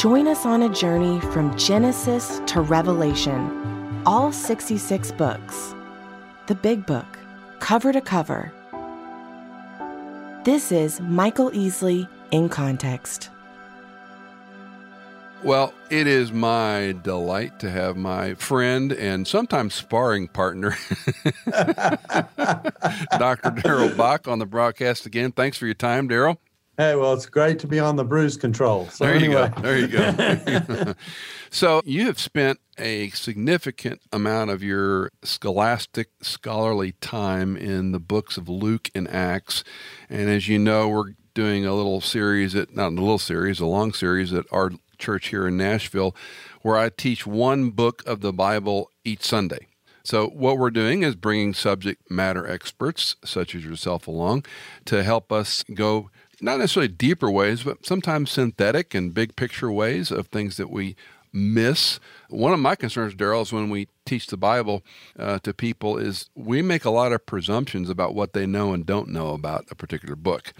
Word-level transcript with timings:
Join 0.00 0.28
us 0.28 0.46
on 0.46 0.62
a 0.62 0.68
journey 0.70 1.20
from 1.20 1.54
Genesis 1.58 2.40
to 2.46 2.62
Revelation, 2.62 4.02
all 4.06 4.32
66 4.32 5.12
books. 5.12 5.74
The 6.46 6.54
Big 6.54 6.86
Book, 6.86 7.18
cover 7.58 7.92
to 7.92 8.00
cover. 8.00 8.50
This 10.44 10.72
is 10.72 11.02
Michael 11.02 11.50
Easley 11.50 12.08
in 12.30 12.48
Context. 12.48 13.28
Well, 15.42 15.74
it 15.90 16.06
is 16.06 16.32
my 16.32 16.96
delight 17.02 17.58
to 17.58 17.70
have 17.70 17.98
my 17.98 18.32
friend 18.36 18.94
and 18.94 19.28
sometimes 19.28 19.74
sparring 19.74 20.28
partner, 20.28 20.78
Dr. 23.18 23.50
Darrell 23.50 23.94
Bock, 23.94 24.26
on 24.26 24.38
the 24.38 24.46
broadcast 24.46 25.04
again. 25.04 25.32
Thanks 25.32 25.58
for 25.58 25.66
your 25.66 25.74
time, 25.74 26.08
Darrell. 26.08 26.40
Hey, 26.80 26.94
well, 26.94 27.12
it's 27.12 27.26
great 27.26 27.58
to 27.58 27.66
be 27.66 27.78
on 27.78 27.96
the 27.96 28.04
bruise 28.04 28.38
control. 28.38 28.88
So 28.88 29.04
there 29.04 29.12
anyway. 29.12 29.52
you 29.54 29.54
go. 29.54 29.60
There 29.60 29.78
you 30.48 30.60
go. 30.60 30.94
so 31.50 31.82
you 31.84 32.06
have 32.06 32.18
spent 32.18 32.58
a 32.78 33.10
significant 33.10 34.00
amount 34.14 34.48
of 34.48 34.62
your 34.62 35.12
scholastic 35.22 36.08
scholarly 36.22 36.92
time 36.92 37.54
in 37.54 37.92
the 37.92 38.00
books 38.00 38.38
of 38.38 38.48
Luke 38.48 38.88
and 38.94 39.06
Acts, 39.08 39.62
and 40.08 40.30
as 40.30 40.48
you 40.48 40.58
know, 40.58 40.88
we're 40.88 41.12
doing 41.34 41.66
a 41.66 41.74
little 41.74 42.00
series 42.00 42.54
at 42.54 42.74
not 42.74 42.92
a 42.92 42.94
little 42.94 43.18
series, 43.18 43.60
a 43.60 43.66
long 43.66 43.92
series 43.92 44.32
at 44.32 44.46
our 44.50 44.70
church 44.96 45.28
here 45.28 45.46
in 45.46 45.58
Nashville, 45.58 46.16
where 46.62 46.78
I 46.78 46.88
teach 46.88 47.26
one 47.26 47.72
book 47.72 48.02
of 48.06 48.22
the 48.22 48.32
Bible 48.32 48.90
each 49.04 49.22
Sunday. 49.22 49.66
So, 50.02 50.28
what 50.28 50.56
we're 50.56 50.70
doing 50.70 51.02
is 51.02 51.14
bringing 51.14 51.52
subject 51.52 52.10
matter 52.10 52.46
experts, 52.50 53.16
such 53.22 53.54
as 53.54 53.66
yourself, 53.66 54.08
along 54.08 54.46
to 54.86 55.02
help 55.02 55.30
us 55.30 55.62
go 55.74 56.10
not 56.40 56.58
necessarily 56.58 56.88
deeper 56.88 57.30
ways, 57.30 57.62
but 57.62 57.84
sometimes 57.84 58.30
synthetic 58.30 58.94
and 58.94 59.14
big 59.14 59.36
picture 59.36 59.70
ways 59.70 60.10
of 60.10 60.28
things 60.28 60.56
that 60.56 60.70
we 60.70 60.96
miss. 61.32 62.00
One 62.28 62.52
of 62.52 62.60
my 62.60 62.74
concerns, 62.74 63.14
Darrell, 63.14 63.42
is 63.42 63.52
when 63.52 63.70
we 63.70 63.88
teach 64.04 64.26
the 64.26 64.36
Bible 64.36 64.82
uh, 65.18 65.38
to 65.40 65.54
people, 65.54 65.96
is 65.96 66.28
we 66.34 66.62
make 66.62 66.84
a 66.84 66.90
lot 66.90 67.12
of 67.12 67.26
presumptions 67.26 67.88
about 67.88 68.14
what 68.14 68.32
they 68.32 68.46
know 68.46 68.72
and 68.72 68.84
don't 68.84 69.08
know 69.08 69.30
about 69.30 69.66
a 69.70 69.74
particular 69.74 70.16
book. 70.16 70.52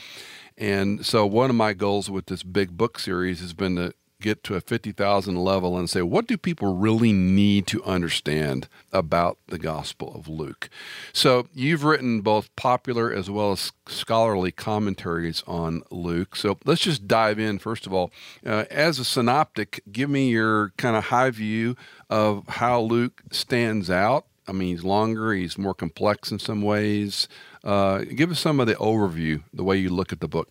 And 0.57 1.05
so, 1.05 1.27
one 1.27 1.51
of 1.51 1.57
my 1.57 1.73
goals 1.73 2.11
with 2.11 2.27
this 2.27 2.43
big 2.43 2.77
book 2.77 2.99
series 2.99 3.41
has 3.41 3.55
been 3.55 3.77
to 3.77 3.95
get 4.21 4.45
to 4.45 4.55
a 4.55 4.61
50,000 4.61 5.37
level 5.37 5.77
and 5.79 5.89
say, 5.89 6.03
what 6.03 6.27
do 6.27 6.37
people 6.37 6.77
really 6.77 7.13
need 7.13 7.67
to 7.69 7.83
understand 7.85 8.69
about 8.93 9.39
the 9.49 9.59
Gospel 9.59 10.15
of 10.15 10.29
Luke? 10.29 10.69
So, 11.13 11.49
you've 11.55 11.85
written 11.85 12.21
both 12.21 12.55
popular 12.57 13.13
as 13.13 13.31
well 13.31 13.53
as 13.53 13.73
scholarly 13.89 14.53
commentaries 14.53 15.43
on 15.47 15.83
Luke. 15.91 16.37
So, 16.37 16.59
let's 16.65 16.83
just 16.83 17.09
dive 17.09 17.39
in. 17.39 17.59
First 17.59 17.87
of 17.87 17.93
all, 17.93 18.11
uh, 18.45 18.65
as 18.71 18.99
a 18.99 19.05
synoptic, 19.05 19.83
give 19.91 20.11
me 20.11 20.31
your 20.31 20.73
kind 20.77 20.97
of 20.97 21.05
high 21.05 21.31
view 21.31 21.77
of 22.09 22.47
how 22.49 22.81
Luke 22.81 23.23
stands 23.31 23.91
out. 23.91 24.27
I 24.47 24.53
mean, 24.53 24.71
he's 24.77 24.85
longer, 24.85 25.33
he's 25.33 25.57
more 25.57 25.75
complex 25.75 26.33
in 26.33 26.39
some 26.41 26.63
ways. 26.63 27.29
Uh, 27.63 27.99
give 27.99 28.31
us 28.31 28.41
some 28.41 28.59
of 28.59 28.67
the 28.67 28.75
overview, 28.75 29.43
the 29.55 29.63
way 29.63 29.77
you 29.77 29.91
look 29.91 30.13
at 30.13 30.21
the 30.21 30.29
book. 30.29 30.49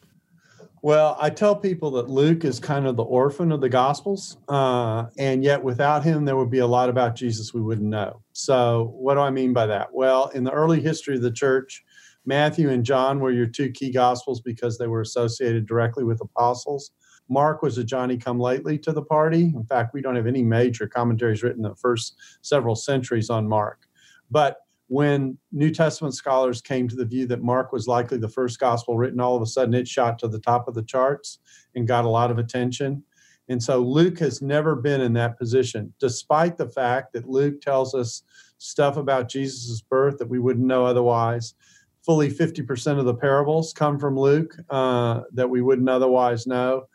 Well, 0.82 1.18
I 1.20 1.30
tell 1.30 1.56
people 1.56 1.92
that 1.92 2.10
Luke 2.10 2.46
is 2.46 2.60
kind 2.60 2.88
of 2.88 2.96
the 2.96 3.04
orphan 3.04 3.52
of 3.52 3.60
the 3.60 3.68
Gospels, 3.68 4.38
uh, 4.48 5.08
and 5.18 5.44
yet 5.44 5.62
without 5.62 6.06
him, 6.06 6.24
there 6.24 6.38
would 6.38 6.50
be 6.50 6.60
a 6.60 6.68
lot 6.68 6.90
about 6.90 7.16
Jesus 7.16 7.54
we 7.54 7.62
wouldn't 7.62 7.90
know. 7.90 8.22
So, 8.32 8.94
what 8.96 9.16
do 9.16 9.20
I 9.20 9.30
mean 9.30 9.52
by 9.52 9.66
that? 9.66 9.94
Well, 9.94 10.30
in 10.30 10.46
the 10.46 10.52
early 10.52 10.80
history 10.80 11.16
of 11.16 11.22
the 11.22 11.32
church, 11.32 11.84
Matthew 12.26 12.70
and 12.70 12.86
John 12.86 13.20
were 13.20 13.32
your 13.32 13.46
two 13.46 13.72
key 13.72 13.92
Gospels 13.92 14.40
because 14.40 14.78
they 14.78 14.88
were 14.88 15.02
associated 15.02 15.68
directly 15.68 16.06
with 16.06 16.22
apostles. 16.22 16.92
Mark 17.28 17.62
was 17.62 17.78
a 17.78 17.84
Johnny 17.84 18.18
come 18.18 18.40
lately 18.40 18.78
to 18.80 18.94
the 18.94 19.04
party. 19.04 19.52
In 19.54 19.66
fact, 19.66 19.94
we 19.94 20.02
don't 20.02 20.16
have 20.16 20.28
any 20.28 20.44
major 20.44 20.88
commentaries 20.88 21.44
written 21.44 21.66
in 21.66 21.70
the 21.70 21.76
first 21.76 22.16
several 22.42 22.76
centuries 22.76 23.30
on 23.30 23.48
Mark. 23.48 23.82
But 24.32 24.58
when 24.90 25.38
New 25.52 25.70
Testament 25.70 26.16
scholars 26.16 26.62
came 26.62 26.88
to 26.88 26.96
the 26.96 27.06
view 27.06 27.28
that 27.28 27.44
Mark 27.44 27.72
was 27.72 27.88
likely 27.88 28.18
the 28.18 28.28
first 28.28 28.60
gospel 28.60 28.98
written, 28.98 29.20
all 29.20 29.36
of 29.36 29.42
a 29.42 29.46
sudden 29.46 29.76
it 29.76 29.88
shot 29.88 30.18
to 30.20 30.28
the 30.28 30.40
top 30.40 30.68
of 30.68 30.74
the 30.74 30.82
charts 30.82 31.38
and 31.76 31.88
got 31.88 32.06
a 32.06 32.10
lot 32.10 32.32
of 32.32 32.40
attention. 32.40 33.04
And 33.50 33.62
so 33.62 33.80
Luke 33.80 34.18
has 34.18 34.42
never 34.42 34.76
been 34.76 35.00
in 35.00 35.14
that 35.14 35.38
position, 35.38 35.94
despite 36.00 36.58
the 36.58 36.68
fact 36.68 37.14
that 37.14 37.30
Luke 37.30 37.62
tells 37.62 37.94
us 37.94 38.24
stuff 38.58 38.98
about 38.98 39.30
Jesus' 39.30 39.80
birth 39.80 40.18
that 40.18 40.28
we 40.28 40.40
wouldn't 40.40 40.66
know 40.66 40.86
otherwise. 40.86 41.54
Fully 42.04 42.32
50% 42.32 42.98
of 42.98 43.06
the 43.06 43.14
parables 43.14 43.74
come 43.74 44.00
from 44.00 44.18
Luke 44.18 44.56
uh, 44.72 45.22
that 45.34 45.50
we 45.50 45.62
wouldn't 45.62 45.90
otherwise 45.90 46.48
know, 46.48 46.88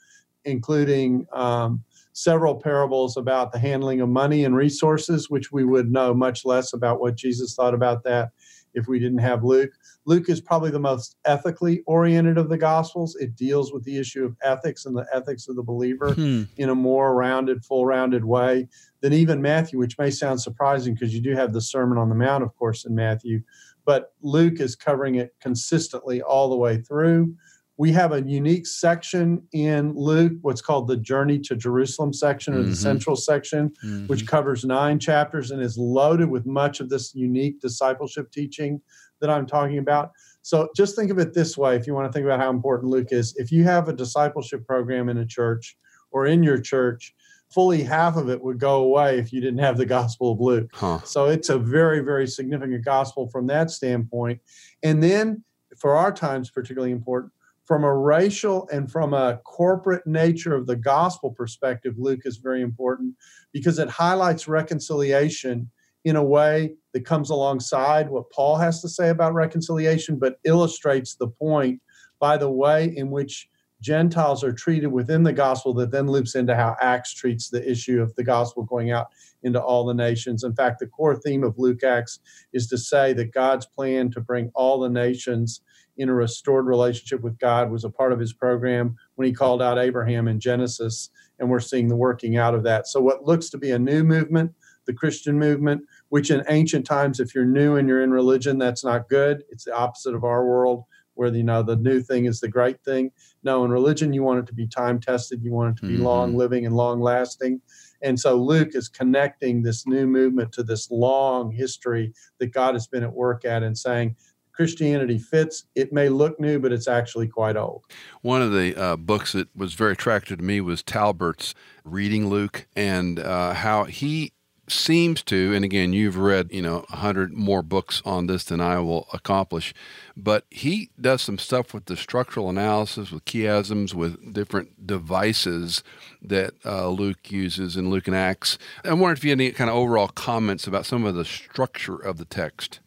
including 0.44 1.28
um, 1.32 1.84
several 2.14 2.54
parables 2.54 3.16
about 3.16 3.52
the 3.52 3.58
handling 3.58 4.00
of 4.00 4.08
money 4.08 4.44
and 4.44 4.56
resources, 4.56 5.28
which 5.28 5.52
we 5.52 5.64
would 5.64 5.90
know 5.90 6.14
much 6.14 6.44
less 6.44 6.72
about 6.72 7.00
what 7.00 7.16
Jesus 7.16 7.54
thought 7.54 7.74
about 7.74 8.04
that 8.04 8.30
if 8.72 8.88
we 8.88 8.98
didn't 8.98 9.18
have 9.18 9.44
Luke. 9.44 9.70
Luke 10.06 10.28
is 10.28 10.40
probably 10.40 10.70
the 10.70 10.78
most 10.78 11.16
ethically 11.24 11.82
oriented 11.86 12.38
of 12.38 12.48
the 12.48 12.58
Gospels. 12.58 13.16
It 13.16 13.36
deals 13.36 13.72
with 13.72 13.84
the 13.84 13.98
issue 13.98 14.24
of 14.24 14.36
ethics 14.42 14.86
and 14.86 14.96
the 14.96 15.06
ethics 15.12 15.48
of 15.48 15.56
the 15.56 15.62
believer 15.62 16.12
hmm. 16.12 16.44
in 16.56 16.68
a 16.68 16.74
more 16.74 17.14
rounded, 17.14 17.64
full 17.64 17.84
rounded 17.84 18.24
way 18.24 18.68
than 19.00 19.12
even 19.12 19.42
Matthew, 19.42 19.78
which 19.78 19.98
may 19.98 20.10
sound 20.10 20.40
surprising 20.40 20.94
because 20.94 21.14
you 21.14 21.20
do 21.20 21.34
have 21.34 21.52
the 21.52 21.60
Sermon 21.60 21.98
on 21.98 22.08
the 22.08 22.14
Mount, 22.14 22.44
of 22.44 22.54
course, 22.56 22.84
in 22.84 22.94
Matthew. 22.94 23.42
But 23.84 24.12
Luke 24.22 24.60
is 24.60 24.76
covering 24.76 25.16
it 25.16 25.34
consistently 25.40 26.22
all 26.22 26.48
the 26.48 26.56
way 26.56 26.80
through 26.80 27.34
we 27.76 27.92
have 27.92 28.12
a 28.12 28.22
unique 28.22 28.66
section 28.66 29.42
in 29.52 29.94
Luke, 29.96 30.32
what's 30.42 30.60
called 30.60 30.86
the 30.86 30.96
Journey 30.96 31.38
to 31.40 31.56
Jerusalem 31.56 32.12
section 32.12 32.54
or 32.54 32.60
mm-hmm. 32.60 32.70
the 32.70 32.76
central 32.76 33.16
section, 33.16 33.72
mm-hmm. 33.84 34.06
which 34.06 34.26
covers 34.26 34.64
nine 34.64 34.98
chapters 34.98 35.50
and 35.50 35.60
is 35.60 35.76
loaded 35.76 36.30
with 36.30 36.46
much 36.46 36.80
of 36.80 36.88
this 36.88 37.14
unique 37.14 37.60
discipleship 37.60 38.30
teaching 38.30 38.80
that 39.20 39.28
I'm 39.28 39.46
talking 39.46 39.78
about. 39.78 40.12
So 40.42 40.68
just 40.76 40.94
think 40.94 41.10
of 41.10 41.18
it 41.18 41.34
this 41.34 41.56
way 41.56 41.74
if 41.74 41.86
you 41.86 41.94
want 41.94 42.06
to 42.06 42.12
think 42.12 42.24
about 42.24 42.38
how 42.38 42.50
important 42.50 42.90
Luke 42.92 43.08
is. 43.10 43.34
If 43.36 43.50
you 43.50 43.64
have 43.64 43.88
a 43.88 43.92
discipleship 43.92 44.66
program 44.66 45.08
in 45.08 45.18
a 45.18 45.26
church 45.26 45.76
or 46.12 46.26
in 46.26 46.42
your 46.42 46.60
church, 46.60 47.14
fully 47.52 47.82
half 47.82 48.16
of 48.16 48.28
it 48.28 48.42
would 48.42 48.58
go 48.58 48.84
away 48.84 49.18
if 49.18 49.32
you 49.32 49.40
didn't 49.40 49.60
have 49.60 49.76
the 49.76 49.86
Gospel 49.86 50.32
of 50.32 50.40
Luke. 50.40 50.70
Huh. 50.74 51.00
So 51.04 51.26
it's 51.26 51.48
a 51.48 51.58
very, 51.58 52.00
very 52.00 52.26
significant 52.26 52.84
gospel 52.84 53.28
from 53.30 53.46
that 53.48 53.70
standpoint. 53.70 54.40
And 54.82 55.02
then 55.02 55.42
for 55.76 55.96
our 55.96 56.12
times, 56.12 56.50
particularly 56.50 56.92
important, 56.92 57.32
from 57.64 57.84
a 57.84 57.94
racial 57.94 58.68
and 58.70 58.90
from 58.90 59.14
a 59.14 59.40
corporate 59.44 60.06
nature 60.06 60.54
of 60.54 60.66
the 60.66 60.76
gospel 60.76 61.30
perspective, 61.30 61.94
Luke 61.96 62.20
is 62.24 62.36
very 62.36 62.62
important 62.62 63.14
because 63.52 63.78
it 63.78 63.88
highlights 63.88 64.48
reconciliation 64.48 65.70
in 66.04 66.16
a 66.16 66.24
way 66.24 66.74
that 66.92 67.06
comes 67.06 67.30
alongside 67.30 68.10
what 68.10 68.30
Paul 68.30 68.56
has 68.56 68.82
to 68.82 68.88
say 68.88 69.08
about 69.08 69.32
reconciliation, 69.32 70.18
but 70.18 70.36
illustrates 70.44 71.14
the 71.14 71.28
point 71.28 71.80
by 72.20 72.36
the 72.36 72.50
way 72.50 72.94
in 72.96 73.10
which 73.10 73.48
Gentiles 73.80 74.42
are 74.42 74.52
treated 74.52 74.86
within 74.86 75.22
the 75.22 75.32
gospel 75.32 75.74
that 75.74 75.90
then 75.90 76.06
loops 76.06 76.34
into 76.34 76.56
how 76.56 76.76
Acts 76.80 77.12
treats 77.12 77.50
the 77.50 77.70
issue 77.70 78.00
of 78.00 78.14
the 78.14 78.24
gospel 78.24 78.62
going 78.62 78.92
out 78.92 79.08
into 79.42 79.60
all 79.60 79.84
the 79.84 79.94
nations. 79.94 80.42
In 80.42 80.54
fact, 80.54 80.78
the 80.78 80.86
core 80.86 81.16
theme 81.16 81.44
of 81.44 81.58
Luke 81.58 81.82
Acts 81.82 82.18
is 82.52 82.66
to 82.68 82.78
say 82.78 83.12
that 83.12 83.34
God's 83.34 83.66
plan 83.66 84.10
to 84.12 84.20
bring 84.20 84.50
all 84.54 84.80
the 84.80 84.88
nations 84.88 85.60
in 85.96 86.08
a 86.08 86.14
restored 86.14 86.66
relationship 86.66 87.22
with 87.22 87.38
God 87.38 87.70
was 87.70 87.84
a 87.84 87.90
part 87.90 88.12
of 88.12 88.18
his 88.18 88.32
program 88.32 88.96
when 89.14 89.26
he 89.26 89.32
called 89.32 89.62
out 89.62 89.78
Abraham 89.78 90.28
in 90.28 90.40
Genesis, 90.40 91.10
and 91.38 91.48
we're 91.48 91.60
seeing 91.60 91.88
the 91.88 91.96
working 91.96 92.36
out 92.36 92.54
of 92.54 92.62
that. 92.64 92.86
So, 92.86 93.00
what 93.00 93.24
looks 93.24 93.50
to 93.50 93.58
be 93.58 93.70
a 93.70 93.78
new 93.78 94.04
movement, 94.04 94.52
the 94.86 94.92
Christian 94.92 95.38
movement, 95.38 95.82
which 96.08 96.30
in 96.30 96.44
ancient 96.48 96.86
times, 96.86 97.20
if 97.20 97.34
you're 97.34 97.44
new 97.44 97.76
and 97.76 97.88
you're 97.88 98.02
in 98.02 98.10
religion, 98.10 98.58
that's 98.58 98.84
not 98.84 99.08
good. 99.08 99.44
It's 99.50 99.64
the 99.64 99.74
opposite 99.74 100.14
of 100.14 100.24
our 100.24 100.44
world, 100.44 100.84
where 101.14 101.32
you 101.32 101.42
know 101.44 101.62
the 101.62 101.76
new 101.76 102.00
thing 102.00 102.26
is 102.26 102.40
the 102.40 102.48
great 102.48 102.82
thing. 102.84 103.10
No, 103.42 103.64
in 103.64 103.70
religion, 103.70 104.12
you 104.12 104.22
want 104.22 104.40
it 104.40 104.46
to 104.46 104.54
be 104.54 104.66
time 104.66 105.00
tested, 105.00 105.42
you 105.42 105.52
want 105.52 105.76
it 105.76 105.80
to 105.80 105.86
be 105.86 105.94
mm-hmm. 105.94 106.04
long 106.04 106.36
living 106.36 106.66
and 106.66 106.76
long 106.76 107.00
lasting. 107.00 107.60
And 108.02 108.20
so 108.20 108.36
Luke 108.36 108.74
is 108.74 108.88
connecting 108.88 109.62
this 109.62 109.86
new 109.86 110.06
movement 110.06 110.52
to 110.52 110.62
this 110.62 110.90
long 110.90 111.50
history 111.50 112.12
that 112.38 112.52
God 112.52 112.74
has 112.74 112.86
been 112.86 113.02
at 113.02 113.12
work 113.12 113.44
at 113.46 113.62
and 113.62 113.76
saying, 113.76 114.16
Christianity 114.54 115.18
fits. 115.18 115.64
It 115.74 115.92
may 115.92 116.08
look 116.08 116.38
new, 116.38 116.58
but 116.58 116.72
it's 116.72 116.88
actually 116.88 117.28
quite 117.28 117.56
old. 117.56 117.82
One 118.22 118.40
of 118.40 118.52
the 118.52 118.74
uh, 118.76 118.96
books 118.96 119.32
that 119.32 119.48
was 119.56 119.74
very 119.74 119.92
attractive 119.92 120.38
to 120.38 120.44
me 120.44 120.60
was 120.60 120.82
Talbert's 120.82 121.54
Reading 121.84 122.28
Luke 122.28 122.66
and 122.76 123.18
uh, 123.18 123.54
how 123.54 123.84
he 123.84 124.32
seems 124.68 125.22
to, 125.22 125.52
and 125.54 125.64
again, 125.64 125.92
you've 125.92 126.16
read, 126.16 126.50
you 126.50 126.62
know, 126.62 126.84
a 126.90 126.96
hundred 126.96 127.34
more 127.34 127.62
books 127.62 128.00
on 128.04 128.26
this 128.26 128.44
than 128.44 128.60
I 128.60 128.78
will 128.78 129.06
accomplish, 129.12 129.74
but 130.16 130.44
he 130.50 130.90
does 130.98 131.22
some 131.22 131.38
stuff 131.38 131.74
with 131.74 131.84
the 131.86 131.96
structural 131.96 132.48
analysis, 132.48 133.10
with 133.10 133.24
chiasms, 133.24 133.92
with 133.92 134.32
different 134.32 134.86
devices 134.86 135.82
that 136.22 136.54
uh, 136.64 136.88
Luke 136.88 137.30
uses 137.30 137.76
in 137.76 137.90
Luke 137.90 138.06
and 138.06 138.16
Acts. 138.16 138.56
I 138.84 138.94
wonder 138.94 139.12
if 139.12 139.24
you 139.24 139.30
had 139.30 139.40
any 139.40 139.52
kind 139.52 139.68
of 139.68 139.76
overall 139.76 140.08
comments 140.08 140.66
about 140.66 140.86
some 140.86 141.04
of 141.04 141.14
the 141.14 141.24
structure 141.24 141.96
of 141.96 142.16
the 142.16 142.24
text. 142.24 142.80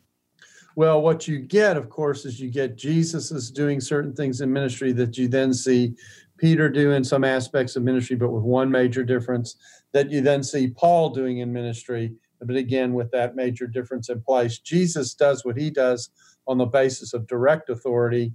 Well, 0.77 1.01
what 1.01 1.27
you 1.27 1.39
get, 1.39 1.75
of 1.75 1.89
course, 1.89 2.23
is 2.23 2.39
you 2.39 2.51
get 2.51 2.77
Jesus 2.77 3.31
is 3.31 3.49
doing 3.49 3.81
certain 3.81 4.13
things 4.13 4.41
in 4.41 4.53
ministry 4.53 4.91
that 4.91 5.17
you 5.17 5.27
then 5.27 5.51
see 5.51 5.95
Peter 6.37 6.69
doing 6.69 7.03
some 7.03 7.23
aspects 7.23 7.75
of 7.75 7.81
ministry, 7.81 8.15
but 8.15 8.29
with 8.29 8.43
one 8.43 8.69
major 8.69 9.03
difference 9.03 9.55
that 9.93 10.11
you 10.11 10.21
then 10.21 10.43
see 10.43 10.67
Paul 10.67 11.09
doing 11.09 11.39
in 11.39 11.51
ministry, 11.51 12.13
but 12.39 12.55
again 12.55 12.93
with 12.93 13.09
that 13.09 13.35
major 13.35 13.65
difference 13.65 14.09
in 14.09 14.21
place. 14.21 14.59
Jesus 14.59 15.15
does 15.15 15.43
what 15.43 15.57
he 15.57 15.71
does 15.71 16.11
on 16.45 16.59
the 16.59 16.67
basis 16.67 17.11
of 17.11 17.25
direct 17.25 17.71
authority. 17.71 18.33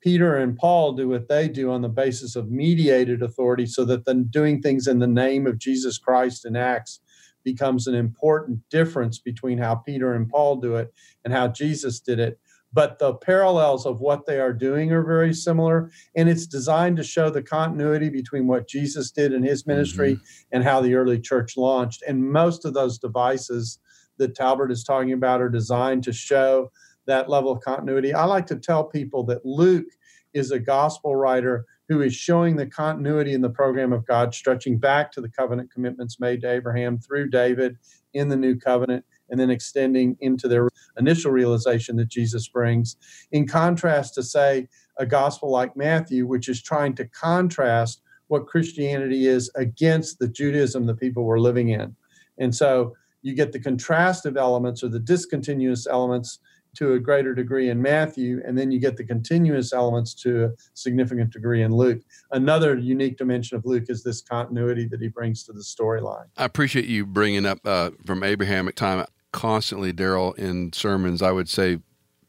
Peter 0.00 0.38
and 0.38 0.56
Paul 0.56 0.94
do 0.94 1.10
what 1.10 1.28
they 1.28 1.46
do 1.46 1.70
on 1.70 1.82
the 1.82 1.90
basis 1.90 2.36
of 2.36 2.50
mediated 2.50 3.20
authority, 3.20 3.66
so 3.66 3.84
that 3.84 4.06
then 4.06 4.28
doing 4.30 4.62
things 4.62 4.86
in 4.86 4.98
the 4.98 5.06
name 5.06 5.46
of 5.46 5.58
Jesus 5.58 5.98
Christ 5.98 6.46
in 6.46 6.56
Acts 6.56 7.00
becomes 7.44 7.86
an 7.86 7.94
important 7.94 8.60
difference 8.70 9.18
between 9.18 9.58
how 9.58 9.74
Peter 9.74 10.14
and 10.14 10.28
Paul 10.28 10.56
do 10.56 10.76
it 10.76 10.92
and 11.24 11.32
how 11.32 11.48
Jesus 11.48 12.00
did 12.00 12.18
it. 12.18 12.38
But 12.74 12.98
the 12.98 13.14
parallels 13.14 13.84
of 13.84 14.00
what 14.00 14.24
they 14.24 14.40
are 14.40 14.52
doing 14.52 14.92
are 14.92 15.04
very 15.04 15.34
similar. 15.34 15.90
And 16.16 16.28
it's 16.28 16.46
designed 16.46 16.96
to 16.96 17.04
show 17.04 17.28
the 17.28 17.42
continuity 17.42 18.08
between 18.08 18.46
what 18.46 18.66
Jesus 18.66 19.10
did 19.10 19.32
in 19.32 19.42
his 19.42 19.66
ministry 19.66 20.14
mm-hmm. 20.14 20.24
and 20.52 20.64
how 20.64 20.80
the 20.80 20.94
early 20.94 21.20
church 21.20 21.56
launched. 21.56 22.02
And 22.08 22.32
most 22.32 22.64
of 22.64 22.72
those 22.72 22.98
devices 22.98 23.78
that 24.16 24.34
Talbert 24.34 24.72
is 24.72 24.84
talking 24.84 25.12
about 25.12 25.42
are 25.42 25.50
designed 25.50 26.04
to 26.04 26.12
show 26.12 26.70
that 27.06 27.28
level 27.28 27.52
of 27.52 27.60
continuity. 27.60 28.14
I 28.14 28.24
like 28.24 28.46
to 28.46 28.56
tell 28.56 28.84
people 28.84 29.24
that 29.24 29.44
Luke 29.44 29.88
is 30.32 30.50
a 30.50 30.58
gospel 30.58 31.14
writer 31.14 31.66
who 31.92 32.00
is 32.00 32.14
showing 32.14 32.56
the 32.56 32.66
continuity 32.66 33.34
in 33.34 33.42
the 33.42 33.50
program 33.50 33.92
of 33.92 34.06
God, 34.06 34.34
stretching 34.34 34.78
back 34.78 35.12
to 35.12 35.20
the 35.20 35.28
covenant 35.28 35.70
commitments 35.70 36.18
made 36.18 36.40
to 36.40 36.50
Abraham 36.50 36.98
through 36.98 37.28
David 37.28 37.76
in 38.14 38.28
the 38.28 38.36
new 38.36 38.56
covenant, 38.56 39.04
and 39.28 39.38
then 39.38 39.50
extending 39.50 40.16
into 40.20 40.48
their 40.48 40.68
initial 40.96 41.30
realization 41.30 41.96
that 41.96 42.08
Jesus 42.08 42.48
brings. 42.48 42.96
In 43.30 43.46
contrast 43.46 44.14
to, 44.14 44.22
say, 44.22 44.68
a 44.98 45.04
gospel 45.04 45.50
like 45.50 45.76
Matthew, 45.76 46.26
which 46.26 46.48
is 46.48 46.62
trying 46.62 46.94
to 46.94 47.06
contrast 47.08 48.00
what 48.28 48.46
Christianity 48.46 49.26
is 49.26 49.50
against 49.54 50.18
the 50.18 50.28
Judaism 50.28 50.86
the 50.86 50.94
people 50.94 51.24
were 51.24 51.40
living 51.40 51.68
in. 51.68 51.94
And 52.38 52.54
so 52.54 52.94
you 53.20 53.34
get 53.34 53.52
the 53.52 53.60
contrastive 53.60 54.38
elements 54.38 54.82
or 54.82 54.88
the 54.88 54.98
discontinuous 54.98 55.86
elements 55.86 56.38
to 56.76 56.94
a 56.94 56.98
greater 56.98 57.34
degree 57.34 57.70
in 57.70 57.80
Matthew, 57.80 58.42
and 58.46 58.56
then 58.56 58.70
you 58.70 58.78
get 58.78 58.96
the 58.96 59.04
continuous 59.04 59.72
elements 59.72 60.14
to 60.14 60.46
a 60.46 60.50
significant 60.74 61.30
degree 61.30 61.62
in 61.62 61.74
Luke. 61.74 62.00
Another 62.30 62.76
unique 62.76 63.18
dimension 63.18 63.56
of 63.56 63.66
Luke 63.66 63.84
is 63.88 64.02
this 64.02 64.22
continuity 64.22 64.86
that 64.88 65.00
he 65.00 65.08
brings 65.08 65.44
to 65.44 65.52
the 65.52 65.60
storyline. 65.60 66.26
I 66.36 66.44
appreciate 66.44 66.86
you 66.86 67.04
bringing 67.04 67.44
up 67.46 67.60
uh, 67.66 67.90
from 68.06 68.22
Abrahamic 68.22 68.74
time 68.74 69.04
constantly, 69.32 69.92
Darrell, 69.92 70.32
in 70.34 70.72
sermons. 70.72 71.22
I 71.22 71.32
would 71.32 71.48
say 71.48 71.78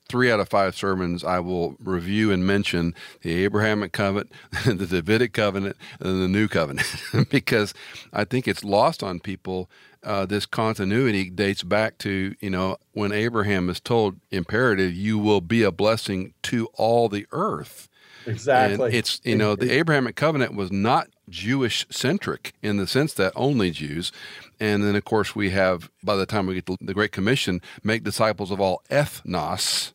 three 0.09 0.29
out 0.29 0.39
of 0.39 0.49
five 0.49 0.75
sermons, 0.75 1.23
I 1.23 1.39
will 1.39 1.75
review 1.79 2.31
and 2.31 2.45
mention 2.45 2.93
the 3.21 3.43
Abrahamic 3.45 3.93
covenant, 3.93 4.31
the 4.65 4.85
Davidic 4.85 5.33
covenant, 5.33 5.77
and 5.99 6.21
the 6.21 6.27
New 6.27 6.47
covenant, 6.47 6.87
because 7.29 7.73
I 8.11 8.25
think 8.25 8.47
it's 8.47 8.63
lost 8.63 9.03
on 9.03 9.19
people 9.19 9.69
uh, 10.03 10.25
this 10.25 10.45
continuity 10.45 11.29
dates 11.29 11.63
back 11.63 11.97
to 11.99 12.35
you 12.39 12.49
know 12.49 12.77
when 12.93 13.11
Abraham 13.11 13.69
is 13.69 13.79
told 13.79 14.17
imperative, 14.31 14.93
you 14.93 15.17
will 15.17 15.41
be 15.41 15.63
a 15.63 15.71
blessing 15.71 16.33
to 16.43 16.67
all 16.75 17.09
the 17.09 17.25
earth. 17.31 17.89
Exactly. 18.25 18.85
And 18.85 18.95
it's 18.95 19.21
you 19.23 19.35
know 19.35 19.55
the 19.55 19.71
Abrahamic 19.71 20.15
covenant 20.15 20.55
was 20.55 20.71
not 20.71 21.07
Jewish 21.29 21.85
centric 21.89 22.53
in 22.61 22.77
the 22.77 22.87
sense 22.87 23.13
that 23.13 23.33
only 23.35 23.71
Jews, 23.71 24.11
and 24.59 24.83
then 24.83 24.95
of 24.95 25.05
course 25.05 25.35
we 25.35 25.49
have 25.51 25.89
by 26.03 26.15
the 26.15 26.25
time 26.25 26.45
we 26.45 26.55
get 26.55 26.65
to 26.67 26.77
the 26.79 26.93
Great 26.93 27.11
Commission, 27.11 27.61
make 27.83 28.03
disciples 28.03 28.51
of 28.51 28.59
all 28.59 28.81
ethnos. 28.89 29.93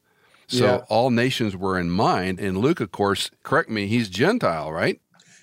So 0.50 0.64
yeah. 0.64 0.84
all 0.88 1.10
nations 1.10 1.54
were 1.54 1.78
in 1.78 1.90
mind. 1.90 2.40
And 2.40 2.56
Luke, 2.56 2.80
of 2.80 2.90
course, 2.90 3.30
correct 3.42 3.68
me, 3.68 3.86
he's 3.86 4.08
Gentile, 4.08 4.72
right? 4.72 4.98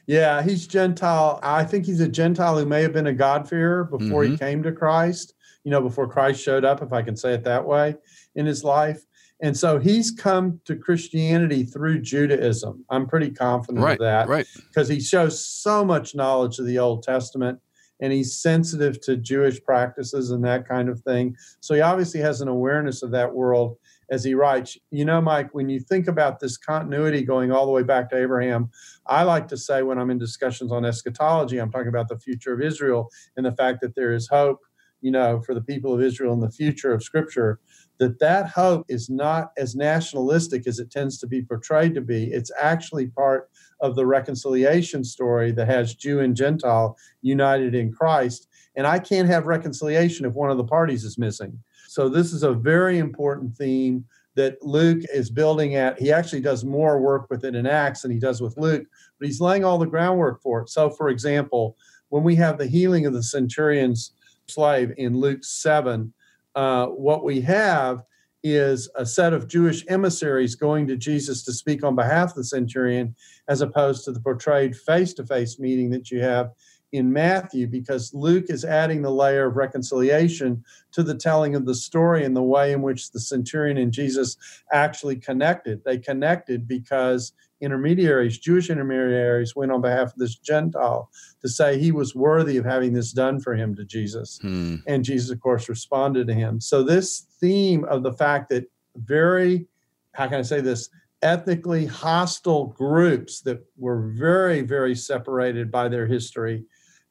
Yeah, 0.07 0.43
he's 0.43 0.67
Gentile. 0.67 1.39
I 1.41 1.63
think 1.63 1.85
he's 1.85 1.99
a 1.99 2.07
Gentile 2.07 2.59
who 2.59 2.65
may 2.65 2.81
have 2.81 2.93
been 2.93 3.07
a 3.07 3.13
God-fearer 3.13 3.85
before 3.85 4.23
mm-hmm. 4.23 4.33
he 4.33 4.37
came 4.37 4.63
to 4.63 4.71
Christ, 4.71 5.33
you 5.63 5.71
know, 5.71 5.81
before 5.81 6.07
Christ 6.07 6.41
showed 6.41 6.63
up, 6.63 6.81
if 6.81 6.93
I 6.93 7.01
can 7.01 7.15
say 7.15 7.33
it 7.33 7.43
that 7.43 7.65
way, 7.65 7.95
in 8.35 8.45
his 8.45 8.63
life. 8.63 9.03
And 9.41 9.57
so 9.57 9.79
he's 9.79 10.11
come 10.11 10.61
to 10.65 10.75
Christianity 10.75 11.63
through 11.63 12.01
Judaism. 12.01 12.85
I'm 12.89 13.05
pretty 13.05 13.31
confident 13.31 13.83
right, 13.83 13.93
of 13.93 13.99
that. 13.99 14.27
Right. 14.27 14.47
Because 14.67 14.87
he 14.87 15.01
shows 15.01 15.45
so 15.45 15.83
much 15.83 16.15
knowledge 16.15 16.59
of 16.59 16.65
the 16.65 16.79
Old 16.79 17.03
Testament 17.03 17.59
and 17.99 18.13
he's 18.13 18.41
sensitive 18.41 19.01
to 19.01 19.17
Jewish 19.17 19.61
practices 19.63 20.31
and 20.31 20.43
that 20.45 20.67
kind 20.67 20.87
of 20.87 21.01
thing. 21.01 21.35
So 21.59 21.73
he 21.73 21.81
obviously 21.81 22.21
has 22.21 22.41
an 22.41 22.47
awareness 22.47 23.03
of 23.03 23.11
that 23.11 23.33
world 23.33 23.77
as 24.09 24.23
he 24.23 24.35
writes. 24.35 24.77
You 24.91 25.05
know, 25.05 25.19
Mike, 25.21 25.53
when 25.53 25.69
you 25.69 25.79
think 25.79 26.07
about 26.07 26.39
this 26.39 26.57
continuity 26.57 27.23
going 27.23 27.51
all 27.51 27.65
the 27.65 27.71
way 27.71 27.83
back 27.83 28.09
to 28.09 28.17
Abraham, 28.17 28.69
I 29.07 29.23
like 29.23 29.47
to 29.49 29.57
say 29.57 29.83
when 29.83 29.99
I'm 29.99 30.09
in 30.09 30.17
discussions 30.17 30.71
on 30.71 30.85
eschatology, 30.85 31.57
I'm 31.57 31.71
talking 31.71 31.89
about 31.89 32.09
the 32.09 32.19
future 32.19 32.53
of 32.53 32.61
Israel 32.61 33.09
and 33.37 33.45
the 33.45 33.51
fact 33.51 33.81
that 33.81 33.95
there 33.95 34.13
is 34.13 34.27
hope, 34.27 34.59
you 35.01 35.11
know, 35.11 35.41
for 35.41 35.53
the 35.53 35.61
people 35.61 35.93
of 35.93 36.01
Israel 36.01 36.33
in 36.33 36.39
the 36.39 36.51
future 36.51 36.93
of 36.93 37.03
Scripture. 37.03 37.59
That 37.97 38.19
that 38.19 38.49
hope 38.49 38.85
is 38.89 39.09
not 39.09 39.51
as 39.57 39.73
nationalistic 39.73 40.67
as 40.67 40.79
it 40.79 40.91
tends 40.91 41.17
to 41.19 41.27
be 41.27 41.41
portrayed 41.41 41.95
to 41.95 42.01
be. 42.01 42.25
It's 42.25 42.51
actually 42.59 43.07
part 43.07 43.49
of 43.79 43.95
the 43.95 44.05
reconciliation 44.05 45.03
story 45.03 45.51
that 45.53 45.67
has 45.67 45.95
Jew 45.95 46.19
and 46.19 46.35
Gentile 46.35 46.97
united 47.21 47.73
in 47.73 47.93
Christ. 47.93 48.49
And 48.75 48.85
I 48.85 48.99
can't 48.99 49.29
have 49.29 49.45
reconciliation 49.47 50.25
if 50.25 50.33
one 50.33 50.51
of 50.51 50.57
the 50.57 50.65
parties 50.65 51.05
is 51.05 51.17
missing. 51.17 51.57
So 51.87 52.09
this 52.09 52.33
is 52.33 52.43
a 52.43 52.53
very 52.53 52.97
important 52.97 53.55
theme 53.55 54.03
that 54.35 54.61
Luke 54.61 55.01
is 55.13 55.29
building 55.29 55.75
at. 55.75 55.99
He 55.99 56.11
actually 56.11 56.41
does 56.41 56.63
more 56.63 56.99
work 56.99 57.27
with 57.29 57.43
it 57.45 57.55
in 57.55 57.65
Acts 57.65 58.01
than 58.01 58.11
he 58.11 58.19
does 58.19 58.41
with 58.41 58.57
Luke, 58.57 58.85
but 59.19 59.27
he's 59.27 59.41
laying 59.41 59.63
all 59.63 59.77
the 59.77 59.85
groundwork 59.85 60.41
for 60.41 60.61
it. 60.61 60.69
So, 60.69 60.89
for 60.89 61.09
example, 61.09 61.77
when 62.09 62.23
we 62.23 62.35
have 62.35 62.57
the 62.57 62.67
healing 62.67 63.05
of 63.05 63.13
the 63.13 63.23
centurion's 63.23 64.11
slave 64.47 64.93
in 64.97 65.17
Luke 65.17 65.43
7, 65.43 66.13
uh, 66.55 66.87
what 66.87 67.23
we 67.23 67.41
have 67.41 68.03
is 68.43 68.89
a 68.95 69.05
set 69.05 69.33
of 69.33 69.47
Jewish 69.47 69.83
emissaries 69.87 70.53
going 70.53 70.85
to 70.87 70.95
Jesus 70.95 71.43
to 71.45 71.53
speak 71.53 71.83
on 71.83 71.95
behalf 71.95 72.29
of 72.29 72.35
the 72.35 72.43
centurion, 72.43 73.15
as 73.47 73.61
opposed 73.61 74.05
to 74.05 74.11
the 74.11 74.19
portrayed 74.19 74.77
face 74.77 75.13
to 75.15 75.25
face 75.25 75.57
meeting 75.57 75.89
that 75.89 76.11
you 76.11 76.21
have 76.21 76.51
in 76.95 77.11
Matthew 77.11 77.67
because 77.67 78.13
Luke 78.13 78.45
is 78.49 78.65
adding 78.65 79.01
the 79.01 79.11
layer 79.11 79.47
of 79.47 79.55
reconciliation 79.55 80.63
to 80.91 81.03
the 81.03 81.15
telling 81.15 81.55
of 81.55 81.65
the 81.65 81.75
story 81.75 82.23
and 82.23 82.35
the 82.35 82.43
way 82.43 82.71
in 82.71 82.81
which 82.81 83.11
the 83.11 83.19
centurion 83.19 83.77
and 83.77 83.91
Jesus 83.91 84.37
actually 84.71 85.15
connected. 85.17 85.83
They 85.83 85.97
connected 85.97 86.67
because 86.67 87.33
intermediaries, 87.61 88.37
Jewish 88.37 88.69
intermediaries, 88.69 89.55
went 89.55 89.71
on 89.71 89.81
behalf 89.81 90.13
of 90.13 90.17
this 90.17 90.35
Gentile 90.35 91.09
to 91.41 91.49
say 91.49 91.77
he 91.77 91.91
was 91.91 92.15
worthy 92.15 92.57
of 92.57 92.65
having 92.65 92.93
this 92.93 93.11
done 93.11 93.39
for 93.39 93.55
him 93.55 93.75
to 93.75 93.85
Jesus. 93.85 94.39
Hmm. 94.41 94.77
And 94.87 95.05
Jesus, 95.05 95.31
of 95.31 95.39
course, 95.39 95.69
responded 95.69 96.27
to 96.27 96.33
him. 96.33 96.59
So, 96.59 96.83
this 96.83 97.27
theme 97.39 97.85
of 97.85 98.03
the 98.03 98.13
fact 98.13 98.49
that 98.49 98.69
very, 98.95 99.67
how 100.13 100.27
can 100.27 100.39
I 100.39 100.43
say 100.43 100.61
this? 100.61 100.89
ethnically 101.21 101.87
hostile 101.87 102.67
groups 102.67 103.41
that 103.41 103.65
were 103.77 104.11
very, 104.15 104.61
very 104.61 104.95
separated 104.95 105.71
by 105.71 105.87
their 105.87 106.05
history 106.05 106.63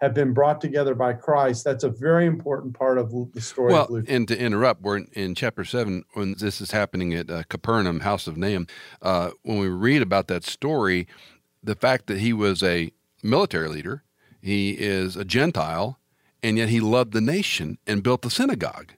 have 0.05 0.15
been 0.15 0.33
brought 0.33 0.61
together 0.61 0.95
by 0.95 1.15
Christ. 1.15 1.65
That's 1.65 1.83
a 1.83 1.89
very 1.89 2.27
important 2.27 2.75
part 2.75 2.99
of 2.99 3.11
the 3.33 3.41
story. 3.41 3.73
Well, 3.73 4.03
and 4.07 4.29
to 4.29 4.39
interrupt, 4.39 4.83
we're 4.83 4.99
in, 4.99 5.09
in, 5.15 5.35
chapter 5.35 5.65
seven 5.65 6.05
when 6.13 6.35
this 6.39 6.61
is 6.61 6.71
happening 6.71 7.15
at 7.15 7.31
uh, 7.31 7.43
Capernaum, 7.49 8.01
house 8.01 8.27
of 8.27 8.37
Nahum. 8.37 8.67
Uh, 9.01 9.31
when 9.43 9.59
we 9.59 9.69
read 9.69 10.03
about 10.03 10.29
that 10.29 10.45
story, 10.45 11.09
the 11.63 11.75
fact 11.75 12.07
that 12.07 12.19
he 12.19 12.33
was 12.33 12.63
a 12.63 12.93
military 13.23 13.69
leader, 13.69 14.05
he 14.43 14.73
is 14.73 15.17
a 15.17 15.25
Gentile, 15.25 15.99
and 16.43 16.59
yet 16.59 16.69
he 16.69 16.81
loved 16.81 17.13
the 17.15 17.23
nation 17.23 17.79
and 17.87 18.03
built 18.03 18.21
the 18.23 18.31
synagogue. 18.31 18.93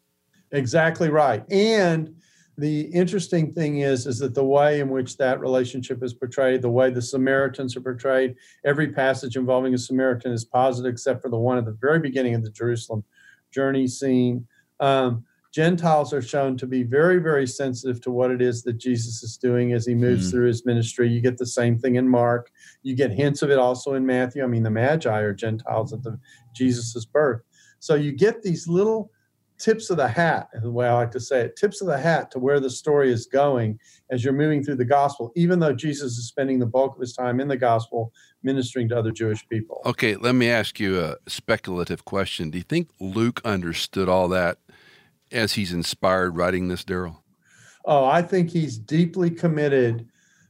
Exactly 0.51 1.09
right. 1.09 1.45
And 1.53 2.17
the 2.59 2.83
interesting 2.93 3.53
thing 3.53 3.79
is 3.79 4.07
is 4.07 4.19
that 4.19 4.35
the 4.35 4.45
way 4.45 4.81
in 4.81 4.89
which 4.89 5.17
that 5.17 5.41
relationship 5.41 6.03
is 6.03 6.15
portrayed 6.15 6.63
the 6.63 6.71
way 6.71 6.91
the 6.91 7.03
samaritans 7.03 7.77
are 7.77 7.81
portrayed 7.81 8.35
every 8.65 8.93
passage 8.93 9.37
involving 9.37 9.75
a 9.75 9.79
samaritan 9.79 10.33
is 10.33 10.45
positive 10.45 10.91
except 10.91 11.21
for 11.23 11.29
the 11.29 11.39
one 11.39 11.59
at 11.59 11.65
the 11.65 11.77
very 11.81 11.99
beginning 11.99 12.35
of 12.35 12.43
the 12.43 12.51
jerusalem 12.51 13.05
journey 13.53 13.87
scene. 13.87 14.47
Um, 14.81 15.25
gentiles 15.55 16.13
are 16.13 16.21
shown 16.21 16.59
to 16.59 16.67
be 16.67 16.83
very 16.83 17.19
very 17.19 17.47
sensitive 17.47 17.99
to 18.03 18.11
what 18.11 18.31
it 18.31 18.43
is 18.43 18.63
that 18.63 18.77
jesus 18.77 19.23
is 19.23 19.39
doing 19.39 19.73
as 19.73 19.87
he 19.87 19.95
moves 19.95 20.29
mm. 20.29 20.31
through 20.31 20.47
his 20.47 20.67
ministry. 20.67 21.09
You 21.09 21.23
get 21.23 21.39
the 21.39 21.47
same 21.47 21.79
thing 21.79 21.95
in 21.95 22.07
mark. 22.07 22.51
You 22.83 22.95
get 22.95 23.11
hints 23.11 23.41
of 23.41 23.51
it 23.51 23.59
also 23.59 23.95
in 23.95 24.05
matthew. 24.05 24.45
I 24.45 24.47
mean 24.47 24.63
the 24.63 24.71
magi 24.71 25.19
are 25.19 25.33
gentiles 25.33 25.95
at 25.95 26.03
the 26.03 26.19
jesus's 26.55 27.07
birth. 27.07 27.41
So 27.79 27.95
you 27.95 28.13
get 28.13 28.43
these 28.43 28.69
little 28.69 29.11
tips 29.59 29.91
of 29.91 29.97
the 29.97 30.09
hat, 30.09 30.49
the 30.63 30.71
way 30.71 30.87
I 30.87 30.95
like 30.95 31.11
to 31.13 31.21
say 31.21 31.41
it, 31.41 31.57
tips 31.57 31.81
of 31.81 31.87
the 31.87 31.99
hat 31.99 32.31
to 32.33 32.39
where 32.39 32.61
the 32.61 32.71
story 32.71 33.13
is 33.13 33.27
going 33.27 33.79
as 34.11 34.25
you're 34.25 34.33
moving 34.33 34.63
through 34.63 34.77
the 34.77 34.85
gospel, 34.85 35.33
even 35.35 35.59
though 35.59 35.73
Jesus 35.73 36.19
is 36.19 36.29
spending 36.29 36.59
the 36.59 36.67
bulk 36.67 36.95
of 36.95 37.01
his 37.01 37.13
time 37.13 37.41
in 37.41 37.49
the 37.49 37.57
gospel 37.57 38.13
ministering 38.43 38.89
to 38.89 38.99
other 38.99 39.11
Jewish 39.11 39.47
people. 39.49 39.83
Okay, 39.87 40.17
let 40.17 40.35
me 40.35 40.49
ask 40.49 40.79
you 40.79 41.01
a 41.01 41.17
speculative 41.27 42.05
question. 42.05 42.51
Do 42.51 42.59
you 42.59 42.65
think 42.65 42.91
Luke 43.01 43.41
understood 43.45 44.09
all 44.09 44.29
that 44.29 44.59
as 45.33 45.55
he's 45.55 45.73
inspired 45.73 46.37
writing 46.37 46.69
this, 46.69 46.85
Darrell? 46.85 47.23
Oh, 47.85 48.05
I 48.05 48.23
think 48.23 48.51
he's 48.51 48.79
deeply 48.79 49.31
committed 49.31 50.09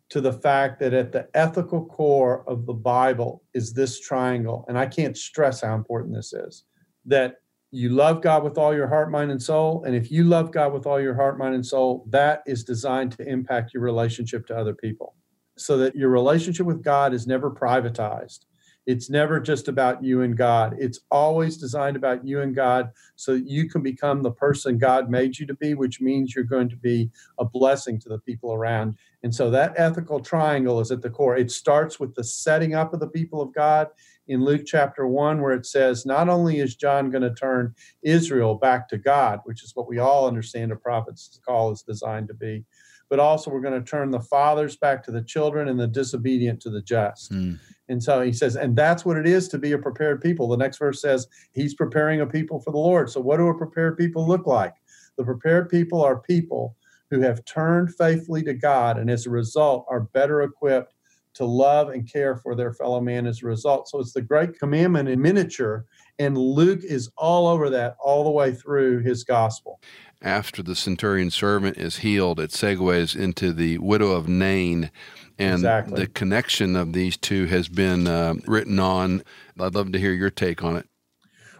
to 0.08 0.20
the 0.20 0.32
fact 0.32 0.78
that 0.80 0.94
at 0.94 1.12
the 1.12 1.28
ethical 1.34 1.84
core 1.84 2.44
of 2.48 2.64
the 2.66 2.72
Bible 2.72 3.42
is 3.54 3.72
this 3.72 4.00
triangle. 4.00 4.64
And 4.68 4.78
I 4.78 4.86
can't 4.86 5.16
stress 5.16 5.62
how 5.62 5.74
important 5.74 6.14
this 6.14 6.32
is 6.32 6.64
that 7.06 7.36
you 7.76 7.90
love 7.90 8.22
God 8.22 8.42
with 8.42 8.56
all 8.56 8.74
your 8.74 8.88
heart, 8.88 9.10
mind, 9.10 9.30
and 9.30 9.42
soul. 9.42 9.84
And 9.84 9.94
if 9.94 10.10
you 10.10 10.24
love 10.24 10.50
God 10.50 10.72
with 10.72 10.86
all 10.86 11.00
your 11.00 11.14
heart, 11.14 11.36
mind, 11.38 11.54
and 11.54 11.66
soul, 11.66 12.06
that 12.08 12.42
is 12.46 12.64
designed 12.64 13.12
to 13.12 13.28
impact 13.28 13.74
your 13.74 13.82
relationship 13.82 14.46
to 14.46 14.56
other 14.56 14.74
people 14.74 15.14
so 15.56 15.76
that 15.78 15.94
your 15.94 16.08
relationship 16.08 16.64
with 16.64 16.82
God 16.82 17.12
is 17.12 17.26
never 17.26 17.50
privatized. 17.50 18.40
It's 18.86 19.10
never 19.10 19.40
just 19.40 19.66
about 19.66 20.02
you 20.02 20.22
and 20.22 20.36
God. 20.36 20.76
It's 20.78 21.00
always 21.10 21.56
designed 21.56 21.96
about 21.96 22.24
you 22.24 22.40
and 22.40 22.54
God 22.54 22.92
so 23.16 23.34
that 23.34 23.48
you 23.48 23.68
can 23.68 23.82
become 23.82 24.22
the 24.22 24.30
person 24.30 24.78
God 24.78 25.10
made 25.10 25.38
you 25.38 25.46
to 25.46 25.54
be, 25.54 25.74
which 25.74 26.00
means 26.00 26.34
you're 26.34 26.44
going 26.44 26.68
to 26.68 26.76
be 26.76 27.10
a 27.38 27.44
blessing 27.44 27.98
to 28.00 28.08
the 28.08 28.20
people 28.20 28.54
around. 28.54 28.94
And 29.24 29.34
so 29.34 29.50
that 29.50 29.74
ethical 29.76 30.20
triangle 30.20 30.78
is 30.80 30.92
at 30.92 31.02
the 31.02 31.10
core. 31.10 31.36
It 31.36 31.50
starts 31.50 31.98
with 31.98 32.14
the 32.14 32.22
setting 32.22 32.74
up 32.74 32.94
of 32.94 33.00
the 33.00 33.08
people 33.08 33.42
of 33.42 33.52
God 33.52 33.88
in 34.28 34.44
Luke 34.44 34.62
chapter 34.66 35.06
1, 35.06 35.40
where 35.40 35.52
it 35.52 35.66
says, 35.66 36.04
not 36.04 36.28
only 36.28 36.58
is 36.58 36.76
John 36.76 37.10
going 37.10 37.22
to 37.22 37.34
turn 37.34 37.74
Israel 38.02 38.54
back 38.54 38.88
to 38.88 38.98
God, 38.98 39.40
which 39.44 39.62
is 39.62 39.74
what 39.74 39.88
we 39.88 39.98
all 39.98 40.26
understand 40.26 40.72
a 40.72 40.76
prophet's 40.76 41.40
call 41.46 41.70
is 41.72 41.82
designed 41.82 42.28
to 42.28 42.34
be, 42.34 42.64
but 43.08 43.20
also 43.20 43.50
we're 43.50 43.60
going 43.60 43.80
to 43.80 43.88
turn 43.88 44.10
the 44.10 44.20
fathers 44.20 44.76
back 44.76 45.04
to 45.04 45.12
the 45.12 45.22
children 45.22 45.68
and 45.68 45.78
the 45.78 45.86
disobedient 45.86 46.60
to 46.60 46.70
the 46.70 46.82
just. 46.82 47.32
Mm. 47.32 47.58
And 47.88 48.02
so 48.02 48.20
he 48.20 48.32
says, 48.32 48.56
and 48.56 48.74
that's 48.74 49.04
what 49.04 49.16
it 49.16 49.26
is 49.26 49.48
to 49.48 49.58
be 49.58 49.72
a 49.72 49.78
prepared 49.78 50.20
people. 50.20 50.48
The 50.48 50.56
next 50.56 50.78
verse 50.78 51.00
says, 51.00 51.28
he's 51.52 51.74
preparing 51.74 52.20
a 52.20 52.26
people 52.26 52.60
for 52.60 52.72
the 52.72 52.78
Lord. 52.78 53.10
So, 53.10 53.20
what 53.20 53.36
do 53.36 53.46
a 53.46 53.56
prepared 53.56 53.96
people 53.96 54.26
look 54.26 54.46
like? 54.46 54.74
The 55.16 55.24
prepared 55.24 55.68
people 55.68 56.02
are 56.02 56.18
people 56.18 56.76
who 57.10 57.20
have 57.20 57.44
turned 57.44 57.94
faithfully 57.94 58.42
to 58.42 58.54
God 58.54 58.98
and 58.98 59.08
as 59.08 59.26
a 59.26 59.30
result 59.30 59.86
are 59.88 60.00
better 60.00 60.42
equipped 60.42 60.95
to 61.36 61.44
love 61.44 61.90
and 61.90 62.10
care 62.10 62.36
for 62.36 62.54
their 62.54 62.72
fellow 62.72 63.00
man 63.00 63.26
as 63.26 63.42
a 63.42 63.46
result. 63.46 63.88
So, 63.88 64.00
it's 64.00 64.12
the 64.12 64.22
great 64.22 64.58
commandment 64.58 65.08
in 65.08 65.20
miniature. 65.20 65.84
And 66.18 66.36
Luke 66.36 66.82
is 66.82 67.10
all 67.16 67.46
over 67.46 67.68
that 67.70 67.96
all 68.00 68.24
the 68.24 68.30
way 68.30 68.52
through 68.52 69.00
his 69.00 69.24
gospel 69.24 69.80
after 70.22 70.62
the 70.62 70.74
centurion 70.74 71.30
servant 71.30 71.76
is 71.76 71.98
healed, 71.98 72.40
it 72.40 72.50
segues 72.50 73.14
into 73.14 73.52
the 73.52 73.76
widow 73.78 74.12
of 74.12 74.26
Nain 74.26 74.90
and 75.38 75.54
exactly. 75.54 76.00
the 76.00 76.06
connection 76.08 76.76
of 76.76 76.92
these 76.92 77.16
two 77.16 77.46
has 77.46 77.68
been 77.68 78.06
uh, 78.06 78.34
written 78.46 78.78
on. 78.78 79.22
I'd 79.60 79.74
love 79.74 79.92
to 79.92 79.98
hear 79.98 80.12
your 80.12 80.30
take 80.30 80.64
on 80.64 80.76
it. 80.76 80.88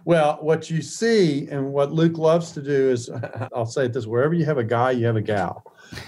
Well, 0.03 0.37
what 0.41 0.69
you 0.69 0.81
see 0.81 1.47
and 1.49 1.73
what 1.73 1.91
Luke 1.91 2.17
loves 2.17 2.51
to 2.53 2.61
do 2.61 2.89
is, 2.89 3.09
I'll 3.53 3.65
say 3.65 3.85
it 3.85 3.93
this: 3.93 4.07
wherever 4.07 4.33
you 4.33 4.45
have 4.45 4.57
a 4.57 4.63
guy, 4.63 4.91
you 4.91 5.05
have 5.05 5.17
a 5.17 5.21
gal, 5.21 5.63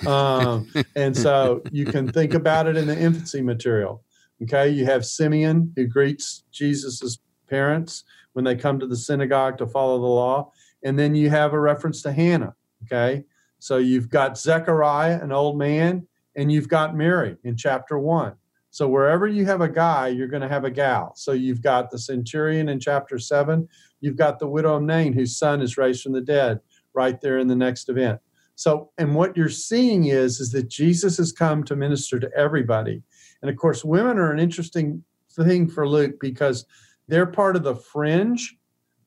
um, 0.08 0.72
and 0.96 1.16
so 1.16 1.62
you 1.72 1.86
can 1.86 2.12
think 2.12 2.34
about 2.34 2.68
it 2.68 2.78
in 2.78 2.88
the 2.88 3.00
infancy 3.00 3.42
material. 3.42 4.04
Okay, 4.44 4.70
you 4.70 4.86
have 4.86 5.06
Simeon 5.06 5.74
who 5.76 5.86
greets 5.86 6.44
Jesus's 6.52 7.20
parents 7.50 8.04
when 8.34 8.46
they 8.46 8.56
come 8.56 8.80
to 8.80 8.88
the 8.88 8.96
synagogue 8.96 9.58
to 9.58 9.68
follow 9.68 10.00
the 10.00 10.06
law, 10.06 10.52
and 10.84 10.98
then 10.98 11.16
you 11.16 11.30
have 11.30 11.54
a 11.54 11.60
reference 11.60 12.02
to 12.04 12.12
Hannah. 12.12 12.56
Okay, 12.86 13.24
so 13.60 13.78
you've 13.78 14.10
got 14.10 14.38
Zechariah, 14.38 15.22
an 15.22 15.32
old 15.32 15.58
man, 15.58 16.08
and 16.36 16.52
you've 16.52 16.70
got 16.70 16.96
Mary 16.96 17.36
in 17.44 17.58
chapter 17.58 18.00
one. 18.00 18.36
So 18.72 18.88
wherever 18.88 19.28
you 19.28 19.46
have 19.46 19.62
a 19.62 19.68
guy, 19.68 20.10
you're 20.10 20.28
going 20.28 20.44
to 20.44 20.48
have 20.48 20.64
a 20.64 20.72
gal. 20.72 21.14
So 21.16 21.32
you've 21.32 21.62
got 21.62 21.90
the 21.90 21.98
centurion 21.98 22.70
in 22.70 22.80
chapter 22.80 23.18
seven. 23.18 23.68
You've 24.00 24.16
got 24.16 24.38
the 24.38 24.48
widow 24.48 24.76
of 24.76 24.84
Nain, 24.84 25.12
whose 25.12 25.36
son 25.38 25.62
is 25.62 25.76
raised 25.76 26.04
from 26.04 26.14
the 26.14 26.22
dead, 26.22 26.60
right 26.94 27.20
there 27.20 27.40
in 27.40 27.48
the 27.48 27.56
next 27.56 27.90
event. 27.90 28.20
So, 28.60 28.90
and 28.98 29.16
what 29.16 29.38
you're 29.38 29.48
seeing 29.48 30.08
is 30.08 30.42
is 30.42 30.52
that 30.52 30.68
Jesus 30.68 31.16
has 31.16 31.32
come 31.32 31.64
to 31.64 31.78
minister 31.78 32.20
to 32.20 32.30
everybody. 32.36 33.02
And 33.42 33.50
of 33.50 33.56
course, 33.56 33.86
women 33.86 34.18
are 34.18 34.34
an 34.34 34.40
interesting 34.40 35.02
thing 35.32 35.70
for 35.70 35.88
Luke 35.88 36.16
because 36.20 36.66
they're 37.08 37.26
part 37.26 37.56
of 37.56 37.64
the 37.64 37.78
fringe 37.78 38.58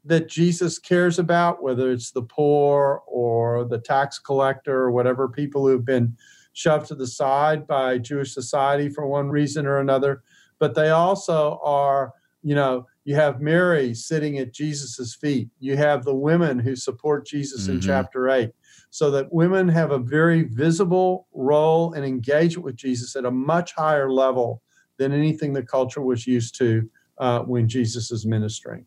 that 0.06 0.30
Jesus 0.30 0.78
cares 0.78 1.18
about, 1.18 1.62
whether 1.62 1.92
it's 1.92 2.12
the 2.12 2.23
poor 2.23 3.02
or 3.06 3.66
the 3.66 3.76
tax 3.76 4.18
collector 4.18 4.75
or 4.75 4.90
whatever 4.90 5.28
people 5.28 5.66
who've 5.66 5.85
been 5.85 6.16
shoved 6.54 6.87
to 6.87 6.94
the 6.94 7.06
side 7.06 7.66
by 7.66 7.99
Jewish 7.99 8.32
society 8.32 8.88
for 8.88 9.06
one 9.06 9.28
reason 9.28 9.66
or 9.66 9.80
another. 9.80 10.23
But 10.61 10.75
they 10.75 10.88
also 10.88 11.61
are, 11.62 12.14
you 12.42 12.54
know, 12.54 12.87
you 13.04 13.16
have 13.16 13.42
Mary 13.42 13.92
sitting 13.92 14.38
at 14.38 14.54
Jesus's 14.54 15.14
feet. 15.14 15.50
You 15.59 15.76
have 15.76 16.04
the 16.04 16.14
women 16.14 16.59
who 16.59 16.75
support 16.75 17.26
Jesus 17.26 17.64
mm-hmm. 17.64 17.73
in 17.73 17.80
chapter 17.82 18.30
8. 18.30 18.50
So 18.94 19.11
that 19.12 19.32
women 19.32 19.70
have 19.70 19.90
a 19.90 19.99
very 19.99 20.42
visible 20.42 21.26
role 21.32 21.94
and 21.94 22.04
engagement 22.04 22.64
with 22.64 22.76
Jesus 22.76 23.16
at 23.16 23.25
a 23.25 23.30
much 23.30 23.72
higher 23.72 24.12
level 24.12 24.62
than 24.99 25.12
anything 25.12 25.54
the 25.54 25.62
culture 25.62 26.02
was 26.02 26.26
used 26.26 26.56
to 26.58 26.90
uh, 27.16 27.40
when 27.40 27.68
Jesus 27.68 28.11
is 28.11 28.26
ministering. 28.26 28.84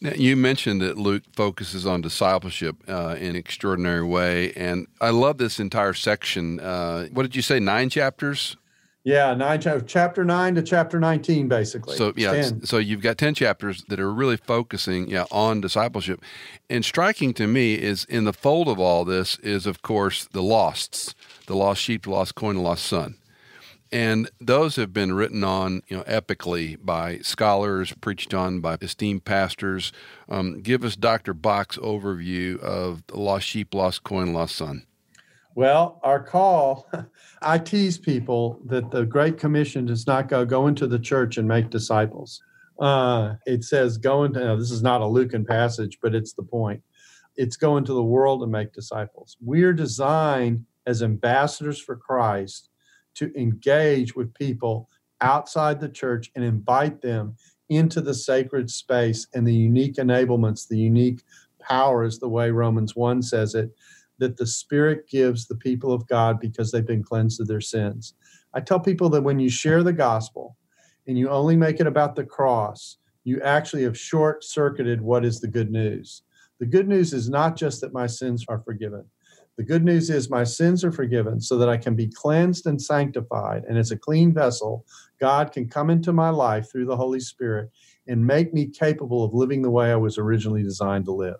Now, 0.00 0.14
you 0.16 0.34
mentioned 0.34 0.80
that 0.80 0.98
Luke 0.98 1.22
focuses 1.32 1.86
on 1.86 2.00
discipleship 2.00 2.76
uh, 2.88 3.16
in 3.18 3.30
an 3.30 3.36
extraordinary 3.36 4.02
way, 4.02 4.52
and 4.54 4.88
I 5.00 5.10
love 5.10 5.38
this 5.38 5.60
entire 5.60 5.94
section. 5.94 6.58
Uh, 6.58 7.06
what 7.12 7.22
did 7.22 7.36
you 7.36 7.42
say? 7.42 7.60
Nine 7.60 7.88
chapters. 7.88 8.56
Yeah, 9.02 9.32
nine 9.34 9.60
chapter 9.60 10.24
nine 10.24 10.54
to 10.56 10.62
chapter 10.62 11.00
nineteen, 11.00 11.48
basically. 11.48 11.96
So 11.96 12.12
yeah, 12.16 12.32
10. 12.32 12.66
so 12.66 12.76
you've 12.76 13.00
got 13.00 13.16
ten 13.16 13.34
chapters 13.34 13.82
that 13.88 13.98
are 13.98 14.12
really 14.12 14.36
focusing 14.36 15.08
yeah 15.08 15.24
on 15.30 15.62
discipleship, 15.62 16.22
and 16.68 16.84
striking 16.84 17.32
to 17.34 17.46
me 17.46 17.74
is 17.74 18.04
in 18.04 18.24
the 18.24 18.34
fold 18.34 18.68
of 18.68 18.78
all 18.78 19.06
this 19.06 19.38
is 19.38 19.64
of 19.64 19.80
course 19.80 20.26
the 20.26 20.42
losts, 20.42 21.14
the 21.46 21.56
lost 21.56 21.80
sheep, 21.80 22.02
the 22.02 22.10
lost 22.10 22.34
coin, 22.34 22.56
the 22.56 22.60
lost 22.60 22.84
son 22.84 23.16
and 23.92 24.30
those 24.40 24.76
have 24.76 24.92
been 24.92 25.12
written 25.12 25.42
on, 25.42 25.82
you 25.88 25.96
know, 25.96 26.04
epically 26.04 26.78
by 26.80 27.18
scholars, 27.18 27.92
preached 28.00 28.32
on 28.32 28.60
by 28.60 28.76
esteemed 28.80 29.24
pastors. 29.24 29.92
Um, 30.28 30.60
give 30.60 30.84
us 30.84 30.96
Dr. 30.96 31.34
Bock's 31.34 31.76
overview 31.78 32.58
of 32.60 33.04
the 33.08 33.18
lost 33.18 33.46
sheep, 33.46 33.74
lost 33.74 34.04
coin, 34.04 34.32
lost 34.32 34.56
son. 34.56 34.86
Well, 35.54 36.00
our 36.02 36.22
call, 36.22 36.88
I 37.42 37.58
tease 37.58 37.98
people 37.98 38.60
that 38.66 38.90
the 38.90 39.04
Great 39.04 39.38
Commission 39.38 39.86
does 39.86 40.06
not 40.06 40.28
go 40.28 40.44
go 40.44 40.66
into 40.66 40.86
the 40.86 40.98
church 40.98 41.38
and 41.38 41.48
make 41.48 41.70
disciples. 41.70 42.42
Uh, 42.78 43.34
it 43.46 43.64
says 43.64 43.98
go 43.98 44.24
into. 44.24 44.40
Now, 44.40 44.56
this 44.56 44.70
is 44.70 44.82
not 44.82 45.00
a 45.00 45.06
Lucan 45.06 45.44
passage, 45.44 45.98
but 46.00 46.14
it's 46.14 46.32
the 46.32 46.42
point. 46.42 46.82
It's 47.36 47.56
go 47.56 47.76
into 47.76 47.92
the 47.92 48.02
world 48.02 48.42
and 48.42 48.52
make 48.52 48.72
disciples. 48.72 49.36
We 49.44 49.62
are 49.64 49.72
designed 49.72 50.64
as 50.86 51.02
ambassadors 51.02 51.80
for 51.80 51.96
Christ 51.96 52.70
to 53.14 53.32
engage 53.38 54.14
with 54.14 54.34
people 54.34 54.88
outside 55.20 55.80
the 55.80 55.88
church 55.88 56.30
and 56.34 56.44
invite 56.44 57.02
them 57.02 57.36
into 57.68 58.00
the 58.00 58.14
sacred 58.14 58.70
space 58.70 59.26
and 59.34 59.46
the 59.46 59.54
unique 59.54 59.96
enablements, 59.96 60.66
the 60.66 60.78
unique 60.78 61.22
powers, 61.60 62.18
the 62.18 62.28
way 62.28 62.50
Romans 62.50 62.96
1 62.96 63.22
says 63.22 63.54
it, 63.54 63.70
that 64.20 64.36
the 64.36 64.46
Spirit 64.46 65.08
gives 65.08 65.46
the 65.46 65.56
people 65.56 65.92
of 65.92 66.06
God 66.06 66.38
because 66.38 66.70
they've 66.70 66.86
been 66.86 67.02
cleansed 67.02 67.40
of 67.40 67.48
their 67.48 67.60
sins. 67.60 68.14
I 68.54 68.60
tell 68.60 68.80
people 68.80 69.08
that 69.10 69.22
when 69.22 69.40
you 69.40 69.50
share 69.50 69.82
the 69.82 69.92
gospel 69.92 70.56
and 71.06 71.18
you 71.18 71.28
only 71.28 71.56
make 71.56 71.80
it 71.80 71.86
about 71.86 72.14
the 72.14 72.24
cross, 72.24 72.98
you 73.24 73.40
actually 73.42 73.82
have 73.82 73.98
short 73.98 74.44
circuited 74.44 75.00
what 75.00 75.24
is 75.24 75.40
the 75.40 75.48
good 75.48 75.70
news. 75.70 76.22
The 76.58 76.66
good 76.66 76.88
news 76.88 77.12
is 77.12 77.28
not 77.28 77.56
just 77.56 77.80
that 77.80 77.92
my 77.92 78.06
sins 78.06 78.44
are 78.48 78.60
forgiven. 78.60 79.04
The 79.56 79.64
good 79.64 79.84
news 79.84 80.08
is 80.08 80.30
my 80.30 80.44
sins 80.44 80.84
are 80.84 80.92
forgiven 80.92 81.40
so 81.40 81.58
that 81.58 81.68
I 81.68 81.76
can 81.76 81.94
be 81.94 82.06
cleansed 82.08 82.66
and 82.66 82.80
sanctified. 82.80 83.64
And 83.68 83.76
as 83.76 83.90
a 83.90 83.98
clean 83.98 84.32
vessel, 84.32 84.84
God 85.20 85.52
can 85.52 85.68
come 85.68 85.90
into 85.90 86.12
my 86.12 86.30
life 86.30 86.70
through 86.70 86.86
the 86.86 86.96
Holy 86.96 87.20
Spirit 87.20 87.70
and 88.06 88.26
make 88.26 88.54
me 88.54 88.66
capable 88.66 89.24
of 89.24 89.34
living 89.34 89.62
the 89.62 89.70
way 89.70 89.90
I 89.92 89.96
was 89.96 90.18
originally 90.18 90.62
designed 90.62 91.04
to 91.06 91.12
live. 91.12 91.36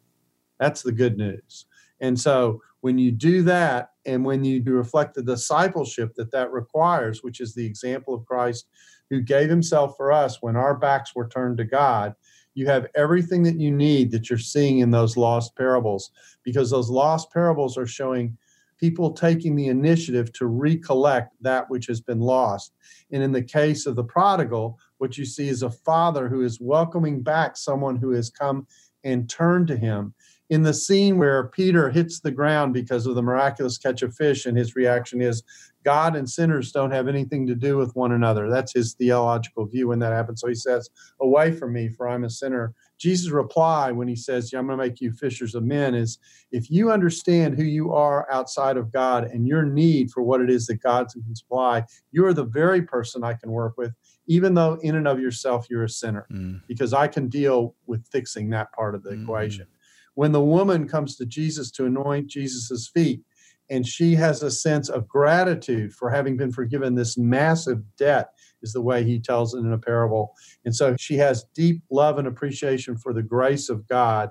That's 0.58 0.82
the 0.82 0.92
good 0.92 1.16
news. 1.16 1.64
And 2.00 2.18
so 2.18 2.62
when 2.80 2.98
you 2.98 3.12
do 3.12 3.42
that, 3.42 3.90
and 4.06 4.24
when 4.24 4.42
you 4.42 4.62
reflect 4.64 5.14
the 5.14 5.22
discipleship 5.22 6.14
that 6.14 6.32
that 6.32 6.52
requires, 6.52 7.22
which 7.22 7.40
is 7.40 7.54
the 7.54 7.66
example 7.66 8.14
of 8.14 8.24
Christ 8.24 8.66
who 9.10 9.20
gave 9.20 9.50
himself 9.50 9.94
for 9.96 10.12
us 10.12 10.40
when 10.40 10.56
our 10.56 10.74
backs 10.74 11.14
were 11.14 11.28
turned 11.28 11.58
to 11.58 11.64
God, 11.64 12.14
you 12.54 12.66
have 12.66 12.86
everything 12.94 13.42
that 13.44 13.60
you 13.60 13.70
need 13.70 14.10
that 14.10 14.28
you're 14.28 14.38
seeing 14.38 14.78
in 14.78 14.90
those 14.90 15.16
lost 15.16 15.54
parables 15.56 16.10
because 16.42 16.70
those 16.70 16.90
lost 16.90 17.32
parables 17.32 17.76
are 17.76 17.86
showing 17.86 18.36
people 18.78 19.12
taking 19.12 19.54
the 19.54 19.68
initiative 19.68 20.32
to 20.32 20.46
recollect 20.46 21.34
that 21.42 21.68
which 21.68 21.86
has 21.86 22.00
been 22.00 22.18
lost. 22.18 22.72
And 23.12 23.22
in 23.22 23.30
the 23.30 23.42
case 23.42 23.84
of 23.84 23.94
the 23.94 24.04
prodigal, 24.04 24.78
what 24.98 25.18
you 25.18 25.26
see 25.26 25.48
is 25.48 25.62
a 25.62 25.70
father 25.70 26.28
who 26.28 26.42
is 26.42 26.60
welcoming 26.60 27.20
back 27.20 27.56
someone 27.56 27.96
who 27.96 28.10
has 28.12 28.30
come 28.30 28.66
and 29.04 29.28
turned 29.28 29.68
to 29.68 29.76
him. 29.76 30.14
In 30.50 30.62
the 30.62 30.74
scene 30.74 31.16
where 31.16 31.48
Peter 31.48 31.88
hits 31.90 32.20
the 32.20 32.30
ground 32.30 32.74
because 32.74 33.06
of 33.06 33.14
the 33.14 33.22
miraculous 33.22 33.78
catch 33.78 34.02
of 34.02 34.14
fish, 34.14 34.46
and 34.46 34.58
his 34.58 34.76
reaction 34.76 35.22
is, 35.22 35.42
God 35.84 36.14
and 36.14 36.28
sinners 36.28 36.72
don't 36.72 36.90
have 36.90 37.08
anything 37.08 37.46
to 37.46 37.54
do 37.54 37.78
with 37.78 37.96
one 37.96 38.12
another. 38.12 38.50
That's 38.50 38.74
his 38.74 38.92
theological 38.94 39.64
view 39.64 39.88
when 39.88 39.98
that 40.00 40.12
happens. 40.12 40.42
So 40.42 40.48
he 40.48 40.54
says, 40.54 40.90
Away 41.20 41.52
from 41.52 41.72
me, 41.72 41.88
for 41.88 42.08
I'm 42.08 42.24
a 42.24 42.30
sinner. 42.30 42.74
Jesus' 42.98 43.30
reply 43.30 43.90
when 43.90 44.06
he 44.06 44.14
says, 44.14 44.52
yeah, 44.52 44.58
I'm 44.58 44.66
going 44.66 44.78
to 44.78 44.84
make 44.84 45.00
you 45.00 45.10
fishers 45.10 45.54
of 45.54 45.64
men 45.64 45.94
is 45.94 46.18
if 46.52 46.70
you 46.70 46.92
understand 46.92 47.56
who 47.56 47.62
you 47.62 47.94
are 47.94 48.30
outside 48.30 48.76
of 48.76 48.92
God 48.92 49.24
and 49.24 49.48
your 49.48 49.62
need 49.62 50.10
for 50.10 50.22
what 50.22 50.42
it 50.42 50.50
is 50.50 50.66
that 50.66 50.82
God 50.82 51.08
can 51.08 51.34
supply, 51.34 51.82
you 52.12 52.26
are 52.26 52.34
the 52.34 52.44
very 52.44 52.82
person 52.82 53.24
I 53.24 53.32
can 53.32 53.52
work 53.52 53.78
with, 53.78 53.94
even 54.26 54.52
though 54.52 54.74
in 54.82 54.96
and 54.96 55.08
of 55.08 55.18
yourself 55.18 55.66
you're 55.70 55.84
a 55.84 55.88
sinner, 55.88 56.26
mm. 56.30 56.60
because 56.68 56.92
I 56.92 57.08
can 57.08 57.28
deal 57.28 57.74
with 57.86 58.06
fixing 58.06 58.50
that 58.50 58.70
part 58.72 58.94
of 58.94 59.02
the 59.02 59.12
mm. 59.12 59.22
equation. 59.22 59.66
When 60.14 60.32
the 60.32 60.42
woman 60.42 60.88
comes 60.88 61.16
to 61.16 61.26
Jesus 61.26 61.70
to 61.72 61.86
anoint 61.86 62.28
Jesus' 62.28 62.90
feet, 62.92 63.22
and 63.70 63.86
she 63.86 64.16
has 64.16 64.42
a 64.42 64.50
sense 64.50 64.88
of 64.88 65.08
gratitude 65.08 65.94
for 65.94 66.10
having 66.10 66.36
been 66.36 66.50
forgiven 66.50 66.94
this 66.94 67.16
massive 67.16 67.78
debt 67.96 68.30
is 68.62 68.72
the 68.72 68.82
way 68.82 69.04
he 69.04 69.20
tells 69.20 69.54
it 69.54 69.60
in 69.60 69.72
a 69.72 69.78
parable. 69.78 70.34
And 70.64 70.74
so 70.74 70.96
she 70.98 71.16
has 71.18 71.46
deep 71.54 71.82
love 71.90 72.18
and 72.18 72.26
appreciation 72.26 72.96
for 72.96 73.12
the 73.12 73.22
grace 73.22 73.68
of 73.68 73.86
god. 73.86 74.30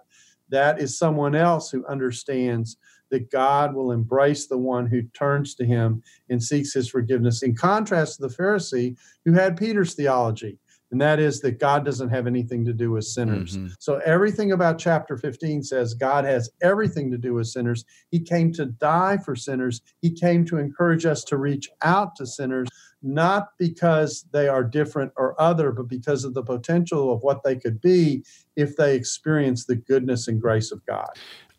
That 0.50 0.82
is 0.82 0.98
someone 0.98 1.36
else 1.36 1.72
who 1.72 1.86
understands 1.88 2.78
that 3.12 3.32
god 3.32 3.74
will 3.74 3.92
embrace 3.92 4.48
the 4.48 4.58
one 4.58 4.86
who 4.86 5.04
turns 5.14 5.56
to 5.56 5.66
him 5.66 6.04
and 6.30 6.44
seeks 6.44 6.74
his 6.74 6.90
forgiveness. 6.90 7.42
In 7.42 7.56
contrast 7.56 8.18
to 8.18 8.28
the 8.28 8.34
pharisee 8.34 8.98
who 9.26 9.34
had 9.34 9.58
peter's 9.58 9.94
theology 9.94 10.60
and 10.92 11.00
that 11.02 11.20
is 11.20 11.40
that 11.42 11.60
God 11.60 11.86
doesn't 11.86 12.10
have 12.10 12.26
anything 12.28 12.66
to 12.66 12.74
do 12.74 12.92
with 12.92 13.06
sinners. 13.06 13.58
Mm-hmm. 13.58 13.74
So 13.80 14.02
everything 14.06 14.52
about 14.52 14.80
chapter 14.80 15.18
15 15.18 15.64
says 15.64 15.94
God 15.94 16.26
has 16.26 16.50
everything 16.62 17.12
to 17.12 17.18
do 17.18 17.36
with 17.36 17.48
sinners. 17.48 17.86
He 18.10 18.20
came 18.20 18.52
to 18.54 18.66
die 18.66 19.18
for 19.18 19.36
sinners, 19.36 19.82
He 20.02 20.12
came 20.12 20.46
to 20.46 20.58
encourage 20.58 21.06
us 21.06 21.24
to 21.26 21.38
reach 21.38 21.70
out 21.82 22.16
to 22.16 22.26
sinners, 22.26 22.68
not 23.02 23.50
because 23.58 24.26
they 24.32 24.48
are 24.48 24.64
different 24.64 25.12
or 25.16 25.40
other, 25.40 25.72
but 25.72 25.88
because 25.88 26.24
of 26.24 26.34
the 26.34 26.44
potential 26.44 27.14
of 27.14 27.22
what 27.22 27.44
they 27.44 27.56
could 27.56 27.80
be 27.82 28.24
if 28.56 28.76
they 28.76 28.96
experience 28.96 29.66
the 29.66 29.76
goodness 29.76 30.28
and 30.28 30.42
grace 30.42 30.72
of 30.72 30.86
God. 30.86 31.10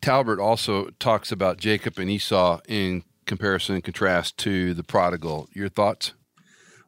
Talbert 0.01 0.39
also 0.39 0.89
talks 0.99 1.31
about 1.31 1.57
Jacob 1.57 1.99
and 1.99 2.09
Esau 2.09 2.59
in 2.67 3.03
comparison 3.25 3.75
and 3.75 3.83
contrast 3.83 4.37
to 4.39 4.73
the 4.73 4.83
prodigal. 4.83 5.47
Your 5.53 5.69
thoughts? 5.69 6.13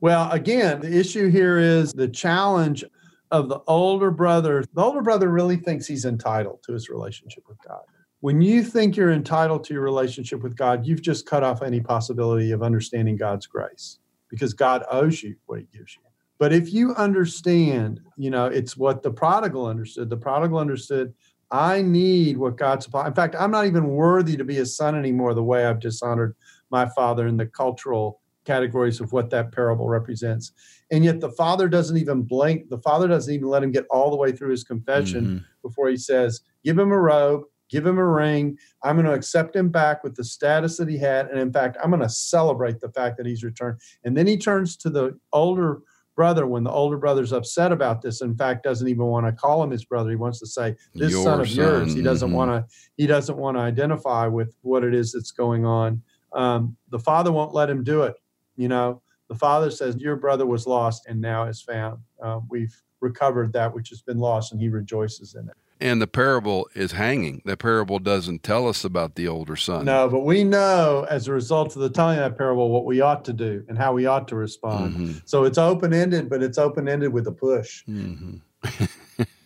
Well, 0.03 0.29
again, 0.31 0.81
the 0.81 0.99
issue 0.99 1.29
here 1.29 1.57
is 1.57 1.93
the 1.93 2.09
challenge 2.09 2.83
of 3.31 3.47
the 3.47 3.61
older 3.67 4.11
brother. 4.11 4.65
The 4.73 4.81
older 4.81 5.01
brother 5.01 5.29
really 5.29 5.55
thinks 5.55 5.87
he's 5.87 6.03
entitled 6.03 6.61
to 6.63 6.73
his 6.73 6.89
relationship 6.89 7.45
with 7.47 7.57
God. 7.65 7.79
When 8.19 8.41
you 8.41 8.63
think 8.63 8.97
you're 8.97 9.13
entitled 9.13 9.63
to 9.63 9.73
your 9.73 9.81
relationship 9.81 10.43
with 10.43 10.57
God, 10.57 10.85
you've 10.85 11.01
just 11.01 11.25
cut 11.25 11.41
off 11.41 11.61
any 11.61 11.79
possibility 11.79 12.51
of 12.51 12.63
understanding 12.63 13.15
God's 13.15 13.47
grace 13.47 13.99
because 14.29 14.53
God 14.53 14.83
owes 14.91 15.23
you 15.23 15.37
what 15.45 15.59
he 15.59 15.67
gives 15.71 15.95
you. 15.95 16.01
But 16.37 16.51
if 16.51 16.73
you 16.73 16.93
understand, 16.95 18.01
you 18.17 18.29
know, 18.29 18.47
it's 18.47 18.75
what 18.75 19.03
the 19.03 19.11
prodigal 19.11 19.67
understood. 19.67 20.09
The 20.09 20.17
prodigal 20.17 20.57
understood, 20.59 21.13
I 21.49 21.81
need 21.81 22.35
what 22.35 22.57
God 22.57 22.83
supplies. 22.83 23.07
In 23.07 23.13
fact, 23.13 23.37
I'm 23.39 23.51
not 23.51 23.67
even 23.67 23.87
worthy 23.87 24.35
to 24.35 24.43
be 24.43 24.57
a 24.57 24.65
son 24.65 24.97
anymore 24.97 25.33
the 25.33 25.41
way 25.41 25.65
I've 25.65 25.79
dishonored 25.79 26.35
my 26.71 26.89
father 26.89 27.25
in 27.25 27.37
the 27.37 27.45
cultural 27.45 28.19
categories 28.45 28.99
of 28.99 29.13
what 29.13 29.29
that 29.29 29.51
parable 29.51 29.87
represents. 29.87 30.51
And 30.91 31.03
yet 31.03 31.19
the 31.19 31.31
father 31.31 31.67
doesn't 31.67 31.97
even 31.97 32.23
blink. 32.23 32.69
The 32.69 32.77
father 32.79 33.07
doesn't 33.07 33.33
even 33.33 33.47
let 33.47 33.63
him 33.63 33.71
get 33.71 33.85
all 33.89 34.09
the 34.09 34.17
way 34.17 34.31
through 34.31 34.51
his 34.51 34.63
confession 34.63 35.25
mm-hmm. 35.25 35.37
before 35.61 35.89
he 35.89 35.97
says, 35.97 36.41
Give 36.63 36.77
him 36.77 36.91
a 36.91 36.99
robe, 36.99 37.43
give 37.69 37.85
him 37.85 37.97
a 37.97 38.07
ring. 38.07 38.57
I'm 38.83 38.95
going 38.95 39.05
to 39.05 39.13
accept 39.13 39.55
him 39.55 39.69
back 39.69 40.03
with 40.03 40.15
the 40.15 40.23
status 40.23 40.77
that 40.77 40.87
he 40.87 40.97
had. 40.97 41.27
And 41.27 41.39
in 41.39 41.51
fact, 41.51 41.77
I'm 41.83 41.89
going 41.89 42.01
to 42.01 42.09
celebrate 42.09 42.79
the 42.79 42.89
fact 42.89 43.17
that 43.17 43.25
he's 43.25 43.43
returned. 43.43 43.79
And 44.03 44.15
then 44.15 44.27
he 44.27 44.37
turns 44.37 44.77
to 44.77 44.89
the 44.89 45.19
older 45.33 45.81
brother 46.15 46.45
when 46.45 46.63
the 46.63 46.71
older 46.71 46.97
brother's 46.97 47.33
upset 47.33 47.71
about 47.71 48.01
this 48.01 48.21
in 48.21 48.35
fact 48.35 48.63
doesn't 48.63 48.87
even 48.87 49.05
want 49.05 49.25
to 49.25 49.31
call 49.31 49.63
him 49.63 49.71
his 49.71 49.83
brother 49.83 50.11
he 50.11 50.15
wants 50.15 50.39
to 50.39 50.45
say 50.45 50.75
this 50.93 51.11
Your 51.11 51.23
son 51.23 51.41
of 51.41 51.49
son. 51.49 51.57
yours 51.57 51.93
he 51.93 52.01
doesn't 52.01 52.29
mm-hmm. 52.29 52.37
want 52.37 52.51
to 52.51 52.75
he 52.97 53.07
doesn't 53.07 53.35
want 53.35 53.57
to 53.57 53.61
identify 53.61 54.27
with 54.27 54.55
what 54.61 54.83
it 54.83 54.93
is 54.93 55.11
that's 55.11 55.31
going 55.31 55.65
on 55.65 56.01
um, 56.33 56.75
the 56.89 56.99
father 56.99 57.31
won't 57.31 57.53
let 57.53 57.69
him 57.69 57.83
do 57.83 58.03
it 58.03 58.15
you 58.55 58.67
know, 58.67 59.01
the 59.29 59.35
Father 59.35 59.71
says, 59.71 59.97
Your 59.97 60.15
brother 60.15 60.45
was 60.45 60.67
lost 60.67 61.05
and 61.07 61.19
now 61.19 61.45
is 61.45 61.61
found. 61.61 61.99
Uh, 62.21 62.39
we've 62.49 62.75
recovered 62.99 63.53
that 63.53 63.73
which 63.73 63.89
has 63.89 64.01
been 64.01 64.19
lost, 64.19 64.51
and 64.51 64.61
he 64.61 64.69
rejoices 64.69 65.35
in 65.35 65.47
it. 65.47 65.55
And 65.79 66.01
the 66.01 66.07
parable 66.07 66.69
is 66.75 66.93
hanging. 66.93 67.41
The 67.43 67.57
parable 67.57 67.99
doesn't 67.99 68.43
tell 68.43 68.69
us 68.69 68.85
about 68.85 69.15
the 69.15 69.27
older 69.27 69.57
son. 69.57 69.85
No, 69.85 70.07
but 70.07 70.21
we 70.21 70.43
know 70.43 71.05
as 71.09 71.27
a 71.27 71.33
result 71.33 71.75
of 71.75 71.81
the 71.81 71.89
telling 71.89 72.19
of 72.19 72.23
that 72.23 72.37
parable 72.37 72.69
what 72.69 72.85
we 72.85 73.01
ought 73.01 73.25
to 73.25 73.33
do 73.33 73.65
and 73.67 73.77
how 73.77 73.91
we 73.91 74.05
ought 74.05 74.27
to 74.29 74.35
respond. 74.35 74.93
Mm-hmm. 74.93 75.11
So 75.25 75.43
it's 75.43 75.57
open 75.57 75.93
ended, 75.93 76.29
but 76.29 76.41
it's 76.41 76.57
open 76.57 76.87
ended 76.87 77.11
with 77.11 77.27
a 77.27 77.33
push. 77.33 77.83
Mm-hmm. 77.85 78.35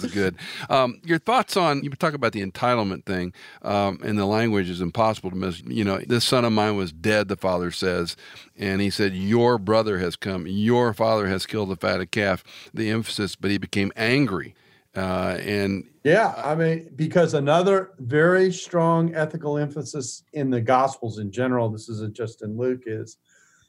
That's 0.00 0.12
good. 0.12 0.36
Um, 0.70 1.00
your 1.04 1.18
thoughts 1.18 1.56
on 1.56 1.82
you 1.82 1.90
talk 1.90 2.14
about 2.14 2.32
the 2.32 2.44
entitlement 2.44 3.04
thing, 3.04 3.32
um, 3.62 4.00
and 4.02 4.18
the 4.18 4.26
language 4.26 4.70
is 4.70 4.80
impossible 4.80 5.30
to 5.30 5.36
miss. 5.36 5.62
You 5.66 5.84
know, 5.84 5.98
this 5.98 6.24
son 6.24 6.44
of 6.44 6.52
mine 6.52 6.76
was 6.76 6.92
dead. 6.92 7.28
The 7.28 7.36
father 7.36 7.70
says, 7.70 8.16
and 8.56 8.80
he 8.80 8.90
said, 8.90 9.14
"Your 9.14 9.58
brother 9.58 9.98
has 9.98 10.16
come. 10.16 10.46
Your 10.46 10.94
father 10.94 11.26
has 11.28 11.46
killed 11.46 11.68
the 11.68 11.76
fatted 11.76 12.10
calf." 12.10 12.42
The 12.72 12.90
emphasis, 12.90 13.36
but 13.36 13.50
he 13.50 13.58
became 13.58 13.92
angry, 13.96 14.54
uh, 14.96 15.38
and 15.40 15.84
yeah, 16.04 16.34
I 16.36 16.54
mean, 16.54 16.90
because 16.96 17.34
another 17.34 17.92
very 17.98 18.52
strong 18.52 19.14
ethical 19.14 19.58
emphasis 19.58 20.24
in 20.32 20.50
the 20.50 20.60
Gospels 20.60 21.18
in 21.18 21.30
general. 21.30 21.68
This 21.68 21.88
isn't 21.88 22.14
just 22.14 22.42
in 22.42 22.56
Luke. 22.56 22.84
Is 22.86 23.18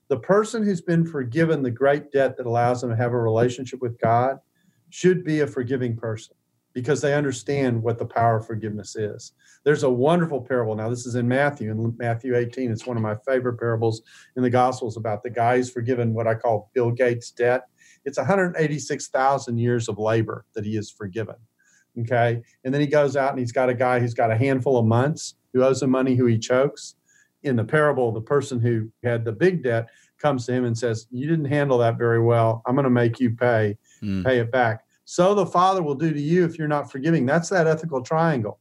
the 0.07 0.17
person 0.17 0.63
who's 0.63 0.81
been 0.81 1.05
forgiven 1.05 1.63
the 1.63 1.71
great 1.71 2.11
debt 2.11 2.37
that 2.37 2.45
allows 2.45 2.81
them 2.81 2.91
to 2.91 2.95
have 2.95 3.13
a 3.13 3.19
relationship 3.19 3.81
with 3.81 3.99
God 3.99 4.39
should 4.93 5.23
be 5.23 5.39
a 5.39 5.47
forgiving 5.47 5.97
person 5.97 6.35
because 6.71 7.01
they 7.01 7.15
understand 7.15 7.81
what 7.81 7.97
the 7.97 8.05
power 8.05 8.37
of 8.37 8.45
forgiveness 8.45 8.95
is. 8.95 9.31
There's 9.63 9.81
a 9.81 9.89
wonderful 9.89 10.39
parable. 10.39 10.75
Now, 10.75 10.87
this 10.87 11.07
is 11.07 11.15
in 11.15 11.27
Matthew, 11.27 11.71
in 11.71 11.95
Matthew 11.97 12.37
18. 12.37 12.71
It's 12.71 12.85
one 12.85 12.95
of 12.95 13.01
my 13.01 13.15
favorite 13.27 13.57
parables 13.57 14.03
in 14.35 14.43
the 14.43 14.51
Gospels 14.51 14.95
about 14.95 15.23
the 15.23 15.31
guy 15.31 15.57
who's 15.57 15.71
forgiven 15.71 16.13
what 16.13 16.27
I 16.27 16.35
call 16.35 16.69
Bill 16.75 16.91
Gates' 16.91 17.31
debt. 17.31 17.63
It's 18.05 18.19
186,000 18.19 19.57
years 19.57 19.89
of 19.89 19.97
labor 19.97 20.45
that 20.53 20.63
he 20.63 20.77
is 20.77 20.91
forgiven. 20.91 21.37
Okay. 22.01 22.43
And 22.63 22.71
then 22.71 22.81
he 22.81 22.85
goes 22.85 23.15
out 23.15 23.31
and 23.31 23.39
he's 23.39 23.51
got 23.51 23.69
a 23.69 23.73
guy 23.73 23.99
who's 23.99 24.13
got 24.13 24.29
a 24.29 24.37
handful 24.37 24.77
of 24.77 24.85
months 24.85 25.33
who 25.53 25.63
owes 25.63 25.81
him 25.81 25.89
money 25.89 26.13
who 26.13 26.27
he 26.27 26.37
chokes. 26.37 26.95
In 27.41 27.55
the 27.55 27.63
parable, 27.63 28.11
the 28.11 28.21
person 28.21 28.59
who 28.59 28.89
had 29.03 29.25
the 29.25 29.31
big 29.31 29.63
debt 29.63 29.89
comes 30.19 30.45
to 30.45 30.53
him 30.53 30.65
and 30.65 30.77
says, 30.77 31.07
You 31.09 31.27
didn't 31.27 31.45
handle 31.45 31.79
that 31.79 31.97
very 31.97 32.21
well. 32.21 32.61
I'm 32.65 32.75
going 32.75 32.83
to 32.83 32.91
make 32.91 33.19
you 33.19 33.31
pay 33.31 33.75
mm. 34.03 34.23
pay 34.23 34.39
it 34.39 34.51
back. 34.51 34.82
So 35.05 35.35
the 35.35 35.45
Father 35.45 35.83
will 35.83 35.95
do 35.95 36.13
to 36.13 36.21
you 36.21 36.45
if 36.45 36.57
you're 36.57 36.67
not 36.67 36.91
forgiving. 36.91 37.25
That's 37.25 37.49
that 37.49 37.67
ethical 37.67 38.01
triangle. 38.01 38.59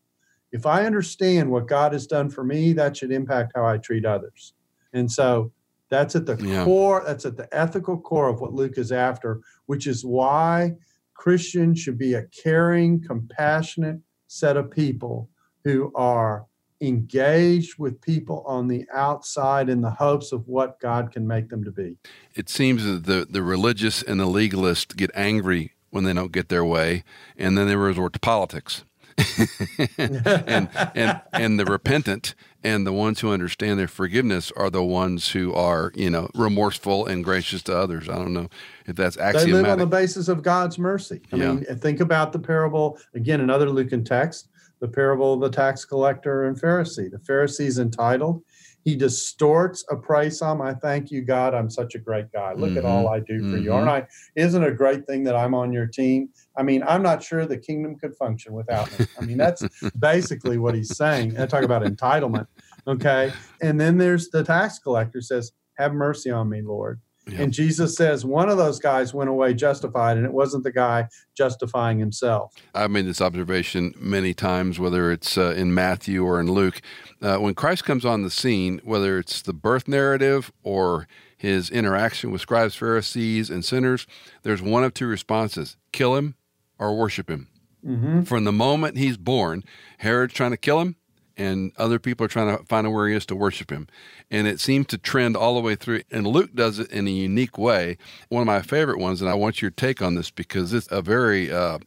If 0.51 0.67
I 0.67 0.85
understand 0.85 1.51
what 1.51 1.67
God 1.67 1.93
has 1.93 2.07
done 2.07 2.29
for 2.29 2.45
me, 2.45 2.73
that 2.75 2.97
should 2.97 3.13
impact 3.13 3.53
how 3.55 3.65
I 3.65 3.79
treat 3.79 4.05
others. 4.05 4.53
And 4.93 5.11
so 5.11 5.53
that's 5.89 6.15
at 6.17 6.27
the 6.27 6.37
yeah. 6.37 6.65
core, 6.65 7.03
that's 7.07 7.25
at 7.25 7.37
the 7.37 7.49
ethical 7.53 7.99
core 7.99 8.29
of 8.29 8.41
what 8.41 8.53
Luke 8.53 8.77
is 8.77 8.93
after, 8.93 9.41
which 9.67 9.87
is 9.87 10.05
why 10.05 10.73
Christians 11.15 11.79
should 11.79 11.99
be 11.99 12.15
a 12.15 12.25
caring, 12.25 13.03
compassionate 13.03 14.01
set 14.27 14.57
of 14.57 14.71
people 14.71 15.31
who 15.65 15.93
are 15.95 16.47
engaged 16.81 17.79
with 17.79 18.01
people 18.01 18.43
on 18.47 18.67
the 18.67 18.85
outside 18.93 19.69
in 19.69 19.81
the 19.81 19.91
hopes 19.91 20.33
of 20.33 20.49
what 20.49 20.81
God 20.81 21.13
can 21.13 21.27
make 21.27 21.49
them 21.49 21.63
to 21.63 21.71
be. 21.71 21.97
It 22.35 22.49
seems 22.49 22.85
that 22.85 23.05
the, 23.05 23.27
the 23.29 23.43
religious 23.43 24.03
and 24.03 24.19
the 24.19 24.27
legalist 24.27 24.97
get 24.97 25.11
angry 25.15 25.72
when 25.93 26.05
they 26.05 26.13
don't 26.13 26.33
get 26.33 26.49
their 26.49 26.65
way, 26.65 27.05
and 27.37 27.57
then 27.57 27.69
they 27.69 27.77
resort 27.77 28.13
to 28.15 28.19
politics. 28.19 28.83
and 29.99 30.71
and 30.95 31.21
and 31.35 31.61
the 31.61 31.67
repentant 31.67 32.35
and 32.65 32.87
the 32.87 32.95
ones 32.95 33.21
who 33.21 33.31
understand 33.31 33.79
their 33.79 33.87
forgiveness 33.87 34.51
are 34.57 34.71
the 34.71 34.83
ones 34.83 35.33
who 35.33 35.53
are 35.53 35.93
you 35.95 36.09
know 36.09 36.31
remorseful 36.35 37.07
and 37.07 37.23
gracious 37.23 37.63
to 37.63 37.77
others. 37.77 38.09
I 38.09 38.15
don't 38.15 38.33
know 38.33 38.49
if 38.87 38.97
that's 38.97 39.19
axiomatic. 39.19 39.47
They 39.47 39.53
live 39.53 39.69
on 39.69 39.79
the 39.79 39.87
basis 39.87 40.29
of 40.29 40.43
God's 40.43 40.79
mercy. 40.79 41.21
I 41.31 41.37
yeah. 41.37 41.53
mean, 41.53 41.65
think 41.77 42.01
about 42.01 42.33
the 42.33 42.39
parable 42.39 42.99
again. 43.15 43.43
Another 43.43 43.69
Lucan 43.69 44.03
text 44.03 44.49
the 44.83 44.89
parable 44.89 45.35
of 45.35 45.41
the 45.41 45.49
tax 45.49 45.85
collector 45.85 46.45
and 46.45 46.61
Pharisee. 46.61 47.09
The 47.09 47.21
Pharisee's 47.21 47.79
entitled. 47.79 48.43
He 48.85 48.97
distorts 48.97 49.85
a 49.91 49.97
price 49.97 50.43
on 50.43 50.61
I 50.61 50.75
thank 50.75 51.13
you, 51.13 51.23
God. 51.23 51.55
I'm 51.55 51.71
such 51.71 51.95
a 51.95 52.01
great 52.01 52.33
guy. 52.33 52.53
Look 52.55 52.71
mm-hmm. 52.71 52.79
at 52.79 52.85
all 52.85 53.09
I 53.09 53.21
do 53.21 53.39
for 53.39 53.57
mm-hmm. 53.57 53.63
you. 53.63 53.73
Aren't 53.73 53.89
I? 53.89 54.09
Isn't 54.35 54.61
it 54.61 54.69
a 54.69 54.75
great 54.75 55.07
thing 55.07 55.23
that 55.23 55.37
I'm 55.37 55.55
on 55.55 55.73
your 55.73 55.87
team? 55.87 56.31
I 56.57 56.65
mean, 56.65 56.83
I'm 56.83 57.01
not 57.01 57.23
sure 57.23 57.47
the 57.47 57.57
kingdom 57.57 57.97
could 57.97 58.17
function 58.17 58.55
without 58.55 58.99
me. 58.99 59.07
I 59.21 59.25
mean, 59.25 59.39
that's 59.39 59.63
basically 60.01 60.59
what 60.59 60.75
he's 60.75 60.97
saying. 60.97 61.39
I 61.39 61.47
talk 61.47 61.63
about 61.63 61.83
entitlement. 61.83 62.49
Okay. 62.89 63.33
And 63.63 63.81
then 63.81 63.99
there's 63.99 64.31
the 64.31 64.43
tax 64.43 64.81
collector 64.81 65.21
says, 65.21 65.53
Have 65.79 65.93
mercy 65.95 66.33
on 66.33 66.49
me, 66.49 66.61
Lord. 66.61 67.01
Yeah. 67.27 67.43
And 67.43 67.53
Jesus 67.53 67.97
says 67.97 68.25
one 68.25 68.49
of 68.49 68.59
those 68.59 68.81
guys 68.81 69.15
went 69.15 69.31
away 69.31 69.55
justified, 69.55 70.17
and 70.17 70.27
it 70.27 70.33
wasn't 70.33 70.65
the 70.65 70.73
guy 70.73 71.09
justifying 71.37 71.99
himself. 71.99 72.55
I've 72.75 72.91
made 72.91 73.07
this 73.07 73.21
observation 73.21 73.95
many 73.97 74.35
times, 74.35 74.81
whether 74.81 75.13
it's 75.13 75.39
uh, 75.39 75.55
in 75.57 75.73
Matthew 75.73 76.25
or 76.25 76.41
in 76.41 76.51
Luke. 76.51 76.81
Uh, 77.21 77.37
when 77.37 77.55
Christ 77.55 77.85
comes 77.85 78.05
on 78.05 78.23
the 78.23 78.31
scene, 78.31 78.81
whether 78.83 79.19
it's 79.19 79.41
the 79.41 79.53
birth 79.53 79.87
narrative 79.87 80.51
or 80.65 81.07
his 81.37 81.71
interaction 81.71 82.33
with 82.33 82.41
scribes, 82.41 82.75
Pharisees, 82.75 83.51
and 83.51 83.65
sinners, 83.65 84.07
there's 84.43 84.63
one 84.63 84.83
of 84.83 84.93
two 84.93 85.07
responses 85.07 85.77
kill 85.93 86.17
him 86.17 86.35
or 86.79 86.97
worship 86.97 87.31
him. 87.31 87.49
Mm-hmm. 87.87 88.23
From 88.23 88.45
the 88.45 88.53
moment 88.53 88.97
he's 88.97 89.17
born, 89.17 89.63
Herod's 89.99 90.35
trying 90.35 90.53
to 90.53 90.57
kill 90.57 90.81
him, 90.81 90.97
and 91.43 91.73
other 91.77 91.99
people 91.99 92.25
are 92.25 92.29
trying 92.29 92.57
to 92.57 92.65
find 92.65 92.87
out 92.87 92.93
where 92.93 93.09
he 93.09 93.15
is 93.15 93.27
to 93.27 93.37
worship 93.37 93.71
him. 93.71 93.89
And 94.31 94.47
it 94.47 94.61
seems 94.61 94.87
to 94.89 94.99
trend 94.99 95.37
all 95.37 95.55
the 95.55 95.61
way 95.61 95.75
through. 95.75 96.03
And 96.11 96.27
Luke 96.27 96.55
does 96.55 96.79
it 96.79 96.91
in 96.91 97.07
a 97.09 97.11
unique 97.11 97.59
way. 97.59 97.99
One 98.29 98.43
of 98.43 98.47
my 98.47 98.63
favorite 98.63 98.99
ones, 98.99 99.21
and 99.21 99.29
I 99.29 99.35
want 99.35 99.61
your 99.61 99.71
take 99.71 100.01
on 100.01 100.15
this 100.15 100.31
because 100.31 100.73
it's 100.73 100.89
a 100.91 101.03
very 101.03 101.51
uh, 101.51 101.79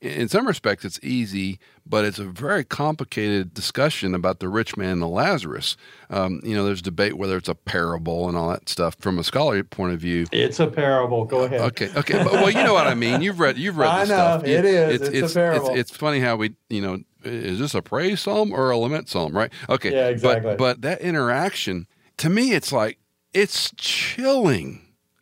in 0.00 0.28
some 0.28 0.46
respects 0.46 0.84
it's 0.84 0.98
easy, 1.02 1.58
but 1.84 2.04
it's 2.04 2.18
a 2.18 2.24
very 2.24 2.64
complicated 2.64 3.52
discussion 3.52 4.14
about 4.14 4.40
the 4.40 4.48
rich 4.48 4.76
man 4.76 4.92
and 4.92 5.02
the 5.02 5.08
Lazarus. 5.08 5.76
Um, 6.08 6.40
you 6.42 6.54
know, 6.54 6.64
there's 6.64 6.80
debate 6.80 7.18
whether 7.18 7.36
it's 7.36 7.48
a 7.48 7.54
parable 7.54 8.28
and 8.28 8.36
all 8.36 8.48
that 8.50 8.68
stuff 8.68 8.96
from 8.98 9.18
a 9.18 9.24
scholarly 9.24 9.62
point 9.62 9.92
of 9.92 10.00
view. 10.00 10.26
It's 10.32 10.58
a 10.58 10.66
parable. 10.66 11.24
Go 11.24 11.44
ahead. 11.44 11.60
Okay, 11.60 11.90
okay, 11.94 12.22
but, 12.22 12.32
well, 12.32 12.50
you 12.50 12.62
know 12.62 12.72
what 12.72 12.86
I 12.86 12.94
mean. 12.94 13.20
You've 13.20 13.40
read, 13.40 13.58
you've 13.58 13.76
read 13.76 13.88
I 13.90 14.00
know, 14.00 14.04
stuff. 14.04 14.44
It 14.44 14.64
is. 14.64 15.00
It's, 15.00 15.08
it's, 15.08 15.18
it's 15.18 15.32
a 15.32 15.34
parable. 15.34 15.68
It's, 15.70 15.90
it's, 15.90 15.96
funny 15.96 16.20
how 16.20 16.36
we, 16.36 16.54
you 16.70 16.80
know, 16.80 16.98
is 17.22 17.58
this 17.58 17.74
a 17.74 17.82
praise 17.82 18.20
psalm 18.20 18.52
or 18.52 18.70
a 18.70 18.78
lament 18.78 19.08
psalm, 19.08 19.36
right? 19.36 19.52
Okay, 19.68 19.92
yeah, 19.92 20.08
exactly. 20.08 20.52
But, 20.52 20.58
but 20.58 20.82
that 20.82 21.02
interaction, 21.02 21.86
to 22.18 22.30
me, 22.30 22.52
it's 22.52 22.72
like 22.72 22.98
it's 23.34 23.72
chilling 23.76 24.80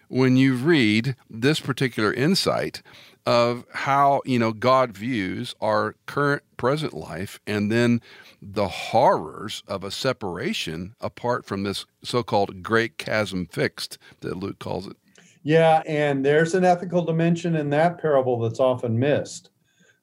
when 0.08 0.36
you 0.36 0.54
read 0.54 1.16
this 1.28 1.60
particular 1.60 2.12
insight 2.12 2.82
of 3.28 3.66
how 3.74 4.22
you 4.24 4.38
know 4.38 4.52
God 4.54 4.96
views 4.96 5.54
our 5.60 5.96
current 6.06 6.42
present 6.56 6.94
life 6.94 7.38
and 7.46 7.70
then 7.70 8.00
the 8.40 8.68
horrors 8.68 9.62
of 9.68 9.84
a 9.84 9.90
separation 9.90 10.94
apart 11.02 11.44
from 11.44 11.62
this 11.62 11.84
so-called 12.02 12.62
great 12.62 12.96
chasm 12.96 13.44
fixed 13.52 13.98
that 14.20 14.38
Luke 14.38 14.58
calls 14.58 14.86
it. 14.86 14.96
Yeah, 15.42 15.82
and 15.86 16.24
there's 16.24 16.54
an 16.54 16.64
ethical 16.64 17.04
dimension 17.04 17.54
in 17.54 17.68
that 17.68 18.00
parable 18.00 18.38
that's 18.40 18.60
often 18.60 18.98
missed 18.98 19.50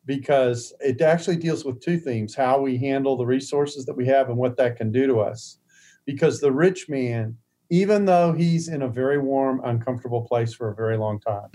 because 0.05 0.71
it 0.79 1.01
actually 1.01 1.37
deals 1.37 1.65
with 1.65 1.81
two 1.81 1.97
themes 1.97 2.35
how 2.35 2.61
we 2.61 2.77
handle 2.77 3.17
the 3.17 3.25
resources 3.25 3.87
that 3.87 3.97
we 3.97 4.05
have 4.05 4.29
and 4.29 4.37
what 4.37 4.55
that 4.57 4.77
can 4.77 4.91
do 4.91 5.07
to 5.07 5.19
us. 5.19 5.57
Because 6.05 6.39
the 6.39 6.51
rich 6.51 6.87
man 6.89 7.35
even 7.69 8.05
though 8.05 8.31
he's 8.31 8.67
in 8.67 8.81
a 8.81 8.87
very 8.87 9.17
warm, 9.17 9.61
uncomfortable 9.63 10.21
place 10.21 10.53
for 10.53 10.69
a 10.69 10.75
very 10.75 10.97
long 10.97 11.19
time. 11.19 11.49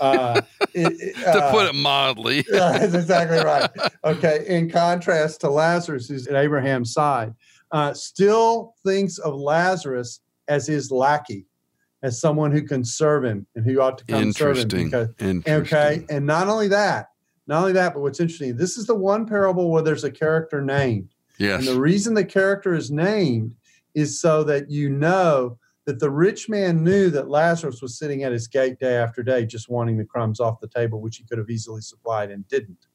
Uh, 0.00 0.40
it, 0.74 1.14
to 1.16 1.44
uh, 1.44 1.50
put 1.50 1.66
it 1.66 1.74
mildly. 1.74 2.44
that's 2.50 2.94
exactly 2.94 3.38
right. 3.38 3.70
Okay. 4.04 4.44
In 4.46 4.70
contrast 4.70 5.40
to 5.40 5.50
Lazarus, 5.50 6.08
who's 6.08 6.26
at 6.26 6.36
Abraham's 6.36 6.92
side, 6.92 7.34
uh, 7.70 7.94
still 7.94 8.74
thinks 8.84 9.18
of 9.18 9.34
Lazarus 9.34 10.20
as 10.48 10.66
his 10.66 10.90
lackey, 10.90 11.46
as 12.02 12.20
someone 12.20 12.52
who 12.52 12.62
can 12.62 12.84
serve 12.84 13.24
him 13.24 13.46
and 13.54 13.64
who 13.64 13.80
ought 13.80 13.98
to 13.98 14.04
come 14.04 14.32
serve 14.32 14.58
him. 14.58 14.68
Because, 14.68 15.08
okay. 15.46 16.04
And 16.10 16.26
not 16.26 16.48
only 16.48 16.68
that, 16.68 17.08
not 17.46 17.60
only 17.60 17.72
that, 17.72 17.94
but 17.94 18.00
what's 18.00 18.20
interesting, 18.20 18.56
this 18.56 18.76
is 18.76 18.86
the 18.86 18.94
one 18.94 19.26
parable 19.26 19.70
where 19.70 19.82
there's 19.82 20.04
a 20.04 20.10
character 20.10 20.62
named. 20.62 21.08
Yes. 21.38 21.60
And 21.66 21.76
the 21.76 21.80
reason 21.80 22.14
the 22.14 22.24
character 22.24 22.74
is 22.74 22.90
named 22.90 23.54
is 23.94 24.20
so 24.20 24.44
that 24.44 24.70
you 24.70 24.88
know 24.88 25.58
that 25.86 26.00
the 26.00 26.10
rich 26.10 26.48
man 26.48 26.82
knew 26.82 27.10
that 27.10 27.28
Lazarus 27.28 27.82
was 27.82 27.98
sitting 27.98 28.24
at 28.24 28.32
his 28.32 28.48
gate 28.48 28.78
day 28.78 28.96
after 28.96 29.22
day, 29.22 29.44
just 29.44 29.68
wanting 29.68 29.98
the 29.98 30.04
crumbs 30.04 30.40
off 30.40 30.60
the 30.60 30.68
table, 30.68 31.00
which 31.00 31.18
he 31.18 31.24
could 31.24 31.38
have 31.38 31.50
easily 31.50 31.82
supplied 31.82 32.30
and 32.30 32.46
didn't. 32.48 32.86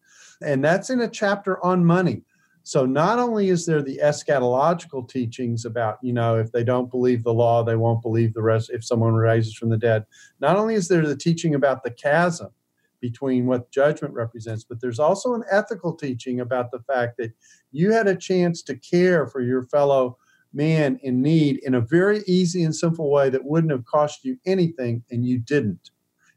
And 0.41 0.63
that's 0.63 0.89
in 0.89 1.01
a 1.01 1.07
chapter 1.07 1.63
on 1.63 1.85
money. 1.85 2.23
So 2.63 2.85
not 2.85 3.19
only 3.19 3.49
is 3.49 3.65
there 3.65 3.81
the 3.81 3.99
eschatological 4.03 5.07
teachings 5.09 5.65
about, 5.65 5.97
you 6.01 6.13
know, 6.13 6.37
if 6.37 6.51
they 6.51 6.63
don't 6.63 6.91
believe 6.91 7.23
the 7.23 7.33
law, 7.33 7.63
they 7.63 7.75
won't 7.75 8.01
believe 8.01 8.33
the 8.33 8.41
rest 8.41 8.69
if 8.71 8.83
someone 8.83 9.13
raises 9.13 9.55
from 9.55 9.69
the 9.69 9.77
dead. 9.77 10.05
Not 10.39 10.55
only 10.55 10.75
is 10.75 10.87
there 10.87 11.05
the 11.05 11.15
teaching 11.15 11.55
about 11.55 11.83
the 11.83 11.91
chasm 11.91 12.49
between 13.01 13.45
what 13.45 13.71
judgment 13.71 14.13
represents, 14.13 14.63
but 14.63 14.81
there's 14.81 14.99
also 14.99 15.33
an 15.33 15.43
ethical 15.49 15.95
teaching 15.95 16.41
about 16.41 16.69
the 16.69 16.81
fact 16.81 17.17
that 17.17 17.31
you 17.71 17.91
had 17.91 18.07
a 18.07 18.15
chance 18.15 18.61
to 18.63 18.75
care 18.75 19.25
for 19.25 19.41
your 19.41 19.63
fellow 19.63 20.17
man 20.53 20.99
in 21.03 21.21
need 21.21 21.59
in 21.63 21.75
a 21.75 21.81
very 21.81 22.23
easy 22.27 22.63
and 22.63 22.75
simple 22.75 23.11
way 23.11 23.29
that 23.29 23.45
wouldn't 23.45 23.71
have 23.71 23.85
cost 23.85 24.23
you 24.23 24.37
anything 24.45 25.03
and 25.11 25.25
you 25.25 25.39
didn't. 25.39 25.91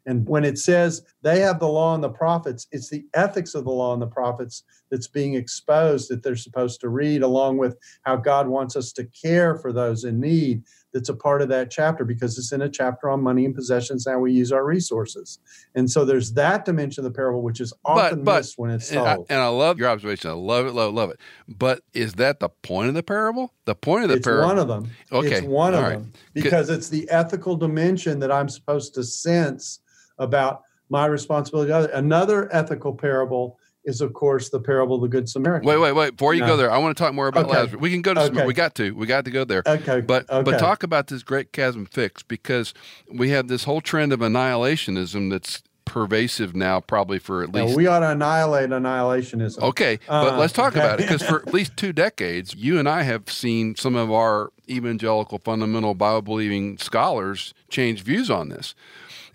And 0.04 0.28
when 0.28 0.44
it 0.44 0.58
says 0.58 1.02
they 1.22 1.40
have 1.40 1.60
the 1.60 1.68
law 1.68 1.94
and 1.94 2.02
the 2.02 2.08
prophets, 2.08 2.66
it's 2.72 2.90
the 2.90 3.04
ethics 3.14 3.54
of 3.54 3.64
the 3.64 3.70
law 3.70 3.92
and 3.92 4.02
the 4.02 4.06
prophets 4.06 4.64
that's 4.90 5.06
being 5.06 5.34
exposed 5.34 6.10
that 6.10 6.22
they're 6.22 6.34
supposed 6.36 6.80
to 6.80 6.88
read, 6.88 7.22
along 7.22 7.58
with 7.58 7.76
how 8.02 8.16
God 8.16 8.48
wants 8.48 8.74
us 8.74 8.92
to 8.94 9.04
care 9.04 9.56
for 9.56 9.72
those 9.72 10.04
in 10.04 10.20
need. 10.20 10.64
That's 10.92 11.08
a 11.08 11.14
part 11.14 11.40
of 11.40 11.48
that 11.48 11.70
chapter 11.70 12.04
because 12.04 12.36
it's 12.38 12.52
in 12.52 12.62
a 12.62 12.68
chapter 12.68 13.08
on 13.08 13.22
money 13.22 13.44
and 13.44 13.54
possessions, 13.54 14.06
how 14.06 14.18
we 14.18 14.32
use 14.32 14.52
our 14.52 14.64
resources. 14.64 15.38
And 15.74 15.90
so 15.90 16.04
there's 16.04 16.32
that 16.34 16.64
dimension 16.64 17.04
of 17.04 17.12
the 17.12 17.16
parable, 17.16 17.42
which 17.42 17.60
is 17.60 17.72
often 17.84 18.18
but, 18.18 18.24
but, 18.24 18.36
missed 18.38 18.58
when 18.58 18.70
it's 18.70 18.90
told. 18.90 19.06
And 19.06 19.24
I, 19.30 19.34
and 19.34 19.42
I, 19.42 19.48
love 19.48 19.78
your 19.78 19.88
observation. 19.88 20.30
I 20.30 20.34
love 20.34 20.66
it, 20.66 20.72
love, 20.72 20.92
love 20.92 21.10
it. 21.10 21.20
But 21.48 21.82
is 21.94 22.14
that 22.14 22.40
the 22.40 22.48
point 22.48 22.88
of 22.88 22.94
the 22.94 23.02
parable? 23.02 23.54
The 23.64 23.74
point 23.74 24.04
of 24.04 24.10
the 24.10 24.20
parable. 24.20 24.50
it's 24.50 24.56
parable. 24.56 24.56
one 24.56 24.58
of 24.58 24.68
them. 24.68 24.90
Okay. 25.12 25.38
It's 25.38 25.46
one 25.46 25.74
of 25.74 25.82
right. 25.82 25.92
them 25.92 26.12
because 26.34 26.68
it's 26.68 26.88
the 26.88 27.08
ethical 27.10 27.56
dimension 27.56 28.18
that 28.20 28.30
I'm 28.30 28.48
supposed 28.48 28.94
to 28.94 29.04
sense 29.04 29.80
about 30.18 30.62
my 30.90 31.06
responsibility. 31.06 31.72
Another 31.94 32.54
ethical 32.54 32.92
parable 32.92 33.58
is, 33.84 34.00
of 34.00 34.12
course, 34.12 34.48
the 34.48 34.60
parable 34.60 34.96
of 34.96 35.02
the 35.02 35.08
Good 35.08 35.28
Samaritan. 35.28 35.68
Wait, 35.68 35.78
wait, 35.78 35.92
wait! 35.92 36.10
Before 36.16 36.34
you 36.34 36.40
no. 36.40 36.48
go 36.48 36.56
there, 36.56 36.70
I 36.70 36.78
want 36.78 36.96
to 36.96 37.02
talk 37.02 37.14
more 37.14 37.28
about 37.28 37.46
okay. 37.46 37.54
Lazarus. 37.54 37.80
We 37.80 37.90
can 37.90 38.02
go 38.02 38.14
to. 38.14 38.20
Okay. 38.22 38.46
We 38.46 38.54
got 38.54 38.74
to. 38.76 38.92
We 38.92 39.06
got 39.06 39.24
to 39.24 39.30
go 39.30 39.44
there. 39.44 39.62
Okay. 39.66 40.00
But 40.00 40.30
okay. 40.30 40.50
but 40.50 40.58
talk 40.58 40.82
about 40.82 41.08
this 41.08 41.22
great 41.22 41.52
chasm 41.52 41.86
fix 41.86 42.22
because 42.22 42.74
we 43.12 43.30
have 43.30 43.48
this 43.48 43.64
whole 43.64 43.80
trend 43.80 44.12
of 44.12 44.20
annihilationism 44.20 45.30
that's 45.30 45.62
pervasive 45.84 46.54
now, 46.54 46.80
probably 46.80 47.18
for 47.18 47.42
at 47.42 47.52
least. 47.52 47.76
We 47.76 47.86
ought 47.86 48.00
to 48.00 48.10
annihilate 48.10 48.70
annihilationism. 48.70 49.60
Okay, 49.60 49.98
uh, 50.08 50.24
but 50.24 50.38
let's 50.38 50.52
talk 50.52 50.72
okay. 50.72 50.80
about 50.80 51.00
it 51.00 51.02
because 51.02 51.22
for 51.22 51.42
at 51.42 51.52
least 51.52 51.76
two 51.76 51.92
decades, 51.92 52.54
you 52.54 52.78
and 52.78 52.88
I 52.88 53.02
have 53.02 53.30
seen 53.30 53.74
some 53.76 53.94
of 53.94 54.10
our 54.10 54.52
evangelical 54.68 55.38
fundamental 55.38 55.94
Bible 55.94 56.22
believing 56.22 56.78
scholars 56.78 57.52
change 57.68 58.02
views 58.02 58.30
on 58.30 58.48
this, 58.48 58.74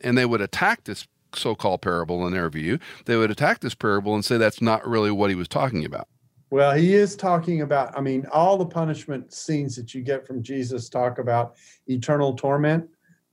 and 0.01 0.17
they 0.17 0.25
would 0.25 0.41
attack 0.41 0.85
this 0.85 1.07
so-called 1.35 1.81
parable 1.81 2.25
in 2.25 2.33
their 2.33 2.49
view, 2.49 2.79
they 3.05 3.15
would 3.15 3.31
attack 3.31 3.59
this 3.59 3.75
parable 3.75 4.15
and 4.15 4.23
say 4.23 4.37
that's 4.37 4.61
not 4.61 4.87
really 4.87 5.11
what 5.11 5.29
he 5.29 5.35
was 5.35 5.47
talking 5.47 5.85
about. 5.85 6.07
Well, 6.49 6.73
he 6.73 6.93
is 6.93 7.15
talking 7.15 7.61
about, 7.61 7.97
I 7.97 8.01
mean, 8.01 8.25
all 8.31 8.57
the 8.57 8.65
punishment 8.65 9.33
scenes 9.33 9.75
that 9.75 9.93
you 9.93 10.01
get 10.01 10.25
from 10.25 10.41
Jesus 10.41 10.87
talk 10.87 11.19
about 11.19 11.55
eternal 11.87 12.33
torment 12.35 12.87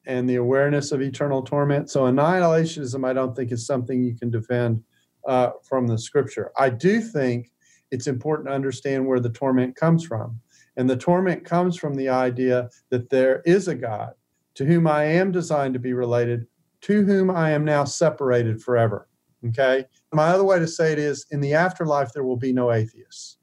and 0.07 0.29
the 0.29 0.37
awareness 0.37 0.91
of 0.91 1.01
eternal 1.01 1.43
torment. 1.43 1.91
So, 1.91 2.03
annihilationism, 2.03 3.07
I 3.07 3.13
don't 3.13 3.35
think, 3.35 3.53
is 3.53 3.67
something 3.67 4.03
you 4.03 4.17
can 4.17 4.31
defend 4.31 4.83
uh, 5.27 5.51
from 5.63 5.87
the 5.87 5.97
scripture. 5.97 6.51
I 6.59 6.71
do 6.71 7.01
think 7.01 7.51
it's 7.91 8.09
important 8.09 8.49
to 8.49 8.55
understand 8.55 9.07
where 9.07 9.21
the 9.21 9.31
torment 9.31 9.77
comes 9.77 10.05
from. 10.05 10.41
And 10.77 10.91
the 10.91 10.97
torment 10.97 11.45
comes 11.45 11.77
from 11.77 11.95
the 11.95 12.09
idea 12.09 12.69
that 12.91 13.09
there 13.11 13.43
is 13.47 13.69
a 13.69 13.75
God 13.75 14.15
to 14.57 14.65
whom 14.65 14.87
I 14.87 15.05
am 15.05 15.31
designed 15.31 15.75
to 15.75 15.81
be 15.81 15.93
related, 15.93 16.47
to 16.85 17.03
whom 17.03 17.31
I 17.31 17.51
am 17.51 17.65
now 17.65 17.85
separated 17.85 18.63
forever. 18.63 19.09
Okay. 19.49 19.87
My 20.13 20.29
other 20.29 20.45
way 20.45 20.59
to 20.59 20.67
say 20.67 20.93
it 20.93 20.99
is 20.99 21.27
in 21.31 21.41
the 21.41 21.55
afterlife, 21.55 22.13
there 22.13 22.25
will 22.25 22.37
be 22.37 22.53
no 22.53 22.73
atheists. 22.73 23.39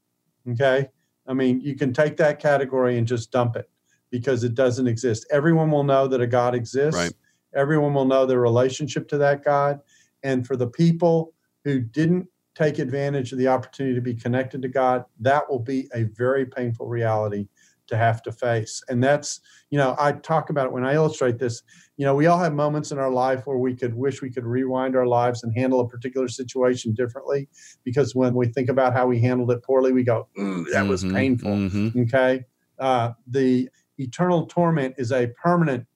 Okay. 0.50 0.88
I 1.26 1.34
mean, 1.34 1.60
you 1.60 1.74
can 1.76 1.92
take 1.92 2.16
that 2.18 2.38
category 2.38 2.98
and 2.98 3.06
just 3.06 3.32
dump 3.32 3.56
it 3.56 3.68
because 4.10 4.44
it 4.44 4.54
doesn't 4.54 4.86
exist. 4.86 5.26
Everyone 5.30 5.70
will 5.72 5.82
know 5.82 6.06
that 6.06 6.20
a 6.20 6.26
God 6.26 6.54
exists. 6.54 7.00
Right. 7.00 7.12
Everyone 7.54 7.94
will 7.94 8.04
know 8.04 8.26
their 8.26 8.40
relationship 8.40 9.08
to 9.08 9.18
that 9.18 9.44
God. 9.44 9.80
And 10.22 10.46
for 10.46 10.56
the 10.56 10.68
people 10.68 11.34
who 11.64 11.80
didn't 11.80 12.28
take 12.54 12.78
advantage 12.78 13.32
of 13.32 13.38
the 13.38 13.48
opportunity 13.48 13.94
to 13.94 14.00
be 14.00 14.14
connected 14.14 14.62
to 14.62 14.68
God, 14.68 15.04
that 15.20 15.50
will 15.50 15.58
be 15.58 15.88
a 15.94 16.04
very 16.04 16.46
painful 16.46 16.86
reality 16.86 17.48
to 17.88 17.96
have 17.96 18.22
to 18.22 18.32
face. 18.32 18.82
And 18.88 19.02
that's, 19.02 19.40
you 19.70 19.78
know, 19.78 19.96
I 19.98 20.12
talk 20.12 20.50
about 20.50 20.66
it 20.66 20.72
when 20.72 20.84
I 20.84 20.94
illustrate 20.94 21.38
this. 21.38 21.62
You 22.02 22.06
know, 22.06 22.16
we 22.16 22.26
all 22.26 22.40
have 22.40 22.52
moments 22.52 22.90
in 22.90 22.98
our 22.98 23.12
life 23.12 23.46
where 23.46 23.58
we 23.58 23.76
could 23.76 23.94
wish 23.94 24.22
we 24.22 24.30
could 24.30 24.44
rewind 24.44 24.96
our 24.96 25.06
lives 25.06 25.44
and 25.44 25.56
handle 25.56 25.78
a 25.78 25.86
particular 25.86 26.26
situation 26.26 26.94
differently 26.94 27.48
because 27.84 28.12
when 28.12 28.34
we 28.34 28.48
think 28.48 28.68
about 28.68 28.92
how 28.92 29.06
we 29.06 29.20
handled 29.20 29.52
it 29.52 29.62
poorly, 29.62 29.92
we 29.92 30.02
go, 30.02 30.26
ooh, 30.36 30.64
that 30.72 30.84
was 30.84 31.04
mm-hmm, 31.04 31.14
painful. 31.14 31.52
Mm-hmm. 31.52 32.00
Okay. 32.00 32.44
Uh, 32.80 33.12
the 33.28 33.70
eternal 33.98 34.46
torment 34.46 34.96
is 34.98 35.12
a 35.12 35.28
permanent 35.40 35.86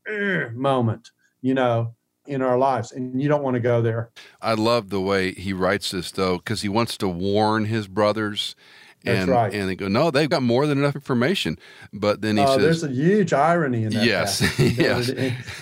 moment, 0.54 1.10
you 1.42 1.54
know, 1.54 1.92
in 2.28 2.40
our 2.40 2.56
lives 2.56 2.92
and 2.92 3.20
you 3.20 3.28
don't 3.28 3.42
want 3.42 3.54
to 3.54 3.60
go 3.60 3.80
there 3.80 4.10
i 4.42 4.52
love 4.52 4.90
the 4.90 5.00
way 5.00 5.30
he 5.30 5.52
writes 5.52 5.92
this 5.92 6.10
though 6.10 6.38
because 6.38 6.62
he 6.62 6.68
wants 6.68 6.96
to 6.96 7.06
warn 7.06 7.66
his 7.66 7.86
brothers 7.86 8.56
That's 9.06 9.20
and 9.22 9.30
right. 9.30 9.54
and 9.54 9.68
they 9.68 9.76
go, 9.76 9.88
no, 9.88 10.10
they've 10.10 10.28
got 10.28 10.42
more 10.42 10.66
than 10.66 10.78
enough 10.78 10.94
information. 10.94 11.58
But 11.92 12.20
then 12.20 12.36
he 12.36 12.42
Uh, 12.42 12.54
says, 12.56 12.62
there's 12.62 12.82
a 12.84 12.90
huge 12.90 13.32
irony 13.32 13.84
in 13.84 13.92
that. 13.94 14.04
Yes, 14.04 14.58
yes. 14.58 15.08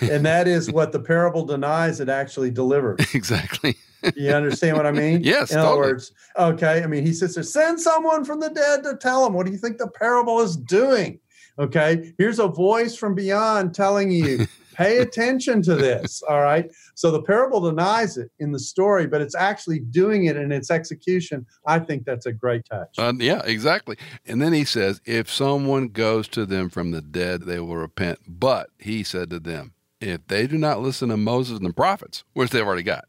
and, 0.01 0.25
that 0.25 0.47
is 0.47 0.71
what 0.71 0.91
the 0.91 0.99
parable 0.99 1.45
denies. 1.45 1.99
It 1.99 2.09
actually 2.09 2.51
delivers. 2.51 2.99
exactly. 3.13 3.75
You 4.15 4.31
understand 4.31 4.77
what 4.77 4.85
I 4.85 4.91
mean? 4.91 5.23
Yes, 5.23 5.51
In 5.51 5.57
other 5.59 5.67
totally. 5.69 5.91
words, 5.93 6.11
okay. 6.37 6.83
I 6.83 6.87
mean, 6.87 7.05
he 7.05 7.13
says, 7.13 7.35
there, 7.35 7.43
"Send 7.43 7.79
someone 7.79 8.23
from 8.25 8.39
the 8.39 8.49
dead 8.49 8.83
to 8.83 8.97
tell 8.97 9.25
him." 9.25 9.33
What 9.33 9.45
do 9.45 9.51
you 9.51 9.57
think 9.57 9.77
the 9.77 9.87
parable 9.87 10.41
is 10.41 10.55
doing? 10.57 11.19
Okay, 11.57 12.13
here's 12.17 12.39
a 12.39 12.47
voice 12.47 12.95
from 12.97 13.15
beyond 13.15 13.73
telling 13.73 14.11
you, 14.11 14.45
pay 14.75 14.99
attention 14.99 15.61
to 15.63 15.75
this. 15.75 16.21
All 16.29 16.41
right. 16.41 16.71
So 16.95 17.11
the 17.11 17.21
parable 17.21 17.61
denies 17.61 18.17
it 18.17 18.31
in 18.39 18.51
the 18.51 18.59
story, 18.59 19.07
but 19.07 19.21
it's 19.21 19.35
actually 19.35 19.79
doing 19.79 20.25
it 20.25 20.37
in 20.37 20.51
its 20.51 20.71
execution. 20.71 21.45
I 21.65 21.79
think 21.79 22.05
that's 22.05 22.25
a 22.25 22.33
great 22.33 22.65
touch. 22.65 22.97
Uh, 22.97 23.13
yeah, 23.17 23.41
exactly. 23.45 23.97
And 24.25 24.41
then 24.41 24.53
he 24.53 24.65
says, 24.65 25.01
if 25.05 25.31
someone 25.31 25.89
goes 25.89 26.27
to 26.29 26.45
them 26.45 26.69
from 26.69 26.91
the 26.91 27.01
dead, 27.01 27.43
they 27.43 27.59
will 27.59 27.77
repent. 27.77 28.19
But 28.27 28.69
he 28.79 29.03
said 29.03 29.29
to 29.31 29.39
them, 29.39 29.73
if 30.01 30.27
they 30.27 30.47
do 30.47 30.57
not 30.57 30.81
listen 30.81 31.09
to 31.09 31.17
Moses 31.17 31.57
and 31.57 31.67
the 31.67 31.73
prophets, 31.73 32.23
which 32.33 32.51
they've 32.51 32.65
already 32.65 32.83
got, 32.83 33.05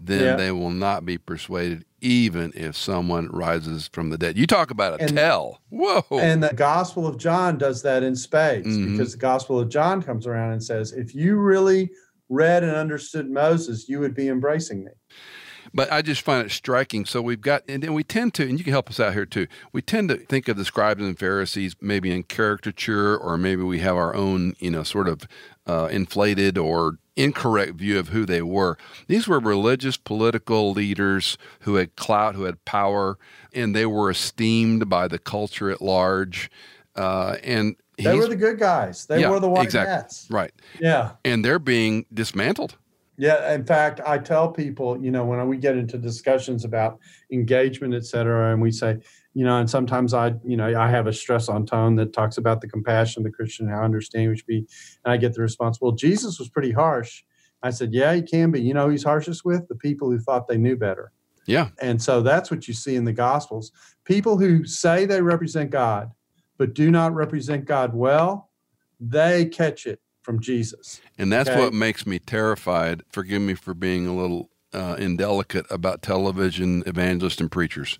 then 0.00 0.22
Yeah. 0.22 0.36
they 0.36 0.52
will 0.52 0.70
not 0.70 1.04
be 1.04 1.18
persuaded, 1.18 1.84
even 2.00 2.52
if 2.54 2.76
someone 2.76 3.28
rises 3.28 3.88
from 3.92 4.10
the 4.10 4.18
dead. 4.18 4.36
You 4.36 4.46
talk 4.46 4.70
about 4.70 5.00
a 5.00 5.04
And- 5.04 5.16
tell. 5.16 5.60
Whoa. 5.70 6.04
And 6.12 6.42
the 6.42 6.52
Gospel 6.54 7.06
of 7.06 7.16
John 7.18 7.58
does 7.58 7.82
that 7.82 8.02
in 8.02 8.14
spades 8.16 8.68
Mhm. 8.68 8.92
because 8.92 9.12
the 9.12 9.18
Gospel 9.18 9.58
of 9.58 9.68
John 9.68 10.02
comes 10.02 10.26
around 10.26 10.52
and 10.52 10.62
says, 10.62 10.92
if 10.92 11.14
you 11.14 11.36
really 11.36 11.90
read 12.28 12.62
and 12.64 12.72
understood 12.76 13.30
Moses, 13.30 13.88
you 13.88 14.00
would 14.00 14.14
be 14.14 14.28
embracing 14.28 14.84
me. 14.84 14.90
But 15.74 15.92
I 15.92 16.02
just 16.02 16.22
find 16.22 16.46
it 16.46 16.50
striking. 16.50 17.04
So 17.04 17.20
we've 17.22 17.40
got, 17.40 17.62
and 17.68 17.82
then 17.82 17.94
we 17.94 18.02
tend 18.04 18.34
to, 18.34 18.42
and 18.42 18.58
you 18.58 18.64
can 18.64 18.72
help 18.72 18.88
us 18.90 19.00
out 19.00 19.12
here 19.12 19.26
too. 19.26 19.46
We 19.72 19.82
tend 19.82 20.08
to 20.10 20.16
think 20.16 20.48
of 20.48 20.56
the 20.56 20.64
scribes 20.64 21.02
and 21.02 21.18
Pharisees 21.18 21.76
maybe 21.80 22.10
in 22.10 22.22
caricature, 22.22 23.16
or 23.16 23.36
maybe 23.36 23.62
we 23.62 23.80
have 23.80 23.96
our 23.96 24.14
own, 24.14 24.54
you 24.58 24.70
know, 24.70 24.82
sort 24.82 25.08
of 25.08 25.26
uh, 25.66 25.88
inflated 25.90 26.56
or 26.56 26.98
incorrect 27.16 27.74
view 27.76 27.98
of 27.98 28.08
who 28.08 28.24
they 28.26 28.42
were. 28.42 28.76
These 29.08 29.26
were 29.26 29.40
religious, 29.40 29.96
political 29.96 30.72
leaders 30.72 31.38
who 31.60 31.76
had 31.76 31.96
clout, 31.96 32.34
who 32.34 32.44
had 32.44 32.64
power, 32.64 33.18
and 33.54 33.74
they 33.74 33.86
were 33.86 34.10
esteemed 34.10 34.88
by 34.88 35.08
the 35.08 35.18
culture 35.18 35.70
at 35.70 35.80
large. 35.80 36.50
Uh, 36.94 37.36
and 37.42 37.76
They 37.98 38.14
were 38.16 38.26
the 38.28 38.36
good 38.36 38.58
guys. 38.58 39.06
They 39.06 39.20
Yeah, 39.20 39.30
were 39.30 39.40
the 39.40 39.48
white 39.48 39.64
exactly. 39.64 39.92
hats. 39.94 40.26
right, 40.30 40.52
Yeah. 40.78 41.12
and 41.24 41.44
they're 41.44 41.58
being 41.58 42.04
dismantled. 42.12 42.76
Yeah. 43.18 43.54
In 43.54 43.64
fact, 43.64 44.00
I 44.06 44.18
tell 44.18 44.50
people, 44.50 45.02
you 45.02 45.10
know, 45.10 45.24
when 45.24 45.46
we 45.48 45.56
get 45.56 45.76
into 45.76 45.96
discussions 45.96 46.64
about 46.64 46.98
engagement, 47.32 47.94
et 47.94 48.04
cetera, 48.04 48.52
and 48.52 48.60
we 48.60 48.70
say, 48.70 48.98
you 49.32 49.44
know, 49.44 49.58
and 49.58 49.68
sometimes 49.68 50.14
I, 50.14 50.34
you 50.44 50.56
know, 50.56 50.78
I 50.78 50.88
have 50.88 51.06
a 51.06 51.12
stress 51.12 51.48
on 51.48 51.66
tone 51.66 51.96
that 51.96 52.12
talks 52.12 52.36
about 52.38 52.60
the 52.60 52.68
compassion 52.68 53.22
the 53.22 53.30
Christian, 53.30 53.68
how 53.68 53.82
understanding 53.82 54.30
we 54.30 54.36
should 54.36 54.46
be. 54.46 54.66
And 55.04 55.12
I 55.12 55.16
get 55.16 55.34
the 55.34 55.42
response, 55.42 55.80
well, 55.80 55.92
Jesus 55.92 56.38
was 56.38 56.48
pretty 56.48 56.72
harsh. 56.72 57.22
I 57.62 57.70
said, 57.70 57.92
yeah, 57.92 58.14
he 58.14 58.22
can 58.22 58.50
be. 58.50 58.60
You 58.60 58.74
know, 58.74 58.88
he's 58.88 59.04
harshest 59.04 59.44
with 59.44 59.66
the 59.68 59.74
people 59.74 60.10
who 60.10 60.18
thought 60.18 60.46
they 60.46 60.58
knew 60.58 60.76
better. 60.76 61.12
Yeah, 61.46 61.68
And 61.78 62.02
so 62.02 62.22
that's 62.22 62.50
what 62.50 62.66
you 62.66 62.74
see 62.74 62.96
in 62.96 63.04
the 63.04 63.12
Gospels. 63.12 63.70
People 64.04 64.36
who 64.36 64.64
say 64.64 65.06
they 65.06 65.22
represent 65.22 65.70
God, 65.70 66.10
but 66.58 66.74
do 66.74 66.90
not 66.90 67.14
represent 67.14 67.66
God 67.66 67.94
well, 67.94 68.50
they 68.98 69.46
catch 69.46 69.86
it 69.86 70.00
from 70.26 70.40
Jesus. 70.40 71.00
And 71.16 71.32
that's 71.32 71.48
Okay. 71.48 71.58
what 71.60 71.72
makes 71.72 72.04
me 72.04 72.18
terrified. 72.18 73.04
Forgive 73.10 73.40
me 73.40 73.54
for 73.54 73.72
being 73.74 74.06
a 74.08 74.14
little 74.14 74.50
uh, 74.74 74.96
indelicate 74.98 75.64
about 75.70 76.02
television 76.02 76.82
evangelists 76.86 77.40
and 77.40 77.50
preachers. 77.50 77.98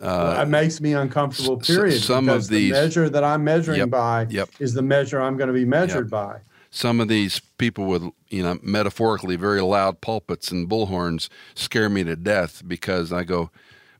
Uh, 0.00 0.40
it 0.42 0.48
makes 0.48 0.80
me 0.82 0.92
uncomfortable, 0.92 1.58
s- 1.60 1.66
period. 1.66 2.00
some 2.00 2.28
of 2.28 2.46
these- 2.48 2.72
the 2.74 2.80
measure 2.82 3.08
that 3.08 3.24
I'm 3.24 3.42
measuring 3.42 3.78
Yep, 3.78 3.90
by 3.90 4.26
yep. 4.28 4.50
is 4.60 4.74
the 4.74 4.82
measure 4.82 5.20
I'm 5.20 5.38
going 5.38 5.48
to 5.48 5.54
be 5.54 5.64
measured 5.64 6.10
by. 6.10 6.40
some 6.70 7.00
of 7.00 7.08
these 7.08 7.40
people 7.56 7.86
with, 7.86 8.02
you 8.28 8.42
know, 8.42 8.58
metaphorically 8.62 9.34
very 9.36 9.62
loud 9.62 10.02
pulpits 10.02 10.50
and 10.52 10.68
bullhorns 10.68 11.30
scare 11.54 11.88
me 11.88 12.04
to 12.04 12.14
death 12.14 12.62
because 12.68 13.10
I 13.14 13.24
go, 13.24 13.50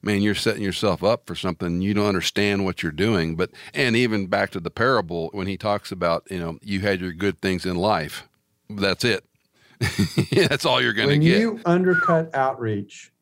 man, 0.07 0.23
you're 0.23 0.35
setting 0.35 0.62
yourself 0.62 1.05
up 1.05 1.27
for 1.27 1.35
something. 1.35 1.83
You 1.83 1.92
don't 1.92 2.07
understand 2.07 2.64
what 2.64 2.83
you're 2.83 2.92
doing. 2.92 3.37
But, 3.37 3.51
and 3.75 3.95
even 3.97 4.29
back 4.29 4.51
to 4.53 4.61
the 4.61 4.71
parable 4.71 5.29
when 5.33 5.49
he 5.49 5.59
talks 5.59 5.92
about, 5.92 6.27
you 6.31 6.38
know, 6.38 6.59
you 6.62 6.81
had 6.81 7.01
your 7.01 7.12
good 7.12 7.40
things 7.40 7.66
in 7.66 7.77
life. 7.77 8.27
That's 8.71 9.05
it. 9.05 9.25
That's 10.33 10.64
all 10.64 10.81
you're 10.81 10.95
going 10.95 11.11
to 11.11 11.19
get. 11.19 11.33
When 11.33 11.40
you 11.40 11.61
undercut 11.66 12.35
outreach 12.35 13.12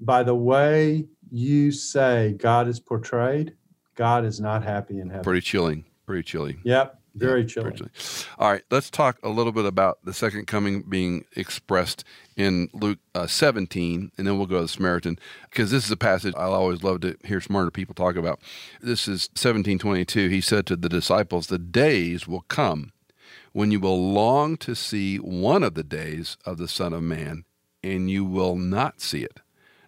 by 0.00 0.22
the 0.22 0.34
way 0.34 1.06
you 1.30 1.72
say 1.72 2.34
God 2.38 2.68
is 2.68 2.80
portrayed, 2.80 3.54
God 3.96 4.24
is 4.24 4.40
not 4.40 4.62
happy 4.62 5.00
in 5.00 5.08
heaven. 5.10 5.24
Pretty 5.24 5.40
chilling. 5.40 5.84
Pretty 6.06 6.22
chilling. 6.22 6.60
Yep, 6.64 6.97
very 7.18 7.40
Yeah, 7.42 7.46
chilling. 7.46 7.90
All 8.38 8.50
right, 8.50 8.62
let's 8.70 8.90
talk 8.90 9.18
a 9.22 9.28
little 9.28 9.52
bit 9.52 9.64
about 9.64 9.98
the 10.04 10.14
second 10.14 10.46
coming 10.46 10.82
being 10.82 11.24
expressed 11.36 12.04
in 12.36 12.68
Luke 12.72 12.98
uh, 13.14 13.26
17, 13.26 14.12
and 14.16 14.26
then 14.26 14.38
we'll 14.38 14.46
go 14.46 14.56
to 14.56 14.62
the 14.62 14.68
Samaritan 14.68 15.18
because 15.50 15.70
this 15.70 15.84
is 15.84 15.90
a 15.90 15.96
passage 15.96 16.34
I 16.36 16.44
always 16.44 16.82
love 16.82 17.00
to 17.00 17.16
hear 17.24 17.40
smarter 17.40 17.70
people 17.70 17.94
talk 17.94 18.16
about. 18.16 18.40
This 18.80 19.02
is 19.08 19.28
1722. 19.32 20.28
He 20.28 20.40
said 20.40 20.66
to 20.66 20.76
the 20.76 20.88
disciples, 20.88 21.46
"The 21.46 21.58
days 21.58 22.28
will 22.28 22.42
come 22.42 22.92
when 23.52 23.70
you 23.70 23.80
will 23.80 24.12
long 24.12 24.56
to 24.58 24.74
see 24.74 25.16
one 25.16 25.62
of 25.62 25.74
the 25.74 25.82
days 25.82 26.36
of 26.44 26.58
the 26.58 26.68
Son 26.68 26.92
of 26.92 27.02
Man, 27.02 27.44
and 27.82 28.10
you 28.10 28.24
will 28.24 28.56
not 28.56 29.00
see 29.00 29.22
it. 29.22 29.40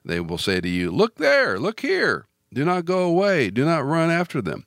They 0.04 0.20
will 0.20 0.38
say 0.38 0.60
to 0.60 0.68
you, 0.68 0.90
Look 0.90 1.16
there, 1.16 1.58
look 1.58 1.80
here. 1.80 2.26
Do 2.52 2.64
not 2.64 2.84
go 2.84 3.04
away, 3.04 3.50
do 3.50 3.64
not 3.64 3.84
run 3.84 4.10
after 4.10 4.42
them. 4.42 4.66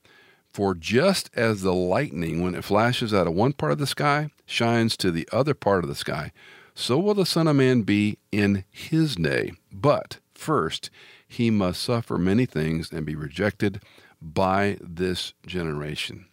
For 0.54 0.72
just 0.76 1.30
as 1.34 1.62
the 1.62 1.74
lightning, 1.74 2.40
when 2.40 2.54
it 2.54 2.62
flashes 2.62 3.12
out 3.12 3.26
of 3.26 3.34
one 3.34 3.54
part 3.54 3.72
of 3.72 3.78
the 3.78 3.88
sky, 3.88 4.30
shines 4.46 4.96
to 4.98 5.10
the 5.10 5.28
other 5.32 5.52
part 5.52 5.82
of 5.82 5.88
the 5.88 5.96
sky, 5.96 6.30
so 6.76 6.96
will 6.96 7.14
the 7.14 7.26
Son 7.26 7.48
of 7.48 7.56
Man 7.56 7.82
be 7.82 8.18
in 8.30 8.64
his 8.70 9.16
day. 9.16 9.54
But 9.72 10.20
first, 10.32 10.90
he 11.26 11.50
must 11.50 11.82
suffer 11.82 12.18
many 12.18 12.46
things 12.46 12.92
and 12.92 13.04
be 13.04 13.16
rejected 13.16 13.80
by 14.22 14.78
this 14.80 15.34
generation. 15.44 16.26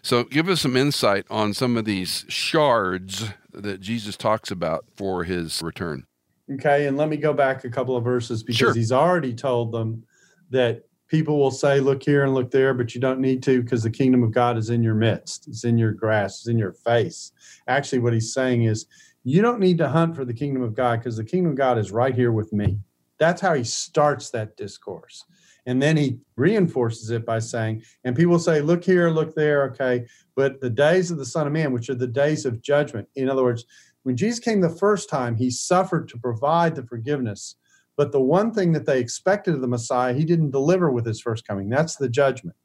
So, 0.00 0.22
give 0.22 0.48
us 0.48 0.60
some 0.60 0.76
insight 0.76 1.26
on 1.28 1.52
some 1.52 1.76
of 1.76 1.84
these 1.84 2.24
shards 2.28 3.30
that 3.52 3.80
Jesus 3.80 4.16
talks 4.16 4.52
about 4.52 4.84
for 4.94 5.24
his 5.24 5.60
return. 5.60 6.06
Okay, 6.54 6.86
and 6.86 6.96
let 6.96 7.08
me 7.08 7.16
go 7.16 7.32
back 7.32 7.64
a 7.64 7.70
couple 7.70 7.96
of 7.96 8.04
verses 8.04 8.44
because 8.44 8.58
Sure. 8.58 8.74
he's 8.74 8.92
already 8.92 9.34
told 9.34 9.72
them 9.72 10.04
that 10.50 10.84
people 11.10 11.38
will 11.38 11.50
say, 11.50 11.80
Look 11.80 12.02
here 12.02 12.24
and 12.24 12.34
look 12.34 12.50
there, 12.50 12.72
but 12.72 12.94
you 12.94 13.00
don't 13.00 13.20
need 13.20 13.42
to 13.42 13.62
because 13.62 13.82
the 13.82 13.90
kingdom 13.90 14.22
of 14.22 14.32
God 14.32 14.56
is 14.56 14.70
in 14.70 14.82
your 14.82 14.94
midst, 14.94 15.48
it's 15.48 15.64
in 15.64 15.76
your 15.76 15.92
grasp, 15.92 16.42
it's 16.42 16.48
in 16.48 16.58
your 16.58 16.72
face. 16.72 17.32
Actually, 17.68 17.98
what 17.98 18.14
he's 18.14 18.32
saying 18.32 18.64
is, 18.64 18.86
You 19.24 19.42
don't 19.42 19.60
need 19.60 19.78
to 19.78 19.88
hunt 19.88 20.16
for 20.16 20.24
the 20.24 20.32
kingdom 20.32 20.62
of 20.62 20.74
God 20.74 21.00
because 21.00 21.16
the 21.16 21.24
kingdom 21.24 21.52
of 21.52 21.58
God 21.58 21.76
is 21.76 21.92
right 21.92 22.14
here 22.14 22.32
with 22.32 22.52
me. 22.52 22.78
That's 23.18 23.42
how 23.42 23.52
he 23.52 23.64
starts 23.64 24.30
that 24.30 24.56
discourse. 24.56 25.24
And 25.66 25.82
then 25.82 25.96
he 25.96 26.18
reinforces 26.36 27.10
it 27.10 27.26
by 27.26 27.38
saying, 27.38 27.82
and 28.04 28.16
people 28.16 28.38
say, 28.38 28.62
look 28.62 28.82
here, 28.82 29.10
look 29.10 29.34
there, 29.34 29.64
okay, 29.64 30.06
but 30.34 30.58
the 30.60 30.70
days 30.70 31.10
of 31.10 31.18
the 31.18 31.26
Son 31.26 31.46
of 31.46 31.52
Man, 31.52 31.70
which 31.70 31.90
are 31.90 31.94
the 31.94 32.06
days 32.06 32.46
of 32.46 32.62
judgment. 32.62 33.06
In 33.14 33.28
other 33.28 33.42
words, 33.42 33.66
when 34.02 34.16
Jesus 34.16 34.40
came 34.40 34.60
the 34.60 34.70
first 34.70 35.10
time, 35.10 35.36
he 35.36 35.50
suffered 35.50 36.08
to 36.08 36.18
provide 36.18 36.74
the 36.74 36.86
forgiveness. 36.86 37.56
But 37.96 38.12
the 38.12 38.20
one 38.20 38.52
thing 38.52 38.72
that 38.72 38.86
they 38.86 38.98
expected 38.98 39.54
of 39.54 39.60
the 39.60 39.68
Messiah, 39.68 40.14
he 40.14 40.24
didn't 40.24 40.50
deliver 40.50 40.90
with 40.90 41.04
his 41.04 41.20
first 41.20 41.46
coming. 41.46 41.68
That's 41.68 41.96
the 41.96 42.08
judgment. 42.08 42.56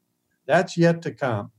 That's 0.46 0.76
yet 0.76 1.02
to 1.02 1.12
come. 1.12 1.50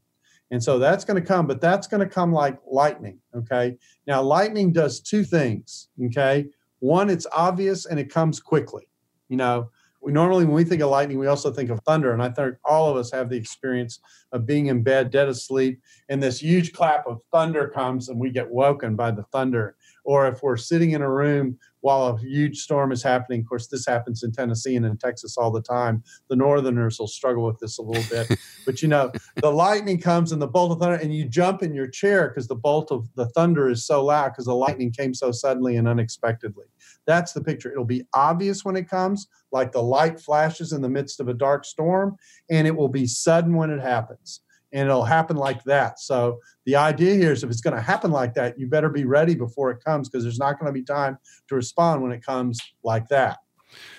And 0.49 0.63
so 0.63 0.79
that's 0.79 1.03
going 1.03 1.21
to 1.21 1.27
come, 1.27 1.45
but 1.45 1.59
that's 1.59 1.87
going 1.87 1.99
to 1.99 2.13
come 2.13 2.31
like 2.31 2.57
lightning. 2.69 3.19
Okay. 3.35 3.75
Now, 4.07 4.21
lightning 4.21 4.71
does 4.71 5.01
two 5.01 5.23
things. 5.23 5.89
Okay. 6.05 6.47
One, 6.79 7.09
it's 7.09 7.27
obvious 7.31 7.85
and 7.85 7.99
it 7.99 8.11
comes 8.11 8.39
quickly. 8.39 8.87
You 9.29 9.37
know, 9.37 9.69
we 10.01 10.13
normally, 10.13 10.45
when 10.45 10.53
we 10.53 10.63
think 10.63 10.81
of 10.81 10.89
lightning, 10.89 11.19
we 11.19 11.27
also 11.27 11.51
think 11.51 11.69
of 11.69 11.81
thunder. 11.81 12.13
And 12.13 12.23
I 12.23 12.29
think 12.29 12.55
all 12.63 12.89
of 12.89 12.95
us 12.95 13.11
have 13.11 13.29
the 13.29 13.35
experience 13.35 13.99
of 14.31 14.45
being 14.45 14.67
in 14.67 14.83
bed, 14.83 15.11
dead 15.11 15.27
asleep, 15.27 15.81
and 16.07 16.23
this 16.23 16.41
huge 16.41 16.71
clap 16.71 17.05
of 17.07 17.19
thunder 17.31 17.67
comes 17.67 18.07
and 18.07 18.19
we 18.19 18.29
get 18.29 18.49
woken 18.49 18.95
by 18.95 19.11
the 19.11 19.23
thunder. 19.23 19.75
Or 20.05 20.27
if 20.27 20.41
we're 20.43 20.55
sitting 20.55 20.91
in 20.91 21.01
a 21.01 21.11
room 21.11 21.57
while 21.81 22.07
a 22.07 22.19
huge 22.19 22.59
storm 22.59 22.91
is 22.91 23.03
happening, 23.03 23.41
of 23.41 23.47
course, 23.47 23.67
this 23.67 23.85
happens 23.85 24.23
in 24.23 24.31
Tennessee 24.31 24.75
and 24.75 24.85
in 24.85 24.97
Texas 24.97 25.37
all 25.37 25.51
the 25.51 25.61
time. 25.61 26.03
The 26.29 26.35
Northerners 26.35 26.99
will 26.99 27.07
struggle 27.07 27.45
with 27.45 27.59
this 27.59 27.77
a 27.77 27.81
little 27.81 28.03
bit. 28.09 28.39
but 28.65 28.81
you 28.81 28.87
know, 28.87 29.11
the 29.35 29.51
lightning 29.51 29.99
comes 29.99 30.31
and 30.31 30.41
the 30.41 30.47
bolt 30.47 30.71
of 30.71 30.79
thunder, 30.79 30.95
and 30.95 31.13
you 31.13 31.27
jump 31.27 31.61
in 31.61 31.73
your 31.73 31.87
chair 31.87 32.29
because 32.29 32.47
the 32.47 32.55
bolt 32.55 32.91
of 32.91 33.07
the 33.15 33.27
thunder 33.29 33.69
is 33.69 33.85
so 33.85 34.03
loud 34.03 34.29
because 34.29 34.45
the 34.45 34.55
lightning 34.55 34.91
came 34.91 35.13
so 35.13 35.31
suddenly 35.31 35.77
and 35.77 35.87
unexpectedly. 35.87 36.65
That's 37.05 37.33
the 37.33 37.43
picture. 37.43 37.71
It'll 37.71 37.85
be 37.85 38.05
obvious 38.13 38.65
when 38.65 38.75
it 38.75 38.89
comes, 38.89 39.27
like 39.51 39.71
the 39.71 39.83
light 39.83 40.19
flashes 40.19 40.73
in 40.73 40.81
the 40.81 40.89
midst 40.89 41.19
of 41.19 41.27
a 41.27 41.33
dark 41.33 41.63
storm, 41.65 42.17
and 42.49 42.67
it 42.67 42.75
will 42.75 42.89
be 42.89 43.07
sudden 43.07 43.55
when 43.55 43.69
it 43.69 43.81
happens. 43.81 44.41
And 44.73 44.89
it'll 44.89 45.05
happen 45.05 45.37
like 45.37 45.63
that. 45.63 45.99
So 45.99 46.39
the 46.65 46.75
idea 46.75 47.15
here 47.15 47.31
is 47.31 47.43
if 47.43 47.49
it's 47.49 47.61
going 47.61 47.75
to 47.75 47.81
happen 47.81 48.11
like 48.11 48.33
that, 48.33 48.59
you 48.59 48.67
better 48.67 48.89
be 48.89 49.05
ready 49.05 49.33
before 49.33 49.71
it 49.71 49.83
comes 49.83 50.09
because 50.09 50.23
there's 50.23 50.39
not 50.39 50.59
going 50.59 50.67
to 50.67 50.73
be 50.73 50.83
time 50.83 51.17
to 51.47 51.55
respond 51.55 52.03
when 52.03 52.11
it 52.11 52.25
comes 52.25 52.59
like 52.83 53.07
that. 53.07 53.37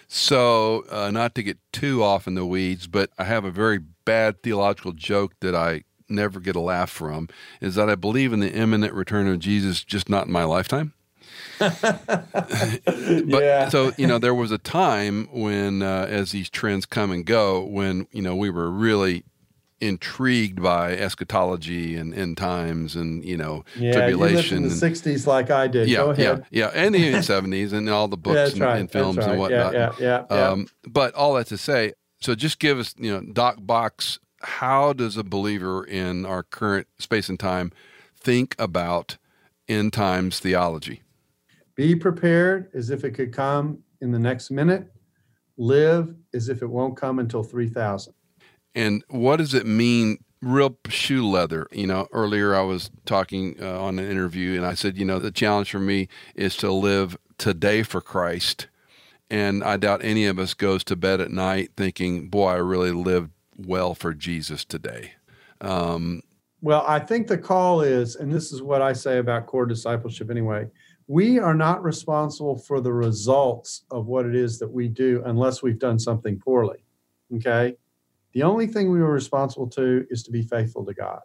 So, 0.07 0.85
uh, 0.91 1.11
not 1.11 1.35
to 1.35 1.43
get 1.43 1.59
too 1.73 2.03
off 2.03 2.27
in 2.27 2.35
the 2.35 2.47
weeds, 2.47 2.87
but 2.87 3.11
I 3.19 3.25
have 3.25 3.45
a 3.45 3.51
very 3.51 3.79
bad 3.79 4.43
theological 4.43 4.93
joke 4.93 5.35
that 5.41 5.55
I 5.55 5.85
never 6.09 6.41
get 6.41 6.57
a 6.57 6.61
laugh 6.61 6.91
from 6.91 7.29
is 7.61 7.75
that 7.75 7.91
I 7.91 7.95
believe 7.95 8.33
in 8.33 8.41
the 8.41 8.53
imminent 8.53 8.95
return 8.95 9.29
of 9.29 9.39
Jesus, 9.39 9.85
just 9.85 10.09
not 10.09 10.27
in 10.27 10.33
my 10.33 10.45
lifetime. 10.45 10.95
but 11.59 11.75
yeah. 12.87 13.69
so 13.69 13.93
you 13.99 14.07
know, 14.07 14.19
there 14.19 14.35
was 14.35 14.51
a 14.51 14.59
time 14.59 15.29
when, 15.31 15.83
uh, 15.83 16.07
as 16.09 16.33
these 16.33 16.49
trends 16.49 16.87
come 16.87 17.11
and 17.11 17.27
go, 17.27 17.63
when 17.63 18.07
you 18.13 18.23
know 18.23 18.35
we 18.35 18.51
were 18.51 18.71
really 18.71 19.25
intrigued 19.81 20.63
by 20.63 20.93
eschatology 20.93 21.95
and 21.97 22.15
end 22.15 22.37
times 22.37 22.97
and 22.97 23.25
you 23.25 23.37
know 23.37 23.65
yeah, 23.77 23.93
tribulation. 23.93 24.63
You 24.63 24.69
lived 24.69 24.83
in 24.83 24.89
the 24.91 24.97
'60s 24.97 25.27
like 25.27 25.51
I 25.51 25.67
did. 25.69 25.89
Yeah, 25.89 26.15
yeah, 26.17 26.39
yeah, 26.51 26.71
and 26.75 26.95
the 26.95 27.13
'70s 27.13 27.73
and 27.73 27.89
all 27.89 28.09
the 28.09 28.17
books 28.17 28.53
and, 28.53 28.61
right, 28.61 28.79
and, 28.79 28.91
films 28.91 29.19
right. 29.19 29.31
and 29.31 29.39
whatnot. 29.39 29.73
Yeah, 29.73 29.93
yeah, 29.99 30.25
yeah, 30.31 30.49
um, 30.49 30.69
but 30.87 31.15
all 31.15 31.35
that 31.35 31.47
to 31.49 31.59
say, 31.59 31.93
so 32.21 32.35
just 32.35 32.59
give 32.59 32.79
us, 32.79 32.95
you 32.99 33.13
know, 33.13 33.21
Doc 33.21 33.59
Bock. 33.61 34.03
How 34.41 34.93
does 34.93 35.17
a 35.17 35.25
believer 35.25 35.85
in 35.85 36.25
our 36.25 36.45
current 36.45 36.87
space 36.99 37.29
and 37.29 37.41
time 37.41 37.73
think 38.17 38.55
about 38.59 39.17
end 39.69 39.93
times 39.93 40.39
theology? 40.39 41.03
Be 41.75 41.97
prepared 41.97 42.71
as 42.73 42.91
if 42.91 43.05
it 43.05 43.13
could 43.13 43.33
come 43.33 43.79
in 44.01 44.13
the 44.13 44.19
next 44.19 44.51
minute. 44.51 44.93
Live 45.57 46.15
as 46.35 46.49
if 46.49 46.63
it 46.63 46.71
won't 46.71 46.97
come 46.97 47.19
until 47.19 47.43
3000. 47.43 48.15
And 48.75 49.05
what 49.09 49.37
does 49.37 49.55
it 49.55 49.67
mean 49.67 50.19
real 50.41 50.77
shoe 50.89 51.29
leather. 51.29 51.67
You 51.73 51.87
know, 51.87 52.09
earlier 52.13 52.55
I 52.55 52.63
was 52.63 52.91
talking 53.05 53.57
uh, 53.61 53.81
on 53.81 53.99
an 53.99 54.11
interview 54.11 54.57
and 54.57 54.67
I 54.67 54.75
said, 54.75 54.97
you 54.97 55.05
know, 55.05 55.19
the 55.19 55.31
challenge 55.31 55.71
for 55.71 55.81
me 55.81 56.09
is 56.35 56.57
to 56.59 56.73
live 56.73 57.17
today 57.39 57.83
for 57.83 58.01
Christ. 58.01 58.69
And 59.31 59.63
I 59.63 59.77
doubt 59.77 60.05
any 60.05 60.27
of 60.27 60.39
us 60.39 60.55
goes 60.55 60.85
to 60.85 60.97
bed 60.97 61.21
at 61.21 61.31
night 61.31 61.73
thinking, 61.77 62.29
boy, 62.29 62.49
I 62.49 62.57
really 62.57 62.93
lived 62.93 63.31
well 63.57 63.95
for 63.95 64.15
Jesus 64.15 64.65
today. 64.65 65.13
Um, 65.61 66.23
well, 66.61 66.85
I 66.87 66.99
think 66.99 67.27
the 67.27 67.39
call 67.39 67.83
is, 67.83 68.17
and 68.17 68.33
this 68.33 68.53
is 68.53 68.63
what 68.63 68.83
I 68.83 68.93
say 68.93 69.19
about 69.19 69.47
core 69.47 69.67
discipleship 69.67 70.31
anyway, 70.31 70.67
we 71.07 71.39
are 71.39 71.55
not 71.55 71.83
responsible 71.83 72.59
for 72.59 72.81
the 72.81 72.93
results 72.93 73.85
of 73.91 74.07
what 74.07 74.27
it 74.27 74.35
is 74.35 74.59
that 74.59 74.71
we 74.71 74.89
do 74.89 75.23
unless 75.25 75.63
we've 75.63 75.79
done 75.79 75.99
something 75.99 76.39
poorly. 76.39 76.85
Okay. 77.37 77.77
The 78.33 78.43
only 78.43 78.67
thing 78.67 78.91
we 78.91 79.01
are 79.01 79.11
responsible 79.11 79.69
to 79.71 80.07
is 80.11 80.23
to 80.25 80.31
be 80.31 80.43
faithful 80.43 80.85
to 80.85 80.95
God. 80.95 81.21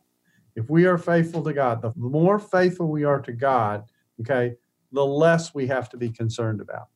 If 0.56 0.70
we 0.70 0.86
are 0.86 0.98
faithful 0.98 1.44
to 1.44 1.54
God, 1.54 1.82
the 1.82 1.92
more 1.96 2.40
faithful 2.40 2.88
we 2.88 3.04
are 3.04 3.20
to 3.22 3.32
God, 3.32 3.84
okay, 4.22 4.56
the 4.92 5.06
less 5.06 5.54
we 5.54 5.68
have 5.68 5.90
to 5.90 5.98
be 5.98 6.10
concerned 6.10 6.62
about. 6.62 6.88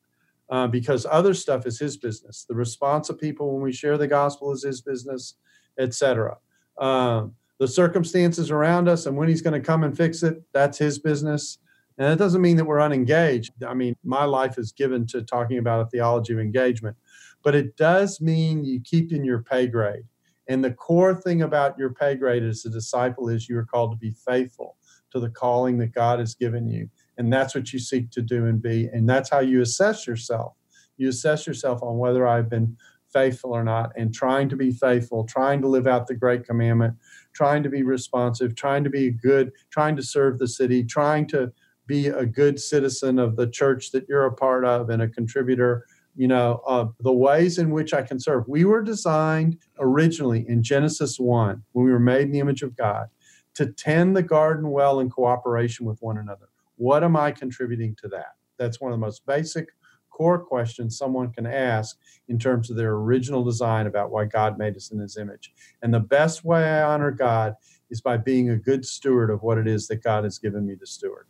Uh, 0.50 0.66
because 0.66 1.06
other 1.10 1.34
stuff 1.34 1.66
is 1.66 1.78
his 1.78 1.98
business. 1.98 2.46
The 2.48 2.56
response 2.56 3.10
of 3.10 3.20
people 3.20 3.54
when 3.54 3.62
we 3.62 3.74
share 3.74 3.98
the 3.98 4.08
gospel 4.08 4.54
is 4.54 4.64
his 4.64 4.82
business, 4.82 5.34
etc. 5.78 6.38
Um, 6.78 7.34
the 7.60 7.68
circumstances 7.68 8.50
around 8.50 8.88
us 8.88 9.08
and 9.08 9.18
when 9.18 9.28
he's 9.28 9.42
going 9.42 9.60
to 9.60 9.66
come 9.66 9.84
and 9.84 9.98
fix 9.98 10.24
it, 10.24 10.42
that's 10.54 10.78
his 10.78 11.00
business. 11.00 11.58
And 11.98 12.14
it 12.14 12.18
doesn't 12.18 12.42
mean 12.42 12.56
that 12.58 12.66
we're 12.66 12.80
unengaged. 12.80 13.64
I 13.68 13.74
mean, 13.74 13.96
my 14.04 14.24
life 14.24 14.58
is 14.58 14.72
given 14.72 15.06
to 15.08 15.24
talking 15.24 15.58
about 15.58 15.82
a 15.82 15.90
theology 15.90 16.32
of 16.34 16.40
engagement, 16.40 16.96
but 17.44 17.56
it 17.56 17.78
does 17.78 18.20
mean 18.22 18.66
you 18.66 18.80
keep 18.82 19.12
in 19.12 19.24
your 19.24 19.42
pay 19.42 19.68
grade. 19.68 20.04
And 20.50 20.64
the 20.64 20.72
core 20.72 21.14
thing 21.14 21.42
about 21.42 21.78
your 21.78 21.90
pay 21.90 22.16
grade 22.16 22.44
as 22.44 22.66
a 22.66 22.70
disciple 22.70 23.30
is 23.30 23.50
you 23.50 23.58
are 23.58 23.66
called 23.66 23.92
to 23.92 23.98
be 23.98 24.12
faithful 24.12 24.78
to 25.12 25.20
the 25.20 25.30
calling 25.30 25.78
that 25.80 25.94
God 25.94 26.20
has 26.20 26.36
given 26.36 26.68
you. 26.68 26.90
And 27.18 27.32
that's 27.32 27.56
what 27.56 27.74
you 27.74 27.80
seek 27.80 28.12
to 28.12 28.22
do 28.22 28.46
and 28.46 28.62
be. 28.62 28.88
And 28.94 29.10
that's 29.10 29.30
how 29.30 29.40
you 29.40 29.62
assess 29.62 30.08
yourself. 30.08 30.54
You 30.98 31.10
assess 31.10 31.46
yourself 31.48 31.84
on 31.84 31.98
whether 31.98 32.28
I've 32.28 32.50
been 32.50 32.78
faithful 33.12 33.54
or 33.54 33.64
not, 33.64 33.92
and 33.96 34.14
trying 34.14 34.50
to 34.50 34.56
be 34.56 34.72
faithful, 34.72 35.24
trying 35.24 35.62
to 35.62 35.68
live 35.68 35.88
out 35.88 36.08
the 36.08 36.16
great 36.16 36.46
commandment, 36.46 36.94
trying 37.34 37.64
to 37.64 37.70
be 37.70 37.84
responsive, 37.84 38.56
trying 38.56 38.84
to 38.84 38.90
be 38.90 39.12
good, 39.12 39.52
trying 39.70 39.96
to 39.96 40.04
serve 40.04 40.38
the 40.38 40.48
city, 40.48 40.84
trying 40.84 41.26
to 41.26 41.52
be 41.86 42.08
a 42.08 42.26
good 42.26 42.60
citizen 42.60 43.18
of 43.18 43.38
the 43.38 43.48
church 43.48 43.92
that 43.92 44.06
you're 44.10 44.26
a 44.26 44.34
part 44.34 44.66
of 44.66 44.90
and 44.90 45.02
a 45.02 45.08
contributor 45.08 45.86
you 46.18 46.28
know 46.28 46.62
uh, 46.68 46.88
the 47.00 47.14
ways 47.14 47.60
in 47.60 47.70
which 47.70 47.94
i 47.94 48.02
can 48.02 48.20
serve. 48.20 48.44
We 48.48 48.66
were 48.66 48.82
designed 48.82 49.58
originally 49.80 50.46
in 50.48 50.64
genesis 50.64 51.20
1 51.20 51.64
when 51.72 51.86
we 51.86 51.92
were 51.92 52.00
made 52.00 52.24
in 52.24 52.32
the 52.32 52.40
image 52.40 52.64
of 52.64 52.76
god 52.76 53.08
to 53.54 53.68
tend 53.68 54.16
the 54.16 54.24
garden 54.24 54.70
well 54.70 55.00
in 55.00 55.10
cooperation 55.10 55.86
with 55.86 56.02
one 56.02 56.18
another. 56.18 56.50
What 56.76 57.04
am 57.04 57.16
i 57.16 57.32
contributing 57.32 57.96
to 58.02 58.08
that? 58.10 58.36
That's 58.58 58.82
one 58.82 58.92
of 58.92 59.00
the 59.00 59.06
most 59.06 59.26
basic 59.26 59.70
core 60.10 60.40
questions 60.40 60.98
someone 60.98 61.32
can 61.32 61.46
ask 61.46 61.96
in 62.28 62.40
terms 62.40 62.72
of 62.72 62.76
their 62.76 62.94
original 62.94 63.44
design 63.44 63.86
about 63.86 64.10
why 64.10 64.26
god 64.26 64.58
made 64.58 64.76
us 64.76 64.92
in 64.92 65.00
his 65.00 65.18
image. 65.18 65.54
And 65.84 65.94
the 65.94 66.00
best 66.00 66.44
way 66.44 66.64
i 66.64 66.82
honor 66.82 67.12
god 67.12 67.54
is 67.92 68.02
by 68.02 68.18
being 68.18 68.50
a 68.50 68.58
good 68.58 68.86
steward 68.86 69.30
of 69.30 69.44
what 69.44 69.60
it 69.60 69.68
is 69.68 69.88
that 69.88 70.04
god 70.04 70.24
has 70.24 70.40
given 70.40 70.66
me 70.66 70.76
to 70.76 70.86
steward. 70.88 71.28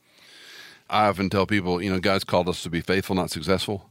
I 0.89 1.08
often 1.08 1.30
tell 1.30 1.45
people, 1.45 1.82
you 1.82 1.91
know, 1.91 2.00
God's 2.00 2.23
called 2.23 2.47
us 2.47 2.63
to 2.63 2.69
be 2.69 2.80
faithful, 2.80 3.13
not 3.13 3.30
successful. 3.30 3.89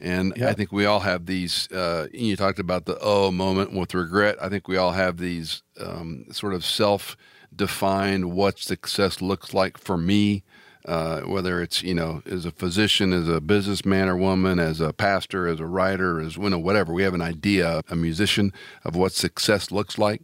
And 0.00 0.32
yep. 0.36 0.50
I 0.50 0.52
think 0.54 0.72
we 0.72 0.86
all 0.86 1.00
have 1.00 1.26
these. 1.26 1.70
Uh, 1.70 2.08
you 2.12 2.36
talked 2.36 2.58
about 2.58 2.84
the 2.86 2.98
oh 3.00 3.30
moment 3.30 3.72
with 3.72 3.94
regret. 3.94 4.36
I 4.40 4.48
think 4.48 4.66
we 4.66 4.76
all 4.76 4.92
have 4.92 5.18
these 5.18 5.62
um, 5.80 6.26
sort 6.32 6.54
of 6.54 6.64
self-defined 6.64 8.32
what 8.32 8.58
success 8.58 9.22
looks 9.22 9.54
like 9.54 9.78
for 9.78 9.96
me. 9.96 10.42
Uh, 10.84 11.22
whether 11.22 11.62
it's 11.62 11.82
you 11.82 11.94
know 11.94 12.22
as 12.26 12.44
a 12.44 12.50
physician, 12.50 13.14
as 13.14 13.26
a 13.26 13.40
businessman 13.40 14.06
or 14.06 14.16
woman, 14.16 14.58
as 14.58 14.80
a 14.80 14.92
pastor, 14.92 15.46
as 15.46 15.58
a 15.58 15.66
writer, 15.66 16.20
as 16.20 16.36
you 16.36 16.50
know 16.50 16.58
whatever. 16.58 16.92
We 16.92 17.04
have 17.04 17.14
an 17.14 17.22
idea, 17.22 17.82
a 17.88 17.96
musician, 17.96 18.52
of 18.84 18.94
what 18.94 19.12
success 19.12 19.70
looks 19.70 19.96
like, 19.96 20.22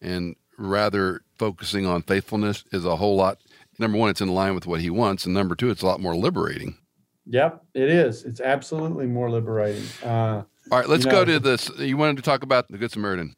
and 0.00 0.36
rather 0.58 1.22
focusing 1.38 1.86
on 1.86 2.02
faithfulness 2.02 2.64
is 2.70 2.84
a 2.84 2.96
whole 2.96 3.16
lot 3.16 3.38
number 3.78 3.98
one, 3.98 4.10
it's 4.10 4.20
in 4.20 4.28
line 4.28 4.54
with 4.54 4.66
what 4.66 4.80
he 4.80 4.90
wants, 4.90 5.24
and 5.24 5.34
number 5.34 5.54
two, 5.54 5.70
it's 5.70 5.82
a 5.82 5.86
lot 5.86 6.00
more 6.00 6.16
liberating. 6.16 6.76
Yep, 7.28 7.64
it 7.74 7.90
is. 7.90 8.24
It's 8.24 8.40
absolutely 8.40 9.06
more 9.06 9.30
liberating. 9.30 9.84
Uh, 10.04 10.42
All 10.70 10.78
right, 10.78 10.88
let's 10.88 11.04
you 11.04 11.10
know, 11.10 11.24
go 11.24 11.24
to 11.24 11.40
this. 11.40 11.70
You 11.78 11.96
wanted 11.96 12.16
to 12.16 12.22
talk 12.22 12.42
about 12.42 12.68
the 12.68 12.78
Good 12.78 12.92
Samaritan. 12.92 13.34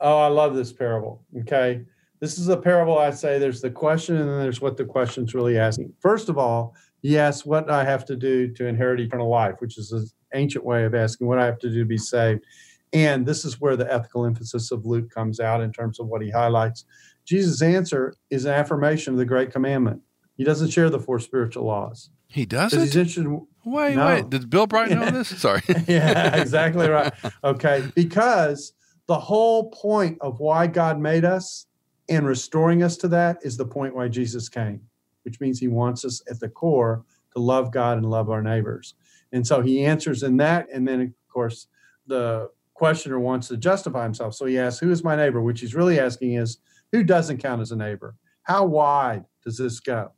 Oh, 0.00 0.18
I 0.18 0.28
love 0.28 0.54
this 0.54 0.72
parable. 0.72 1.22
Okay. 1.40 1.82
This 2.20 2.38
is 2.38 2.48
a 2.48 2.56
parable 2.56 2.98
I 2.98 3.10
say 3.10 3.38
there's 3.38 3.62
the 3.62 3.70
question 3.70 4.16
and 4.16 4.28
then 4.28 4.40
there's 4.40 4.60
what 4.60 4.76
the 4.76 4.84
question's 4.84 5.34
really 5.34 5.58
asking. 5.58 5.92
First 6.00 6.28
of 6.28 6.36
all, 6.36 6.74
yes, 7.02 7.46
what 7.46 7.70
I 7.70 7.84
have 7.84 8.04
to 8.06 8.16
do 8.16 8.52
to 8.54 8.66
inherit 8.66 9.00
eternal 9.00 9.28
life, 9.28 9.56
which 9.58 9.78
is 9.78 9.92
an 9.92 10.06
ancient 10.34 10.64
way 10.64 10.84
of 10.84 10.94
asking 10.94 11.26
what 11.26 11.38
I 11.38 11.46
have 11.46 11.58
to 11.60 11.70
do 11.70 11.80
to 11.80 11.84
be 11.86 11.98
saved. 11.98 12.44
And 12.92 13.24
this 13.24 13.44
is 13.44 13.60
where 13.60 13.76
the 13.76 13.90
ethical 13.90 14.26
emphasis 14.26 14.70
of 14.70 14.84
Luke 14.84 15.10
comes 15.10 15.40
out 15.40 15.62
in 15.62 15.72
terms 15.72 16.00
of 16.00 16.08
what 16.08 16.22
he 16.22 16.30
highlights. 16.30 16.84
Jesus' 17.24 17.62
answer 17.62 18.14
is 18.30 18.44
an 18.44 18.52
affirmation 18.52 19.14
of 19.14 19.18
the 19.18 19.24
great 19.24 19.52
commandment. 19.52 20.02
He 20.36 20.44
doesn't 20.44 20.70
share 20.70 20.90
the 20.90 20.98
four 20.98 21.20
spiritual 21.20 21.64
laws. 21.64 22.10
He 22.30 22.46
doesn't. 22.46 22.78
He's 22.78 22.96
interested. 22.96 23.26
Wait, 23.64 23.96
no. 23.96 24.06
wait. 24.06 24.30
Did 24.30 24.48
Bill 24.48 24.66
Bright 24.66 24.90
know 24.90 25.10
this? 25.10 25.28
Sorry. 25.28 25.62
yeah, 25.88 26.36
exactly 26.36 26.88
right. 26.88 27.12
Okay, 27.42 27.90
because 27.94 28.72
the 29.06 29.18
whole 29.18 29.70
point 29.70 30.18
of 30.20 30.38
why 30.38 30.66
God 30.68 30.98
made 30.98 31.24
us 31.24 31.66
and 32.08 32.24
restoring 32.26 32.82
us 32.82 32.96
to 32.98 33.08
that 33.08 33.38
is 33.42 33.56
the 33.56 33.66
point 33.66 33.94
why 33.94 34.08
Jesus 34.08 34.48
came, 34.48 34.80
which 35.24 35.40
means 35.40 35.58
He 35.58 35.68
wants 35.68 36.04
us 36.04 36.22
at 36.30 36.40
the 36.40 36.48
core 36.48 37.04
to 37.34 37.40
love 37.40 37.72
God 37.72 37.98
and 37.98 38.08
love 38.08 38.30
our 38.30 38.42
neighbors. 38.42 38.94
And 39.32 39.46
so 39.46 39.60
He 39.60 39.84
answers 39.84 40.22
in 40.22 40.36
that, 40.38 40.68
and 40.72 40.86
then 40.86 41.00
of 41.00 41.28
course 41.28 41.66
the 42.06 42.50
questioner 42.74 43.20
wants 43.20 43.48
to 43.48 43.56
justify 43.56 44.04
himself, 44.04 44.34
so 44.34 44.46
he 44.46 44.58
asks, 44.58 44.80
"Who 44.80 44.90
is 44.90 45.04
my 45.04 45.14
neighbor?" 45.14 45.42
Which 45.42 45.60
he's 45.60 45.74
really 45.74 46.00
asking 46.00 46.34
is, 46.34 46.58
who 46.92 47.04
doesn't 47.04 47.38
count 47.38 47.60
as 47.60 47.72
a 47.72 47.76
neighbor? 47.76 48.16
How 48.42 48.64
wide 48.64 49.26
does 49.44 49.58
this 49.58 49.80
go? 49.80 50.12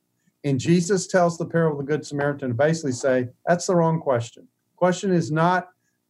And 0.44 0.59
Jesus 0.59 1.07
tells 1.07 1.38
the 1.38 1.46
parable 1.46 1.81
of 1.81 1.87
the 1.87 1.92
Good 1.92 2.07
Samaritan 2.07 2.48
to 2.48 2.55
basically 2.55 2.92
say, 2.92 3.28
that's 3.46 3.66
the 3.66 3.76
wrong 3.76 4.00
question. 4.00 4.48
Question 4.76 5.12
is 5.12 5.31
not 5.31 5.68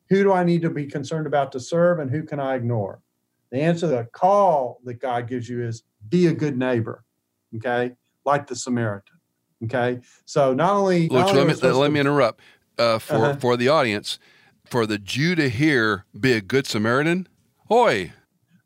who 0.09 0.23
do 0.23 0.33
I 0.33 0.45
need 0.45 0.63
to 0.63 0.71
be 0.71 0.87
concerned 0.87 1.27
about 1.27 1.53
to 1.53 1.61
serve 1.61 1.99
and 1.99 2.11
who 2.11 2.23
can 2.23 2.41
I 2.41 2.55
ignore? 2.55 3.01
The 3.51 3.61
answer, 3.61 3.87
to 3.87 3.87
the 3.89 4.05
call 4.13 4.81
that 4.85 4.95
God 4.95 5.29
gives 5.29 5.49
you 5.49 5.63
is 5.63 5.83
be 6.09 6.27
a 6.27 6.33
good 6.33 6.57
neighbor, 6.57 7.05
okay? 7.57 7.93
Like 8.25 8.47
the 8.47 8.57
Samaritan, 8.57 9.17
okay? 9.65 10.01
So 10.25 10.55
not 10.55 10.73
only. 10.73 11.09
Which, 11.09 11.13
let, 11.13 11.47
me, 11.47 11.53
let 11.53 11.61
to, 11.61 11.91
me 11.91 12.01
interrupt 12.01 12.41
uh, 12.79 12.99
for, 12.99 13.15
uh-huh. 13.15 13.37
for 13.37 13.57
the 13.57 13.69
audience. 13.69 14.19
For 14.65 14.87
the 14.87 14.99
Jew 14.99 15.35
to 15.35 15.51
hear, 15.51 16.07
be 16.19 16.33
a 16.33 16.41
good 16.41 16.67
Samaritan, 16.67 17.29
hoy. 17.69 18.13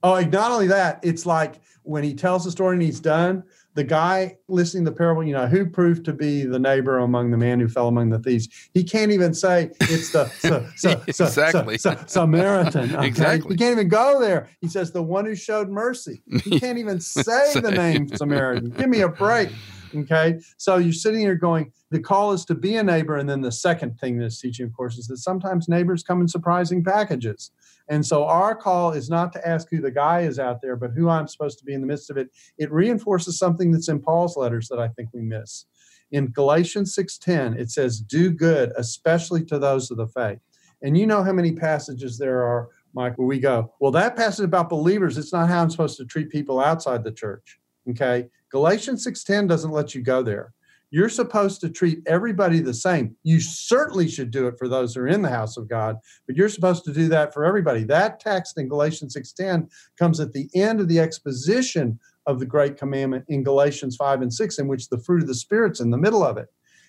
Oh, 0.07 0.21
not 0.21 0.53
only 0.53 0.69
that, 0.69 1.01
it's 1.03 1.27
like 1.27 1.61
when 1.83 2.05
he 2.05 2.15
tells 2.15 2.45
the 2.45 2.53
story 2.53 2.77
and 2.77 2.83
he's 2.83 3.01
done, 3.01 3.43
the 3.75 3.83
guy 3.83 4.39
listening 4.47 4.85
to 4.85 4.93
the 4.93 4.97
parable, 4.97 5.25
you 5.25 5.33
know, 5.33 5.49
who 5.49 5.67
proved 5.67 6.05
to 6.05 6.13
be 6.13 6.45
the 6.45 6.61
neighbor 6.61 6.99
among 6.99 7.33
the 7.33 7.37
man 7.37 7.59
who 7.59 7.67
fell 7.67 7.89
among 7.89 8.11
the 8.11 8.21
thieves? 8.21 8.49
He 8.73 8.85
can't 8.85 9.11
even 9.11 9.35
say 9.35 9.73
it's 9.81 10.13
the 10.13 10.29
so, 10.29 10.65
so, 10.77 11.03
exactly. 11.09 11.77
so, 11.77 11.97
Samaritan. 12.07 12.95
Okay? 12.95 13.05
Exactly. 13.05 13.55
He 13.55 13.57
can't 13.57 13.73
even 13.73 13.89
go 13.89 14.21
there. 14.21 14.49
He 14.61 14.69
says 14.69 14.93
the 14.93 15.03
one 15.03 15.25
who 15.25 15.35
showed 15.35 15.69
mercy. 15.71 16.23
He 16.45 16.61
can't 16.61 16.79
even 16.79 17.01
say 17.01 17.59
the 17.59 17.73
name 17.73 18.07
Samaritan. 18.07 18.71
Give 18.71 18.89
me 18.89 19.01
a 19.01 19.09
break. 19.09 19.49
Okay. 19.93 20.39
So 20.57 20.77
you're 20.77 20.93
sitting 20.93 21.21
here 21.21 21.35
going, 21.35 21.73
the 21.91 21.99
call 21.99 22.33
is 22.33 22.45
to 22.45 22.55
be 22.55 22.77
a 22.77 22.83
neighbor. 22.85 23.17
And 23.17 23.29
then 23.29 23.41
the 23.41 23.51
second 23.51 23.99
thing 23.99 24.19
that's 24.19 24.41
teaching, 24.41 24.67
of 24.67 24.73
course, 24.73 24.99
is 24.99 25.09
that 25.09 25.17
sometimes 25.19 25.69
neighbors 25.69 26.05
come 26.05 26.21
in 26.21 26.29
surprising 26.29 26.85
packages. 26.85 27.51
And 27.89 28.05
so 28.05 28.25
our 28.25 28.55
call 28.55 28.93
is 28.93 29.09
not 29.09 29.33
to 29.35 29.49
ask 29.49 29.69
who 29.71 29.81
the 29.81 29.91
guy 29.91 30.23
is 30.23 30.39
out 30.39 30.61
there, 30.61 30.77
but 30.77 30.91
who 30.91 31.09
I'm 31.09 31.29
supposed 31.29 31.59
to 31.61 31.65
be 31.65 31.73
in 31.73 31.81
the 31.81 31.87
midst 31.87 32.11
of 32.11 32.17
it. 32.17 32.31
It 32.59 32.73
reinforces 32.73 33.39
something 33.39 33.71
that's 33.71 33.89
in 33.89 34.01
Paul's 34.01 34.37
letters 34.37 34.69
that 34.69 34.81
I 34.81 34.89
think 34.89 35.11
we 35.13 35.23
miss. 35.23 35.67
In 36.11 36.29
Galatians 36.29 36.95
6:10, 36.95 37.55
it 37.59 37.71
says, 37.71 38.01
"Do 38.01 38.31
good, 38.31 38.73
especially 38.77 39.45
to 39.47 39.59
those 39.59 39.91
of 39.91 39.97
the 39.97 40.07
faith." 40.07 40.39
And 40.83 40.97
you 40.97 41.07
know 41.07 41.23
how 41.23 41.33
many 41.33 41.53
passages 41.53 42.19
there 42.19 42.43
are, 42.43 42.69
Mike, 42.95 43.19
where 43.19 43.27
we 43.27 43.41
go, 43.41 43.73
well, 43.81 43.91
that 43.93 44.17
passage 44.17 44.45
about 44.45 44.69
believers, 44.69 45.19
it's 45.19 45.33
not 45.33 45.49
how 45.49 45.63
I'm 45.63 45.71
supposed 45.71 45.97
to 45.97 46.05
treat 46.05 46.31
people 46.31 46.61
outside 46.61 47.03
the 47.03 47.13
church. 47.13 47.59
Okay. 47.91 48.29
Galatians 48.51 49.03
6:10 49.03 49.47
doesn't 49.47 49.73
let 49.73 49.95
you 49.95 50.03
go 50.03 50.23
there. 50.23 50.53
You're 50.91 51.09
supposed 51.09 51.61
to 51.61 51.69
treat 51.69 51.99
everybody 52.07 52.61
the 52.61 52.75
same. 52.75 53.17
You 53.25 53.41
certainly 53.41 54.09
should 54.09 54.31
do 54.31 54.47
it 54.47 54.57
for 54.59 54.69
those 54.69 54.95
who 54.95 55.01
are 55.01 55.09
in 55.09 55.23
the 55.23 55.29
house 55.29 55.57
of 55.57 55.69
God, 55.69 55.97
but 56.27 56.37
you're 56.37 56.49
supposed 56.49 56.85
to 56.85 56.93
do 56.93 57.09
that 57.09 57.35
for 57.35 57.45
everybody. 57.45 57.83
That 57.85 58.21
text 58.21 58.59
in 58.59 58.69
Galatians 58.69 59.15
6:10 59.15 59.69
comes 59.99 60.21
at 60.21 60.33
the 60.33 60.49
end 60.55 60.81
of 60.81 60.89
the 60.89 61.01
exposition 61.01 61.99
of 62.27 62.39
the 62.39 62.47
great 62.47 62.77
commandment 62.77 63.25
in 63.29 63.43
Galatians 63.43 63.97
5 63.97 64.23
and 64.23 64.33
6 64.33 64.59
in 64.59 64.69
which 64.69 64.89
the 64.89 64.99
fruit 64.99 65.23
of 65.23 65.29
the 65.29 65.35
spirit's 65.35 65.81
in 65.81 65.91
the 65.91 65.99
middle 65.99 66.25
of 66.25 66.37
it. 66.37 66.49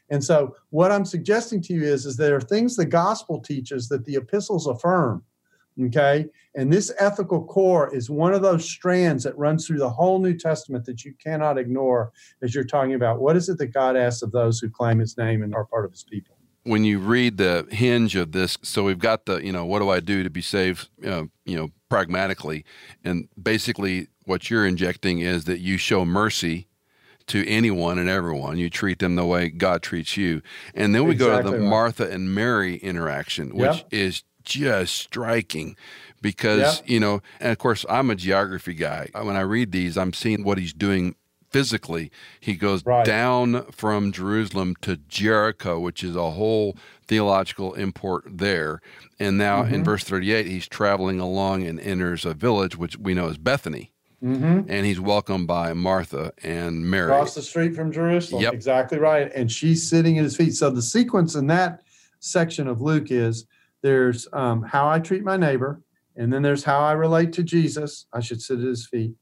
And 0.10 0.24
so 0.24 0.56
what 0.70 0.92
I'm 0.92 1.06
suggesting 1.06 1.62
to 1.64 1.74
you 1.74 1.84
is, 1.84 2.06
is 2.06 2.18
there 2.18 2.36
are 2.36 2.42
things 2.42 2.76
the 2.76 2.86
gospel 2.86 3.42
teaches 3.42 3.90
that 3.90 4.06
the 4.06 4.16
epistles 4.16 4.68
affirm. 4.68 5.24
Okay. 5.86 6.26
And 6.58 6.74
this 6.74 6.92
ethical 6.98 7.46
core 7.46 7.94
is 7.94 8.10
one 8.10 8.34
of 8.34 8.42
those 8.42 8.68
strands 8.68 9.24
that 9.26 9.38
runs 9.38 9.68
through 9.68 9.78
the 9.78 9.92
whole 9.92 10.20
New 10.20 10.36
Testament 10.36 10.86
that 10.86 11.06
you 11.06 11.14
cannot 11.24 11.60
ignore 11.60 12.12
as 12.42 12.56
you're 12.56 12.64
talking 12.64 12.96
about 12.96 13.22
what 13.22 13.38
is 13.38 13.48
it 13.48 13.60
that 13.60 13.68
God 13.68 13.96
asks 13.96 14.24
of 14.24 14.32
those 14.32 14.60
who 14.60 14.68
claim 14.68 14.98
his 14.98 15.16
name 15.20 15.44
and 15.44 15.54
are 15.54 15.66
part 15.66 15.86
of 15.86 15.92
his 15.92 16.04
people. 16.04 16.36
When 16.64 16.84
you 16.84 16.98
read 16.98 17.38
the 17.38 17.68
hinge 17.70 18.16
of 18.16 18.32
this, 18.32 18.58
so 18.64 18.84
we've 18.84 18.98
got 18.98 19.28
the, 19.28 19.38
you 19.38 19.52
know, 19.52 19.66
what 19.66 19.80
do 19.80 19.90
I 19.90 20.00
do 20.00 20.24
to 20.24 20.32
be 20.32 20.42
saved, 20.42 20.90
uh, 21.06 21.26
you 21.46 21.56
know, 21.56 21.70
pragmatically. 21.90 22.66
And 23.04 23.30
basically, 23.42 24.08
what 24.26 24.50
you're 24.50 24.66
injecting 24.66 25.20
is 25.20 25.46
that 25.46 25.60
you 25.60 25.78
show 25.78 26.06
mercy 26.06 26.68
to 27.28 27.48
anyone 27.48 28.00
and 28.00 28.10
everyone. 28.10 28.58
You 28.58 28.72
treat 28.72 28.98
them 28.98 29.16
the 29.16 29.26
way 29.26 29.50
God 29.50 29.84
treats 29.84 30.18
you. 30.18 30.42
And 30.74 30.96
then 30.96 31.06
we 31.06 31.12
exactly 31.12 31.44
go 31.44 31.44
to 31.44 31.50
the 31.52 31.62
right. 31.62 31.70
Martha 31.70 32.10
and 32.10 32.34
Mary 32.34 32.78
interaction, 32.78 33.56
which 33.56 33.78
yep. 33.78 33.88
is 33.92 34.24
just 34.48 34.96
striking 34.96 35.76
because, 36.22 36.80
yep. 36.80 36.90
you 36.90 37.00
know, 37.00 37.22
and 37.40 37.52
of 37.52 37.58
course, 37.58 37.86
I'm 37.90 38.10
a 38.10 38.16
geography 38.16 38.74
guy. 38.74 39.10
When 39.14 39.36
I 39.36 39.42
read 39.42 39.72
these, 39.72 39.98
I'm 39.98 40.14
seeing 40.14 40.44
what 40.44 40.58
he's 40.58 40.74
doing 40.74 41.16
physically. 41.50 42.12
He 42.40 42.56
goes 42.56 42.86
right. 42.86 43.06
down 43.06 43.64
from 43.72 44.12
Jerusalem 44.12 44.76
to 44.82 44.98
Jericho, 45.08 45.80
which 45.80 46.04
is 46.04 46.16
a 46.16 46.32
whole 46.32 46.78
theological 47.08 47.74
import 47.74 48.26
there. 48.30 48.82
And 49.20 49.38
now 49.38 49.64
mm-hmm. 49.64 49.76
in 49.76 49.84
verse 49.84 50.04
38, 50.04 50.46
he's 50.46 50.68
traveling 50.68 51.20
along 51.20 51.64
and 51.64 51.80
enters 51.80 52.26
a 52.26 52.34
village, 52.34 52.78
which 52.78 52.98
we 52.98 53.14
know 53.14 53.28
is 53.28 53.38
Bethany. 53.38 53.92
Mm-hmm. 54.24 54.70
And 54.70 54.86
he's 54.86 55.00
welcomed 55.00 55.48
by 55.48 55.74
Martha 55.74 56.34
and 56.44 56.90
Mary. 56.90 57.12
Across 57.12 57.36
the 57.36 57.42
street 57.44 57.76
from 57.76 57.92
Jerusalem. 57.92 58.42
Yep. 58.42 58.54
Exactly 58.54 58.98
right. 58.98 59.32
And 59.34 59.52
she's 59.52 59.88
sitting 59.88 60.18
at 60.18 60.24
his 60.24 60.36
feet. 60.36 60.56
So 60.56 60.72
the 60.72 60.82
sequence 60.82 61.36
in 61.36 61.48
that 61.48 61.84
section 62.20 62.68
of 62.68 62.82
Luke 62.82 63.12
is 63.12 63.46
there's 63.84 64.28
um, 64.34 64.64
how 64.64 64.90
I 64.90 65.00
treat 65.00 65.24
my 65.24 65.38
neighbor, 65.38 65.82
and 66.18 66.34
then 66.34 66.42
there's 66.42 66.64
how 66.64 66.80
I 66.80 66.94
relate 66.94 67.32
to 67.34 67.44
Jesus. 67.44 68.08
I 68.12 68.20
should 68.20 68.42
sit 68.42 68.60
at 68.60 68.66
his 68.66 68.88
feet. 68.88 69.14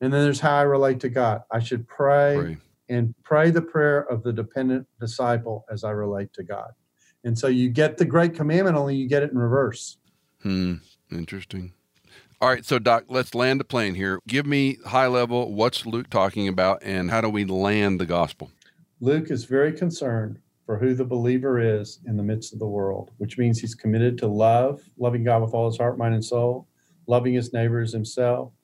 And 0.00 0.12
then 0.12 0.22
there's 0.22 0.40
how 0.40 0.56
I 0.56 0.62
relate 0.62 1.00
to 1.00 1.08
God. 1.08 1.42
I 1.50 1.60
should 1.60 1.88
pray, 1.88 2.36
pray. 2.38 2.56
and 2.88 3.14
pray 3.24 3.50
the 3.50 3.62
prayer 3.62 4.00
of 4.00 4.22
the 4.22 4.32
dependent 4.32 4.86
disciple 5.00 5.64
as 5.70 5.82
I 5.82 5.90
relate 5.90 6.32
to 6.34 6.42
God. 6.42 6.72
And 7.24 7.38
so 7.38 7.46
you 7.46 7.70
get 7.70 7.96
the 7.96 8.04
great 8.04 8.34
commandment, 8.34 8.76
only 8.76 8.96
you 8.96 9.08
get 9.08 9.22
it 9.22 9.30
in 9.30 9.38
reverse. 9.38 9.96
Hmm. 10.42 10.74
Interesting. 11.10 11.72
All 12.40 12.48
right, 12.48 12.64
so 12.64 12.80
Doc, 12.80 13.04
let's 13.08 13.34
land 13.34 13.60
the 13.60 13.64
plane 13.64 13.94
here. 13.94 14.18
Give 14.26 14.44
me 14.44 14.78
high 14.86 15.06
level 15.06 15.54
what's 15.54 15.86
Luke 15.86 16.10
talking 16.10 16.48
about 16.48 16.82
and 16.82 17.10
how 17.10 17.20
do 17.20 17.28
we 17.28 17.44
land 17.44 18.00
the 18.00 18.06
gospel? 18.06 18.50
Luke 19.00 19.30
is 19.30 19.44
very 19.44 19.72
concerned 19.72 20.40
for 20.72 20.78
who 20.78 20.94
the 20.94 21.04
believer 21.04 21.60
is 21.60 22.00
in 22.06 22.16
the 22.16 22.22
midst 22.22 22.54
of 22.54 22.58
the 22.58 22.66
world, 22.66 23.10
which 23.18 23.36
means 23.36 23.60
he's 23.60 23.74
committed 23.74 24.16
to 24.16 24.26
love, 24.26 24.80
loving 24.96 25.22
God 25.22 25.42
with 25.42 25.52
all 25.52 25.66
his 25.66 25.76
heart, 25.76 25.98
mind, 25.98 26.14
and 26.14 26.24
soul, 26.24 26.66
loving 27.06 27.34
his 27.34 27.52
neighbor 27.52 27.80
as 27.82 27.92
himself, 27.92 28.54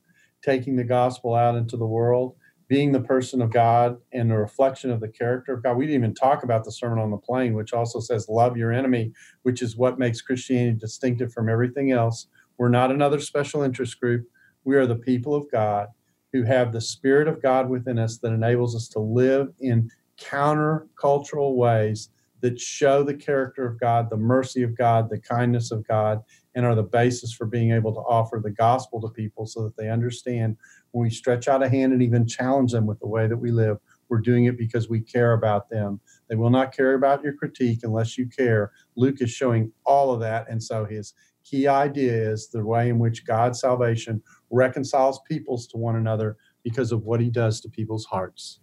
taking 0.42 0.74
the 0.74 0.84
gospel 0.84 1.34
out 1.34 1.54
into 1.54 1.76
the 1.76 1.84
world, 1.84 2.34
being 2.66 2.92
the 2.92 3.02
person 3.02 3.42
of 3.42 3.52
God 3.52 3.98
and 4.14 4.32
a 4.32 4.38
reflection 4.38 4.90
of 4.90 5.00
the 5.00 5.08
character 5.08 5.52
of 5.52 5.62
God. 5.62 5.76
We 5.76 5.84
didn't 5.84 6.00
even 6.00 6.14
talk 6.14 6.44
about 6.44 6.64
the 6.64 6.72
Sermon 6.72 6.98
on 6.98 7.10
the 7.10 7.18
Plain, 7.18 7.52
which 7.52 7.74
also 7.74 8.00
says, 8.00 8.26
Love 8.26 8.56
your 8.56 8.72
enemy, 8.72 9.12
which 9.42 9.60
is 9.60 9.76
what 9.76 9.98
makes 9.98 10.22
Christianity 10.22 10.78
distinctive 10.78 11.30
from 11.30 11.50
everything 11.50 11.92
else 11.92 12.28
we're 12.58 12.70
not 12.70 12.90
another 12.90 13.20
special 13.20 13.62
interest 13.62 14.00
group. 14.00 14.26
We 14.64 14.76
are 14.76 14.86
the 14.86 14.96
people 14.96 15.34
of 15.34 15.50
God 15.52 15.88
who 16.32 16.42
have 16.42 16.72
the 16.72 16.80
Spirit 16.80 17.28
of 17.28 17.40
God 17.40 17.68
within 17.68 17.98
us 17.98 18.18
that 18.18 18.32
enables 18.32 18.74
us 18.74 18.88
to 18.88 18.98
live 18.98 19.48
in 19.60 19.90
counter-cultural 20.18 21.56
ways 21.56 22.10
that 22.40 22.60
show 22.60 23.02
the 23.02 23.14
character 23.14 23.66
of 23.66 23.80
God, 23.80 24.10
the 24.10 24.16
mercy 24.16 24.62
of 24.62 24.76
God, 24.76 25.10
the 25.10 25.20
kindness 25.20 25.72
of 25.72 25.86
God, 25.86 26.20
and 26.54 26.64
are 26.64 26.74
the 26.74 26.82
basis 26.82 27.32
for 27.32 27.46
being 27.46 27.72
able 27.72 27.92
to 27.92 28.00
offer 28.00 28.40
the 28.42 28.50
gospel 28.50 29.00
to 29.00 29.08
people 29.08 29.46
so 29.46 29.64
that 29.64 29.76
they 29.76 29.90
understand 29.90 30.56
when 30.92 31.04
we 31.04 31.10
stretch 31.10 31.48
out 31.48 31.62
a 31.62 31.68
hand 31.68 31.92
and 31.92 32.02
even 32.02 32.26
challenge 32.26 32.72
them 32.72 32.86
with 32.86 33.00
the 33.00 33.08
way 33.08 33.26
that 33.26 33.36
we 33.36 33.50
live, 33.50 33.78
we're 34.08 34.20
doing 34.20 34.46
it 34.46 34.56
because 34.56 34.88
we 34.88 35.00
care 35.00 35.32
about 35.32 35.68
them. 35.68 36.00
They 36.28 36.36
will 36.36 36.50
not 36.50 36.74
care 36.74 36.94
about 36.94 37.22
your 37.22 37.34
critique 37.34 37.80
unless 37.82 38.16
you 38.16 38.26
care. 38.28 38.72
Luke 38.96 39.20
is 39.20 39.30
showing 39.30 39.72
all 39.84 40.12
of 40.12 40.20
that. 40.20 40.48
And 40.48 40.62
so 40.62 40.84
his 40.84 41.14
key 41.44 41.66
idea 41.66 42.12
is 42.12 42.48
the 42.48 42.64
way 42.64 42.88
in 42.88 42.98
which 42.98 43.26
God's 43.26 43.60
salvation 43.60 44.22
reconciles 44.50 45.20
peoples 45.28 45.66
to 45.68 45.76
one 45.76 45.96
another 45.96 46.36
because 46.62 46.92
of 46.92 47.02
what 47.02 47.20
he 47.20 47.30
does 47.30 47.60
to 47.60 47.68
people's 47.68 48.06
hearts. 48.06 48.60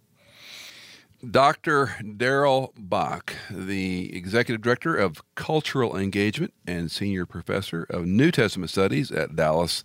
Dr. 1.28 1.96
Darrell 2.16 2.72
Bock, 2.76 3.34
the 3.50 4.14
Executive 4.14 4.62
Director 4.62 4.96
of 4.96 5.22
Cultural 5.34 5.96
Engagement 5.96 6.52
and 6.66 6.90
Senior 6.90 7.26
Professor 7.26 7.84
of 7.90 8.06
New 8.06 8.30
Testament 8.30 8.70
Studies 8.70 9.10
at 9.10 9.34
Dallas 9.34 9.82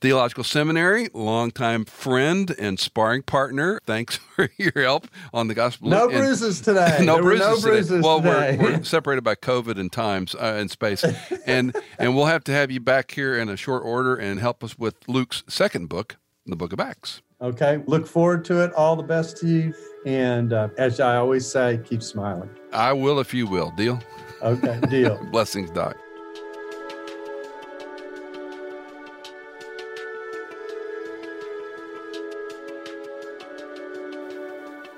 Theological 0.00 0.44
Seminary, 0.44 1.08
longtime 1.14 1.86
friend 1.86 2.54
and 2.58 2.78
sparring 2.78 3.22
partner. 3.22 3.80
Thanks 3.86 4.16
for 4.36 4.50
your 4.58 4.72
help 4.76 5.08
on 5.32 5.48
the 5.48 5.54
gospel. 5.54 5.88
No 5.88 6.08
bruises 6.08 6.60
today. 6.60 6.98
no, 7.02 7.20
bruises, 7.20 7.64
no 7.64 7.70
bruises. 7.70 8.02
Well, 8.02 8.20
today. 8.20 8.58
We're, 8.60 8.78
we're, 8.78 8.84
separated 8.84 9.22
by 9.22 9.34
COVID 9.34 9.78
and 9.78 9.90
times 9.90 10.34
uh, 10.34 10.56
and 10.58 10.70
space, 10.70 11.04
and 11.46 11.74
and 11.98 12.14
we'll 12.14 12.26
have 12.26 12.44
to 12.44 12.52
have 12.52 12.70
you 12.70 12.80
back 12.80 13.12
here 13.12 13.38
in 13.38 13.48
a 13.48 13.56
short 13.56 13.82
order 13.84 14.14
and 14.14 14.40
help 14.40 14.62
us 14.62 14.78
with 14.78 14.96
Luke's 15.08 15.42
second 15.48 15.88
book, 15.88 16.16
the 16.44 16.56
Book 16.56 16.74
of 16.74 16.80
Acts. 16.80 17.22
Okay. 17.40 17.82
Look 17.86 18.06
forward 18.06 18.44
to 18.46 18.62
it. 18.62 18.72
All 18.74 18.96
the 18.96 19.02
best 19.02 19.38
to 19.38 19.48
you. 19.48 19.74
And 20.04 20.52
uh, 20.52 20.68
as 20.76 21.00
I 21.00 21.16
always 21.16 21.46
say, 21.46 21.80
keep 21.84 22.02
smiling. 22.02 22.50
I 22.72 22.92
will 22.92 23.20
if 23.20 23.32
you 23.32 23.46
will. 23.46 23.70
Deal? 23.70 24.00
Okay. 24.42 24.80
Deal. 24.88 25.22
Blessings, 25.30 25.70
Doc. 25.70 25.96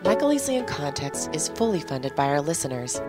Michael 0.07 0.28
Easley 0.28 0.59
in 0.59 0.66
Context 0.66 1.30
is 1.32 1.48
fully 1.48 1.80
funded 1.80 2.14
by 2.14 2.26
our 2.26 2.40
listeners. 2.40 3.00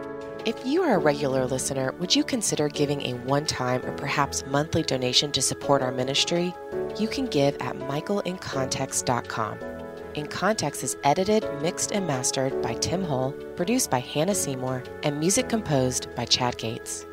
If 0.45 0.66
you 0.66 0.82
are 0.82 0.95
a 0.95 0.98
regular 0.98 1.45
listener, 1.45 1.91
would 2.00 2.16
you 2.16 2.24
consider 2.24 2.70
giving 2.70 3.02
a 3.02 3.14
one 3.14 3.45
time 3.45 3.86
or 3.86 3.91
perhaps 3.91 4.45
monthly 4.48 4.82
donation 4.82 5.32
to 5.34 5.41
support 5.41 5.82
our 5.82 5.91
ministry? 5.91 6.56
You 6.98 7.08
can 7.08 7.26
give 7.26 7.56
at 7.60 7.76
michaelincontext.com. 7.76 9.77
In 10.18 10.26
Context 10.26 10.84
is 10.84 10.97
edited, 11.03 11.45
mixed, 11.61 11.91
and 11.91 12.07
mastered 12.07 12.59
by 12.63 12.74
Tim 12.74 13.03
Hull, 13.03 13.34
produced 13.55 13.91
by 13.91 13.99
Hannah 13.99 14.34
Seymour, 14.34 14.82
and 15.03 15.20
music 15.20 15.47
composed 15.47 16.07
by 16.15 16.26
Chad 16.26 16.57
Gates. 16.57 17.05